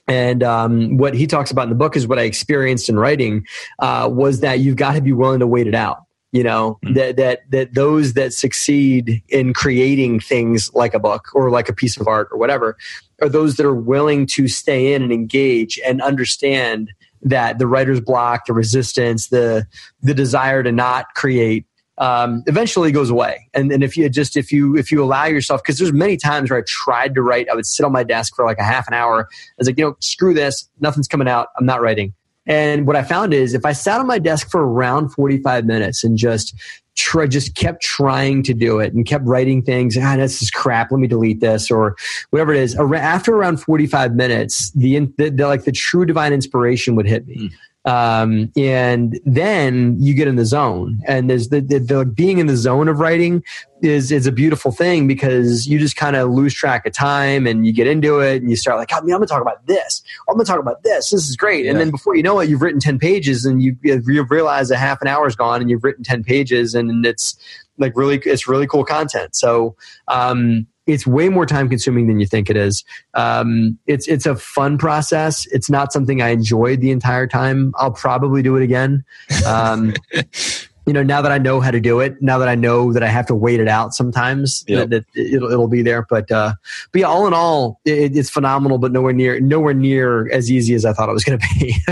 And 0.08 0.42
um, 0.42 0.98
what 0.98 1.14
he 1.14 1.28
talks 1.28 1.52
about 1.52 1.64
in 1.64 1.70
the 1.70 1.76
book 1.76 1.96
is 1.96 2.08
what 2.08 2.20
I 2.20 2.24
experienced 2.24 2.88
in 2.90 2.98
writing 2.98 3.46
uh, 3.80 4.10
was 4.12 4.40
that 4.40 4.60
you've 4.60 4.78
got 4.78 4.94
to 4.94 5.02
be 5.02 5.12
willing 5.12 5.40
to 5.40 5.48
wait 5.48 5.68
it 5.68 5.76
out. 5.76 6.04
You 6.34 6.44
know 6.44 6.78
mm-hmm. 6.84 6.94
that 6.96 7.16
that 7.16 7.50
that 7.52 7.74
those 7.74 8.14
that 8.14 8.34
succeed 8.34 9.24
in 9.30 9.54
creating 9.54 10.20
things 10.20 10.74
like 10.74 10.94
a 10.94 11.00
book 11.00 11.30
or 11.34 11.50
like 11.50 11.70
a 11.70 11.74
piece 11.74 11.96
of 11.98 12.06
art 12.06 12.28
or 12.32 12.38
whatever 12.38 12.78
are 13.22 13.30
those 13.30 13.56
that 13.56 13.66
are 13.66 13.74
willing 13.74 14.28
to 14.28 14.48
stay 14.50 14.94
in 14.94 15.02
and 15.02 15.14
engage 15.14 15.80
and 15.86 16.02
understand 16.02 16.92
that 17.22 17.60
the 17.60 17.66
writer's 17.66 18.02
block, 18.02 18.46
the 18.46 18.54
resistance, 18.54 19.30
the 19.30 19.66
the 20.02 20.14
desire 20.14 20.64
to 20.64 20.72
not 20.72 21.14
create 21.16 21.66
um, 21.98 22.44
eventually 22.48 22.92
goes 22.92 23.10
away. 23.10 23.50
And, 23.54 23.72
and 23.72 23.84
if 23.84 23.98
you 23.98 24.08
just 24.10 24.38
if 24.38 24.52
you 24.52 24.76
if 24.78 24.92
you 24.92 25.04
allow 25.04 25.26
yourself, 25.26 25.64
because 25.64 25.80
there's 25.80 25.94
many 25.94 26.18
times 26.18 26.50
where 26.50 26.60
I 26.60 26.64
tried 26.68 27.16
to 27.16 27.22
write, 27.22 27.50
I 27.50 27.56
would 27.56 27.66
sit 27.66 27.86
on 27.86 27.92
my 27.92 28.04
desk 28.04 28.36
for 28.36 28.46
like 28.46 28.60
a 28.60 28.64
half 28.64 28.88
an 28.88 28.94
hour. 28.94 29.28
I 29.32 29.54
was 29.58 29.68
like, 29.68 29.78
you 29.78 29.86
know, 29.86 29.98
screw 30.00 30.34
this, 30.34 30.70
nothing's 30.80 31.08
coming 31.08 31.28
out. 31.28 31.50
I'm 31.58 31.66
not 31.66 31.82
writing. 31.82 32.14
And 32.46 32.88
what 32.88 32.96
I 32.96 33.04
found 33.04 33.34
is 33.34 33.54
if 33.54 33.66
I 33.66 33.74
sat 33.74 34.00
on 34.00 34.08
my 34.08 34.20
desk 34.20 34.50
for 34.50 34.66
around 34.66 35.10
45 35.10 35.66
minutes 35.66 36.04
and 36.04 36.18
just 36.18 36.56
try, 36.96 37.28
just 37.28 37.56
kept 37.56 37.82
trying 37.82 38.42
to 38.44 38.54
do 38.54 38.80
it 38.80 38.94
and 38.94 39.06
kept 39.06 39.26
writing 39.26 39.62
things. 39.62 39.98
Ah, 39.98 40.16
this 40.16 40.42
is 40.42 40.50
crap. 40.50 40.92
Let 40.92 41.00
me 41.00 41.08
delete 41.08 41.42
this 41.42 41.70
or 41.70 41.96
whatever 42.30 42.54
it 42.54 42.62
is. 42.62 42.76
After 42.76 43.36
around 43.36 43.58
45 43.58 44.16
minutes, 44.16 44.72
the, 44.72 45.00
the, 45.18 45.30
the 45.30 45.48
like 45.48 45.66
the 45.66 45.74
true 45.74 46.06
divine 46.06 46.32
inspiration 46.32 46.96
would 46.96 47.06
hit 47.06 47.28
me. 47.28 47.36
Mm. 47.36 47.52
Um, 47.88 48.52
and 48.58 49.18
then 49.26 49.96
you 49.98 50.14
get 50.14 50.28
in 50.28 50.36
the 50.36 50.46
zone 50.46 51.00
and 51.08 51.30
there's 51.30 51.48
the, 51.48 51.62
the, 51.62 51.80
the, 51.80 52.06
being 52.06 52.38
in 52.38 52.48
the 52.48 52.58
zone 52.58 52.90
of 52.90 53.00
writing 53.00 53.42
is 53.82 54.12
is 54.12 54.28
a 54.28 54.32
beautiful 54.32 54.74
thing 54.74 55.08
because 55.08 55.68
you 55.68 55.80
just 55.80 55.96
kind 55.96 56.18
of 56.18 56.30
lose 56.30 56.54
track 56.54 56.86
of 56.86 56.92
time 56.92 57.48
and 57.48 57.66
you 57.66 57.72
get 57.72 57.88
into 57.88 58.20
it 58.20 58.42
and 58.42 58.50
you 58.50 58.58
start 58.58 58.78
like, 58.78 58.90
oh, 58.92 59.02
man, 59.04 59.14
I'm 59.14 59.20
gonna 59.20 59.28
talk 59.28 59.42
about 59.42 59.66
this. 59.68 60.04
I'm 60.28 60.36
gonna 60.36 60.44
talk 60.44 60.60
about 60.60 60.84
this. 60.84 61.12
This 61.12 61.30
is 61.30 61.38
great. 61.38 61.64
Yeah. 61.64 61.72
And 61.72 61.80
then 61.80 61.90
before 61.90 62.14
you 62.14 62.24
know 62.24 62.42
it, 62.42 62.50
you've 62.50 62.62
written 62.62 62.82
10 62.82 63.00
pages 63.00 63.46
and 63.46 63.64
you, 63.64 63.78
you 63.84 64.24
realize 64.24 64.70
a 64.70 64.76
half 64.76 65.02
an 65.02 65.08
hour's 65.08 65.38
gone 65.38 65.62
and 65.62 65.70
you've 65.70 65.86
written 65.86 66.04
10 66.04 66.26
pages 66.26 66.76
and 66.76 67.06
it's 67.06 67.38
like 67.78 67.94
really, 67.96 68.18
it's 68.18 68.50
really 68.50 68.68
cool 68.68 68.84
content. 68.84 69.34
So, 69.34 69.78
um, 70.10 70.68
it's 70.88 71.06
way 71.06 71.30
more 71.30 71.46
time 71.46 71.70
consuming 71.70 72.08
than 72.08 72.20
you 72.20 72.26
think 72.26 72.50
it 72.50 72.58
is. 72.58 72.84
Um, 73.14 73.78
it's 73.86 74.08
it's 74.08 74.26
a 74.26 74.36
fun 74.36 74.78
process. 74.78 75.46
It's 75.48 75.70
not 75.70 75.94
something 75.94 76.22
I 76.22 76.30
enjoyed 76.30 76.82
the 76.82 76.92
entire 76.92 77.28
time. 77.28 77.74
I'll 77.78 77.92
probably 77.92 78.42
do 78.42 78.56
it 78.56 78.64
again. 78.64 79.04
Um, 79.46 79.94
you 80.88 80.94
know, 80.94 81.04
now 81.04 81.22
that 81.22 81.34
I 81.34 81.38
know 81.38 81.60
how 81.60 81.70
to 81.70 81.82
do 81.82 82.00
it, 82.00 82.22
now 82.22 82.38
that 82.38 82.48
I 82.48 82.56
know 82.56 82.94
that 82.94 83.04
I 83.04 83.08
have 83.08 83.26
to 83.28 83.36
wait 83.36 83.60
it 83.60 83.68
out 83.68 83.94
sometimes, 83.94 84.64
yep. 84.70 84.90
that, 84.90 85.06
that, 85.14 85.22
it'll 85.22 85.52
it'll 85.52 85.68
be 85.68 85.82
there. 85.82 86.08
But 86.10 86.32
uh, 86.32 86.54
but 86.94 87.02
yeah, 87.02 87.08
all 87.08 87.28
in 87.28 87.34
all, 87.34 87.82
it, 87.84 88.16
it's 88.16 88.30
phenomenal, 88.30 88.78
but 88.78 88.94
nowhere 88.94 89.12
near 89.12 89.38
nowhere 89.42 89.74
near 89.74 90.32
as 90.32 90.50
easy 90.50 90.74
as 90.76 90.86
I 90.86 90.94
thought 90.94 91.10
it 91.10 91.14
was 91.14 91.26
going 91.26 91.40
to 91.40 91.48
be. 91.60 91.76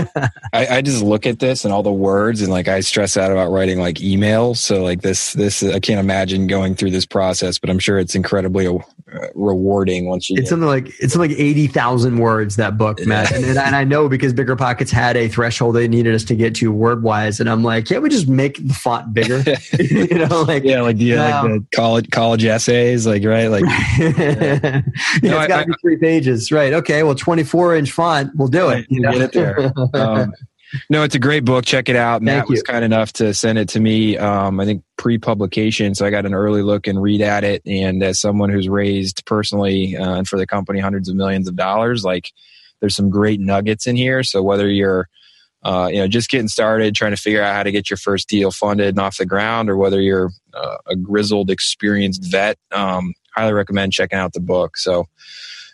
I, 0.54 0.78
I, 0.78 0.82
just 0.82 1.02
look 1.02 1.26
at 1.26 1.40
this 1.40 1.66
and 1.66 1.74
all 1.74 1.82
the 1.82 1.92
words, 1.92 2.40
and 2.40 2.50
like 2.50 2.68
I 2.68 2.80
stress 2.80 3.18
out 3.18 3.30
about 3.30 3.50
writing 3.50 3.78
like 3.78 3.96
emails. 3.96 4.56
So 4.56 4.82
like 4.82 5.02
this 5.02 5.34
this 5.34 5.62
I 5.62 5.78
can't 5.78 6.00
imagine 6.00 6.46
going 6.46 6.74
through 6.74 6.92
this 6.92 7.04
process, 7.04 7.58
but 7.58 7.68
I'm 7.68 7.78
sure 7.78 7.98
it's 7.98 8.14
incredibly 8.14 8.66
rewarding 9.34 10.06
once 10.08 10.30
you. 10.30 10.36
It's 10.38 10.48
something 10.48 10.68
like 10.68 10.88
it's 11.00 11.12
something 11.12 11.30
like 11.30 11.38
eighty 11.38 11.66
thousand 11.66 12.18
words 12.18 12.56
that 12.56 12.78
book, 12.78 13.04
Matt, 13.06 13.32
and, 13.32 13.44
and, 13.44 13.58
and 13.58 13.76
I 13.76 13.84
know 13.84 14.08
because 14.08 14.32
BiggerPockets 14.32 14.90
had 14.90 15.16
a 15.16 15.28
threshold 15.28 15.76
they 15.76 15.88
needed 15.88 16.14
us 16.14 16.24
to 16.24 16.34
get 16.34 16.54
to 16.56 16.72
word 16.72 17.02
wise, 17.02 17.40
and 17.40 17.48
I'm 17.48 17.62
like, 17.62 17.86
can't 17.86 18.02
we 18.02 18.08
just 18.08 18.28
make 18.28 18.66
the 18.66 18.74
font 18.74 19.12
bigger. 19.14 19.38
you 19.78 20.26
know, 20.26 20.42
like 20.42 20.64
yeah, 20.64 20.80
like 20.80 20.98
the, 20.98 21.16
like 21.16 21.42
the 21.42 21.66
college 21.74 22.10
college 22.10 22.44
essays, 22.44 23.06
like 23.06 23.24
right, 23.24 23.48
like 23.48 23.64
yeah. 23.64 23.80
yeah, 23.98 24.80
no, 25.22 25.40
it's 25.40 25.48
got 25.48 25.60
to 25.60 25.66
be 25.66 25.74
three 25.80 25.96
pages, 25.96 26.50
right? 26.52 26.72
Okay, 26.72 27.02
well, 27.02 27.14
twenty 27.14 27.44
four 27.44 27.76
inch 27.76 27.92
font, 27.92 28.32
we'll 28.34 28.48
do 28.48 28.68
it. 28.70 28.86
You 28.88 29.00
know? 29.00 29.12
Get 29.12 29.22
it 29.22 29.32
there. 29.32 29.72
Um, 29.94 30.32
no, 30.90 31.02
it's 31.02 31.14
a 31.14 31.18
great 31.18 31.44
book. 31.44 31.64
Check 31.64 31.88
it 31.88 31.96
out. 31.96 32.22
Matt 32.22 32.48
was 32.48 32.62
kind 32.62 32.84
enough 32.84 33.12
to 33.14 33.34
send 33.34 33.58
it 33.58 33.68
to 33.70 33.80
me. 33.80 34.16
Um, 34.16 34.60
I 34.60 34.64
think 34.64 34.82
pre-publication, 34.96 35.94
so 35.94 36.06
I 36.06 36.10
got 36.10 36.26
an 36.26 36.34
early 36.34 36.62
look 36.62 36.86
and 36.86 37.00
read 37.00 37.20
at 37.20 37.44
it. 37.44 37.62
And 37.66 38.02
as 38.02 38.20
someone 38.20 38.50
who's 38.50 38.68
raised 38.68 39.24
personally 39.26 39.96
uh, 39.96 40.16
and 40.16 40.28
for 40.28 40.38
the 40.38 40.46
company 40.46 40.80
hundreds 40.80 41.08
of 41.08 41.16
millions 41.16 41.48
of 41.48 41.56
dollars, 41.56 42.04
like 42.04 42.32
there's 42.80 42.94
some 42.94 43.10
great 43.10 43.40
nuggets 43.40 43.86
in 43.86 43.96
here. 43.96 44.22
So 44.22 44.42
whether 44.42 44.68
you're 44.68 45.08
uh, 45.66 45.88
you 45.88 45.98
know, 45.98 46.06
just 46.06 46.30
getting 46.30 46.46
started, 46.46 46.94
trying 46.94 47.10
to 47.10 47.20
figure 47.20 47.42
out 47.42 47.52
how 47.52 47.64
to 47.64 47.72
get 47.72 47.90
your 47.90 47.96
first 47.96 48.28
deal 48.28 48.52
funded 48.52 48.90
and 48.90 49.00
off 49.00 49.16
the 49.16 49.26
ground, 49.26 49.68
or 49.68 49.76
whether 49.76 50.00
you're 50.00 50.30
uh, 50.54 50.76
a 50.86 50.94
grizzled, 50.94 51.50
experienced 51.50 52.24
vet, 52.30 52.56
um, 52.70 53.14
highly 53.34 53.52
recommend 53.52 53.92
checking 53.92 54.16
out 54.16 54.32
the 54.32 54.40
book. 54.40 54.76
So, 54.76 55.06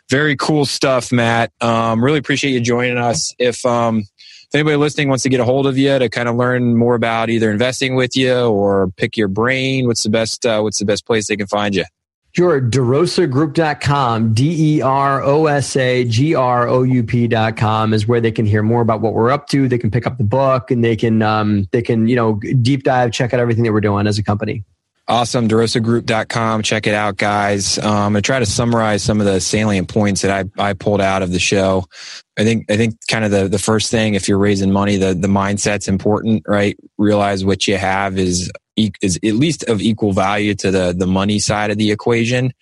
very 0.09 0.35
cool 0.35 0.65
stuff, 0.65 1.13
Matt. 1.13 1.53
Um, 1.61 2.03
really 2.03 2.19
appreciate 2.19 2.53
you 2.53 2.61
joining 2.61 2.97
us. 2.97 3.35
If 3.39 3.67
um, 3.67 4.05
if 4.53 4.57
anybody 4.57 4.77
listening 4.77 5.09
wants 5.09 5.23
to 5.23 5.31
get 5.31 5.41
a 5.41 5.47
hold 5.47 5.67
of 5.67 5.79
you 5.79 5.99
to 5.99 6.11
kind 6.11 6.29
of 6.29 6.37
learn 6.37 6.77
more 6.77 6.95
about 6.95 7.31
either 7.31 7.51
investing 7.51 7.95
with 7.95 8.15
you 8.15 8.35
or 8.35 8.91
pick 8.99 9.17
your 9.17 9.29
brain, 9.29 9.87
what's 9.87 10.03
the 10.03 10.11
best 10.11 10.45
uh, 10.45 10.61
what's 10.61 10.79
the 10.79 10.85
best 10.85 11.07
place 11.07 11.29
they 11.29 11.37
can 11.37 11.47
find 11.47 11.75
you? 11.75 11.85
Sure. 12.33 12.61
DerosaGroup.com, 12.61 14.35
D 14.35 14.77
E 14.77 14.83
R 14.83 15.23
O 15.23 15.47
S 15.47 15.75
A 15.75 16.05
G 16.05 16.35
R 16.35 16.69
O 16.69 16.83
U 16.83 17.03
P.com 17.03 17.95
is 17.95 18.07
where 18.07 18.21
they 18.21 18.31
can 18.31 18.45
hear 18.45 18.63
more 18.63 18.83
about 18.83 19.01
what 19.01 19.15
we're 19.15 19.31
up 19.31 19.47
to. 19.49 19.69
They 19.69 19.79
can 19.79 19.91
pick 19.91 20.07
up 20.07 20.19
the 20.19 20.25
book 20.25 20.71
and 20.71 20.85
they 20.85 20.97
can, 20.97 21.23
um, 21.23 21.67
they 21.73 21.81
can, 21.81 22.07
you 22.07 22.17
know, 22.17 22.39
deep 22.61 22.83
dive, 22.83 23.11
check 23.13 23.33
out 23.33 23.41
everything 23.41 23.65
that 23.65 23.73
we're 23.73 23.81
doing 23.81 24.07
as 24.07 24.19
a 24.19 24.23
company. 24.23 24.65
Awesome. 25.09 25.49
DerosaGroup.com. 25.49 26.63
Check 26.63 26.87
it 26.87 26.95
out, 26.95 27.17
guys. 27.17 27.77
Um, 27.79 27.85
I'm 27.85 28.13
going 28.13 28.23
to 28.23 28.27
try 28.27 28.39
to 28.39 28.47
summarize 28.47 29.03
some 29.03 29.21
of 29.21 29.27
the 29.27 29.41
salient 29.41 29.89
points 29.89 30.23
that 30.23 30.31
I, 30.31 30.71
I 30.71 30.73
pulled 30.75 31.01
out 31.01 31.23
of 31.23 31.33
the 31.33 31.41
show. 31.41 31.85
I 32.39 32.45
think, 32.45 32.71
I 32.71 32.77
think 32.77 32.97
kind 33.09 33.25
of 33.25 33.31
the, 33.31 33.49
the 33.49 33.59
first 33.59 33.91
thing, 33.91 34.15
if 34.15 34.29
you're 34.29 34.39
raising 34.39 34.73
money, 34.73 34.97
the, 34.97 35.13
the 35.13 35.29
mindset's 35.29 35.89
important, 35.89 36.45
right? 36.47 36.77
Realize 36.99 37.45
what 37.45 37.67
you 37.67 37.77
have 37.77 38.19
is 38.19 38.51
is 38.77 39.19
at 39.23 39.35
least 39.35 39.65
of 39.65 39.81
equal 39.81 40.13
value 40.13 40.55
to 40.55 40.71
the 40.71 40.95
the 40.97 41.07
money 41.07 41.39
side 41.39 41.71
of 41.71 41.79
the 41.79 41.91
equation. 41.91 42.53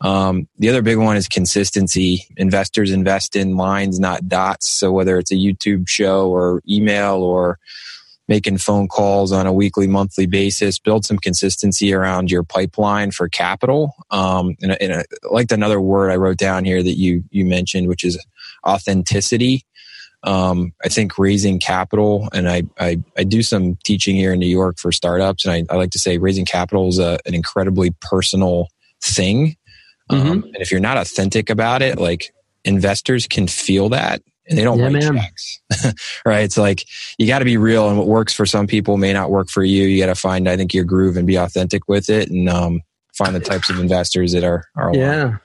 Um, 0.00 0.48
the 0.58 0.68
other 0.68 0.82
big 0.82 0.98
one 0.98 1.16
is 1.16 1.28
consistency. 1.28 2.26
Investors 2.36 2.90
invest 2.90 3.34
in 3.34 3.56
lines, 3.56 3.98
not 3.98 4.28
dots. 4.28 4.68
So 4.68 4.92
whether 4.92 5.18
it's 5.18 5.30
a 5.30 5.36
YouTube 5.36 5.88
show 5.88 6.28
or 6.28 6.62
email 6.68 7.22
or 7.22 7.58
making 8.28 8.58
phone 8.58 8.88
calls 8.88 9.32
on 9.32 9.46
a 9.46 9.52
weekly, 9.52 9.86
monthly 9.86 10.26
basis, 10.26 10.78
build 10.78 11.04
some 11.04 11.18
consistency 11.18 11.92
around 11.92 12.30
your 12.30 12.42
pipeline 12.42 13.10
for 13.10 13.28
capital. 13.28 13.94
Um, 14.10 14.56
and, 14.62 14.80
and 14.80 14.94
I 14.94 15.04
liked 15.30 15.52
another 15.52 15.80
word 15.80 16.10
I 16.10 16.16
wrote 16.16 16.38
down 16.38 16.64
here 16.64 16.82
that 16.82 16.98
you 16.98 17.24
you 17.30 17.44
mentioned, 17.44 17.88
which 17.88 18.04
is 18.04 18.22
authenticity. 18.66 19.64
Um, 20.22 20.72
I 20.84 20.88
think 20.88 21.18
raising 21.18 21.60
capital, 21.60 22.28
and 22.32 22.48
I, 22.48 22.64
I, 22.80 22.98
I, 23.16 23.22
do 23.22 23.42
some 23.42 23.76
teaching 23.84 24.16
here 24.16 24.32
in 24.32 24.40
New 24.40 24.48
York 24.48 24.76
for 24.78 24.90
startups, 24.90 25.44
and 25.44 25.52
I, 25.54 25.72
I 25.72 25.76
like 25.76 25.90
to 25.90 26.00
say 26.00 26.18
raising 26.18 26.44
capital 26.44 26.88
is 26.88 26.98
a, 26.98 27.18
an 27.26 27.34
incredibly 27.34 27.94
personal 28.00 28.66
thing. 29.00 29.56
Um, 30.10 30.18
mm-hmm. 30.18 30.32
and 30.46 30.56
if 30.56 30.72
you're 30.72 30.80
not 30.80 30.96
authentic 30.96 31.48
about 31.48 31.80
it, 31.80 31.98
like 31.98 32.32
investors 32.64 33.28
can 33.28 33.46
feel 33.46 33.90
that 33.90 34.20
and 34.48 34.58
they 34.58 34.64
don't 34.64 34.78
yeah, 34.78 34.84
write 34.84 34.92
man. 34.92 35.16
checks, 35.16 35.60
right? 36.24 36.40
It's 36.44 36.56
like 36.56 36.84
you 37.18 37.26
got 37.26 37.40
to 37.40 37.44
be 37.44 37.56
real, 37.56 37.88
and 37.88 37.98
what 37.98 38.06
works 38.06 38.32
for 38.32 38.46
some 38.46 38.66
people 38.66 38.96
may 38.96 39.12
not 39.12 39.30
work 39.30 39.48
for 39.48 39.64
you. 39.64 39.84
You 39.84 40.02
got 40.02 40.06
to 40.06 40.20
find, 40.20 40.48
I 40.48 40.56
think, 40.56 40.74
your 40.74 40.84
groove 40.84 41.16
and 41.16 41.26
be 41.26 41.36
authentic 41.36 41.88
with 41.88 42.08
it, 42.08 42.30
and 42.30 42.48
um, 42.48 42.82
find 43.14 43.34
the 43.34 43.40
types 43.40 43.70
of 43.70 43.78
investors 43.78 44.32
that 44.32 44.44
are 44.44 44.64
are 44.76 44.94
yeah. 44.94 45.36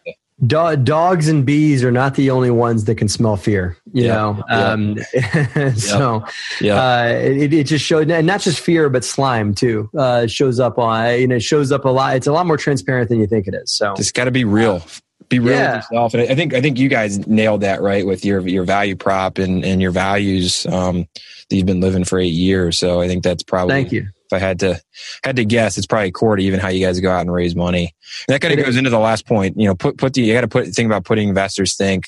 Do- 0.43 0.75
dogs 0.75 1.27
and 1.27 1.45
bees 1.45 1.83
are 1.83 1.91
not 1.91 2.15
the 2.15 2.31
only 2.31 2.49
ones 2.49 2.85
that 2.85 2.95
can 2.95 3.07
smell 3.07 3.37
fear, 3.37 3.77
you 3.93 4.05
yep, 4.05 4.15
know. 4.15 4.43
Yep. 4.49 4.59
Um, 4.59 5.75
so 5.75 6.25
yeah. 6.59 6.81
Uh, 6.81 7.05
it, 7.05 7.53
it, 7.53 7.63
just 7.65 7.85
showed, 7.85 8.09
and 8.09 8.25
not 8.25 8.41
just 8.41 8.59
fear, 8.59 8.89
but 8.89 9.05
slime 9.05 9.53
too. 9.53 9.87
Uh, 9.95 10.25
shows 10.25 10.59
up 10.59 10.79
on, 10.79 11.19
you 11.19 11.27
know, 11.27 11.35
it 11.35 11.43
shows 11.43 11.71
up 11.71 11.85
a 11.85 11.89
lot. 11.89 12.15
It's 12.15 12.25
a 12.25 12.31
lot 12.31 12.47
more 12.47 12.57
transparent 12.57 13.09
than 13.09 13.19
you 13.19 13.27
think 13.27 13.45
it 13.45 13.53
is. 13.53 13.71
So 13.71 13.93
it's 13.93 14.11
got 14.11 14.25
to 14.25 14.31
be 14.31 14.43
real. 14.43 14.83
Be 15.29 15.39
real 15.39 15.55
yeah. 15.55 15.75
with 15.75 15.85
yourself, 15.85 16.13
and 16.13 16.23
I 16.23 16.35
think 16.35 16.53
I 16.53 16.61
think 16.61 16.77
you 16.77 16.89
guys 16.89 17.25
nailed 17.27 17.61
that 17.61 17.81
right 17.81 18.05
with 18.05 18.25
your 18.25 18.45
your 18.47 18.63
value 18.63 18.95
prop 18.95 19.37
and 19.37 19.63
and 19.63 19.81
your 19.81 19.91
values 19.91 20.65
um, 20.65 21.07
that 21.49 21.55
you've 21.55 21.65
been 21.65 21.79
living 21.79 22.03
for 22.03 22.19
eight 22.19 22.33
years. 22.33 22.77
So 22.77 23.01
I 23.01 23.07
think 23.07 23.23
that's 23.23 23.43
probably 23.43 23.75
thank 23.75 23.91
you 23.91 24.09
if 24.31 24.41
I 24.41 24.45
had 24.45 24.59
to 24.59 24.81
had 25.23 25.35
to 25.35 25.45
guess, 25.45 25.77
it's 25.77 25.87
probably 25.87 26.11
core 26.11 26.35
to 26.35 26.43
even 26.43 26.59
how 26.59 26.69
you 26.69 26.85
guys 26.85 26.99
go 26.99 27.11
out 27.11 27.21
and 27.21 27.33
raise 27.33 27.55
money. 27.55 27.93
And 28.27 28.33
that 28.33 28.41
kind 28.41 28.57
of 28.57 28.65
goes 28.65 28.77
into 28.77 28.89
the 28.89 28.99
last 28.99 29.25
point. 29.25 29.57
You 29.57 29.67
know, 29.67 29.75
put 29.75 29.97
put 29.97 30.13
the 30.13 30.21
you 30.21 30.33
got 30.33 30.41
to 30.41 30.47
put 30.47 30.67
think 30.67 30.85
about 30.85 31.05
putting 31.05 31.29
investors 31.29 31.75
think 31.75 32.05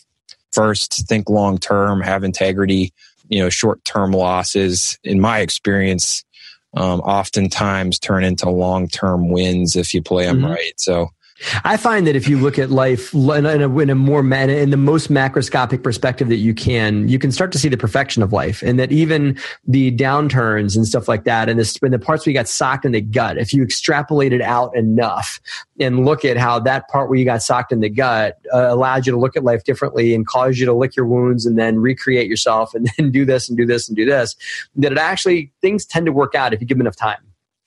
first, 0.51 1.07
think 1.07 1.29
long 1.29 1.57
term, 1.57 2.01
have 2.01 2.23
integrity. 2.23 2.93
You 3.29 3.43
know, 3.43 3.49
short 3.49 3.83
term 3.83 4.11
losses, 4.11 4.97
in 5.03 5.19
my 5.19 5.39
experience, 5.39 6.23
um, 6.75 6.99
oftentimes 7.01 7.99
turn 7.99 8.23
into 8.23 8.49
long 8.49 8.87
term 8.87 9.29
wins 9.29 9.75
if 9.75 9.93
you 9.93 10.01
play 10.01 10.25
them 10.25 10.39
mm-hmm. 10.39 10.51
right. 10.51 10.73
So 10.77 11.09
I 11.63 11.77
find 11.77 12.07
that 12.07 12.15
if 12.15 12.27
you 12.27 12.37
look 12.37 12.57
at 12.57 12.69
life 12.69 13.13
in 13.13 13.45
a, 13.45 13.79
in 13.79 13.89
a 13.89 13.95
more 13.95 14.19
in 14.21 14.69
the 14.69 14.77
most 14.77 15.11
macroscopic 15.11 15.83
perspective 15.83 16.29
that 16.29 16.37
you 16.37 16.53
can, 16.53 17.07
you 17.07 17.19
can 17.19 17.31
start 17.31 17.51
to 17.53 17.59
see 17.59 17.69
the 17.69 17.77
perfection 17.77 18.23
of 18.23 18.33
life, 18.33 18.61
and 18.61 18.79
that 18.79 18.91
even 18.91 19.37
the 19.67 19.91
downturns 19.91 20.75
and 20.75 20.87
stuff 20.87 21.07
like 21.07 21.23
that, 21.23 21.49
and, 21.49 21.59
this, 21.59 21.77
and 21.81 21.93
the 21.93 21.99
parts 21.99 22.25
where 22.25 22.31
you 22.31 22.37
got 22.37 22.47
socked 22.47 22.85
in 22.85 22.91
the 22.91 23.01
gut, 23.01 23.37
if 23.37 23.53
you 23.53 23.63
extrapolate 23.63 24.33
it 24.33 24.41
out 24.41 24.75
enough 24.75 25.39
and 25.79 26.05
look 26.05 26.23
at 26.23 26.37
how 26.37 26.59
that 26.59 26.87
part 26.89 27.09
where 27.09 27.17
you 27.17 27.25
got 27.25 27.41
socked 27.41 27.71
in 27.71 27.79
the 27.79 27.89
gut 27.89 28.37
uh, 28.53 28.67
allowed 28.69 29.05
you 29.05 29.11
to 29.11 29.19
look 29.19 29.35
at 29.35 29.43
life 29.43 29.63
differently 29.63 30.13
and 30.13 30.27
caused 30.27 30.59
you 30.59 30.65
to 30.65 30.73
lick 30.73 30.95
your 30.95 31.05
wounds 31.05 31.45
and 31.45 31.57
then 31.57 31.79
recreate 31.79 32.27
yourself 32.27 32.73
and 32.73 32.89
then 32.97 33.11
do 33.11 33.25
this 33.25 33.49
and 33.49 33.57
do 33.57 33.65
this 33.65 33.87
and 33.87 33.97
do 33.97 34.05
this, 34.05 34.35
that 34.75 34.91
it 34.91 34.97
actually 34.97 35.51
things 35.61 35.85
tend 35.85 36.05
to 36.05 36.11
work 36.11 36.35
out 36.35 36.53
if 36.53 36.61
you 36.61 36.67
give 36.67 36.77
them 36.77 36.85
enough 36.85 36.95
time. 36.95 37.19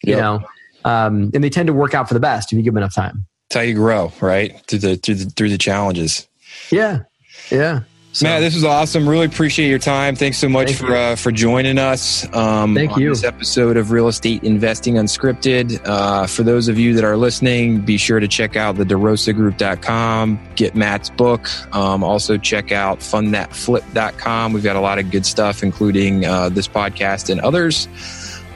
You 0.02 0.12
yep. 0.12 0.20
know, 0.20 0.44
um, 0.84 1.30
and 1.34 1.42
they 1.42 1.50
tend 1.50 1.66
to 1.66 1.72
work 1.72 1.94
out 1.94 2.06
for 2.06 2.14
the 2.14 2.20
best 2.20 2.52
if 2.52 2.56
you 2.56 2.62
give 2.62 2.74
them 2.74 2.78
enough 2.78 2.94
time. 2.94 3.26
It's 3.46 3.54
how 3.54 3.60
you 3.60 3.74
grow, 3.74 4.12
right? 4.20 4.60
Through 4.66 4.80
the 4.80 4.96
through 4.96 5.14
the 5.14 5.24
through 5.30 5.50
the 5.50 5.58
challenges. 5.58 6.26
Yeah, 6.70 7.02
yeah. 7.50 7.82
So, 8.16 8.24
Matt, 8.24 8.40
this 8.40 8.54
was 8.54 8.64
awesome. 8.64 9.06
Really 9.06 9.26
appreciate 9.26 9.68
your 9.68 9.78
time. 9.78 10.16
Thanks 10.16 10.38
so 10.38 10.48
much 10.48 10.72
for 10.72 10.96
uh, 10.96 11.16
for 11.16 11.30
joining 11.30 11.76
us. 11.76 12.24
Um, 12.34 12.74
thank 12.74 12.96
you. 12.96 13.10
This 13.10 13.24
episode 13.24 13.76
of 13.76 13.90
Real 13.90 14.08
Estate 14.08 14.42
Investing 14.42 14.94
Unscripted. 14.94 15.82
Uh, 15.84 16.26
for 16.26 16.42
those 16.42 16.68
of 16.68 16.78
you 16.78 16.94
that 16.94 17.04
are 17.04 17.18
listening, 17.18 17.82
be 17.82 17.98
sure 17.98 18.18
to 18.18 18.26
check 18.26 18.56
out 18.56 18.76
the 18.76 18.84
DeRosaGroup.com. 18.84 20.40
Get 20.54 20.74
Matt's 20.74 21.10
book. 21.10 21.46
Um, 21.76 22.02
also 22.02 22.38
check 22.38 22.72
out 22.72 23.00
FundThatFlip.com. 23.00 24.54
We've 24.54 24.64
got 24.64 24.76
a 24.76 24.80
lot 24.80 24.98
of 24.98 25.10
good 25.10 25.26
stuff, 25.26 25.62
including 25.62 26.24
uh, 26.24 26.48
this 26.48 26.66
podcast 26.66 27.28
and 27.28 27.38
others. 27.42 27.86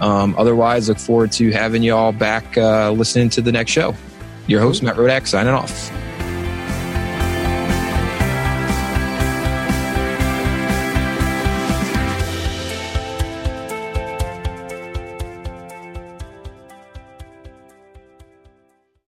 Um, 0.01 0.35
otherwise, 0.39 0.89
look 0.89 0.99
forward 0.99 1.33
to 1.33 1.51
having 1.51 1.83
you 1.83 1.95
all 1.95 2.13
back 2.13 2.57
uh, 2.57 2.93
listening 2.93 3.29
to 3.29 3.43
the 3.43 3.53
next 3.53 3.73
show. 3.73 3.95
Your 4.51 4.61
host, 4.61 4.83
Matt 4.83 4.97
Rodak, 4.97 5.29
signing 5.29 5.55
off. 5.55 5.93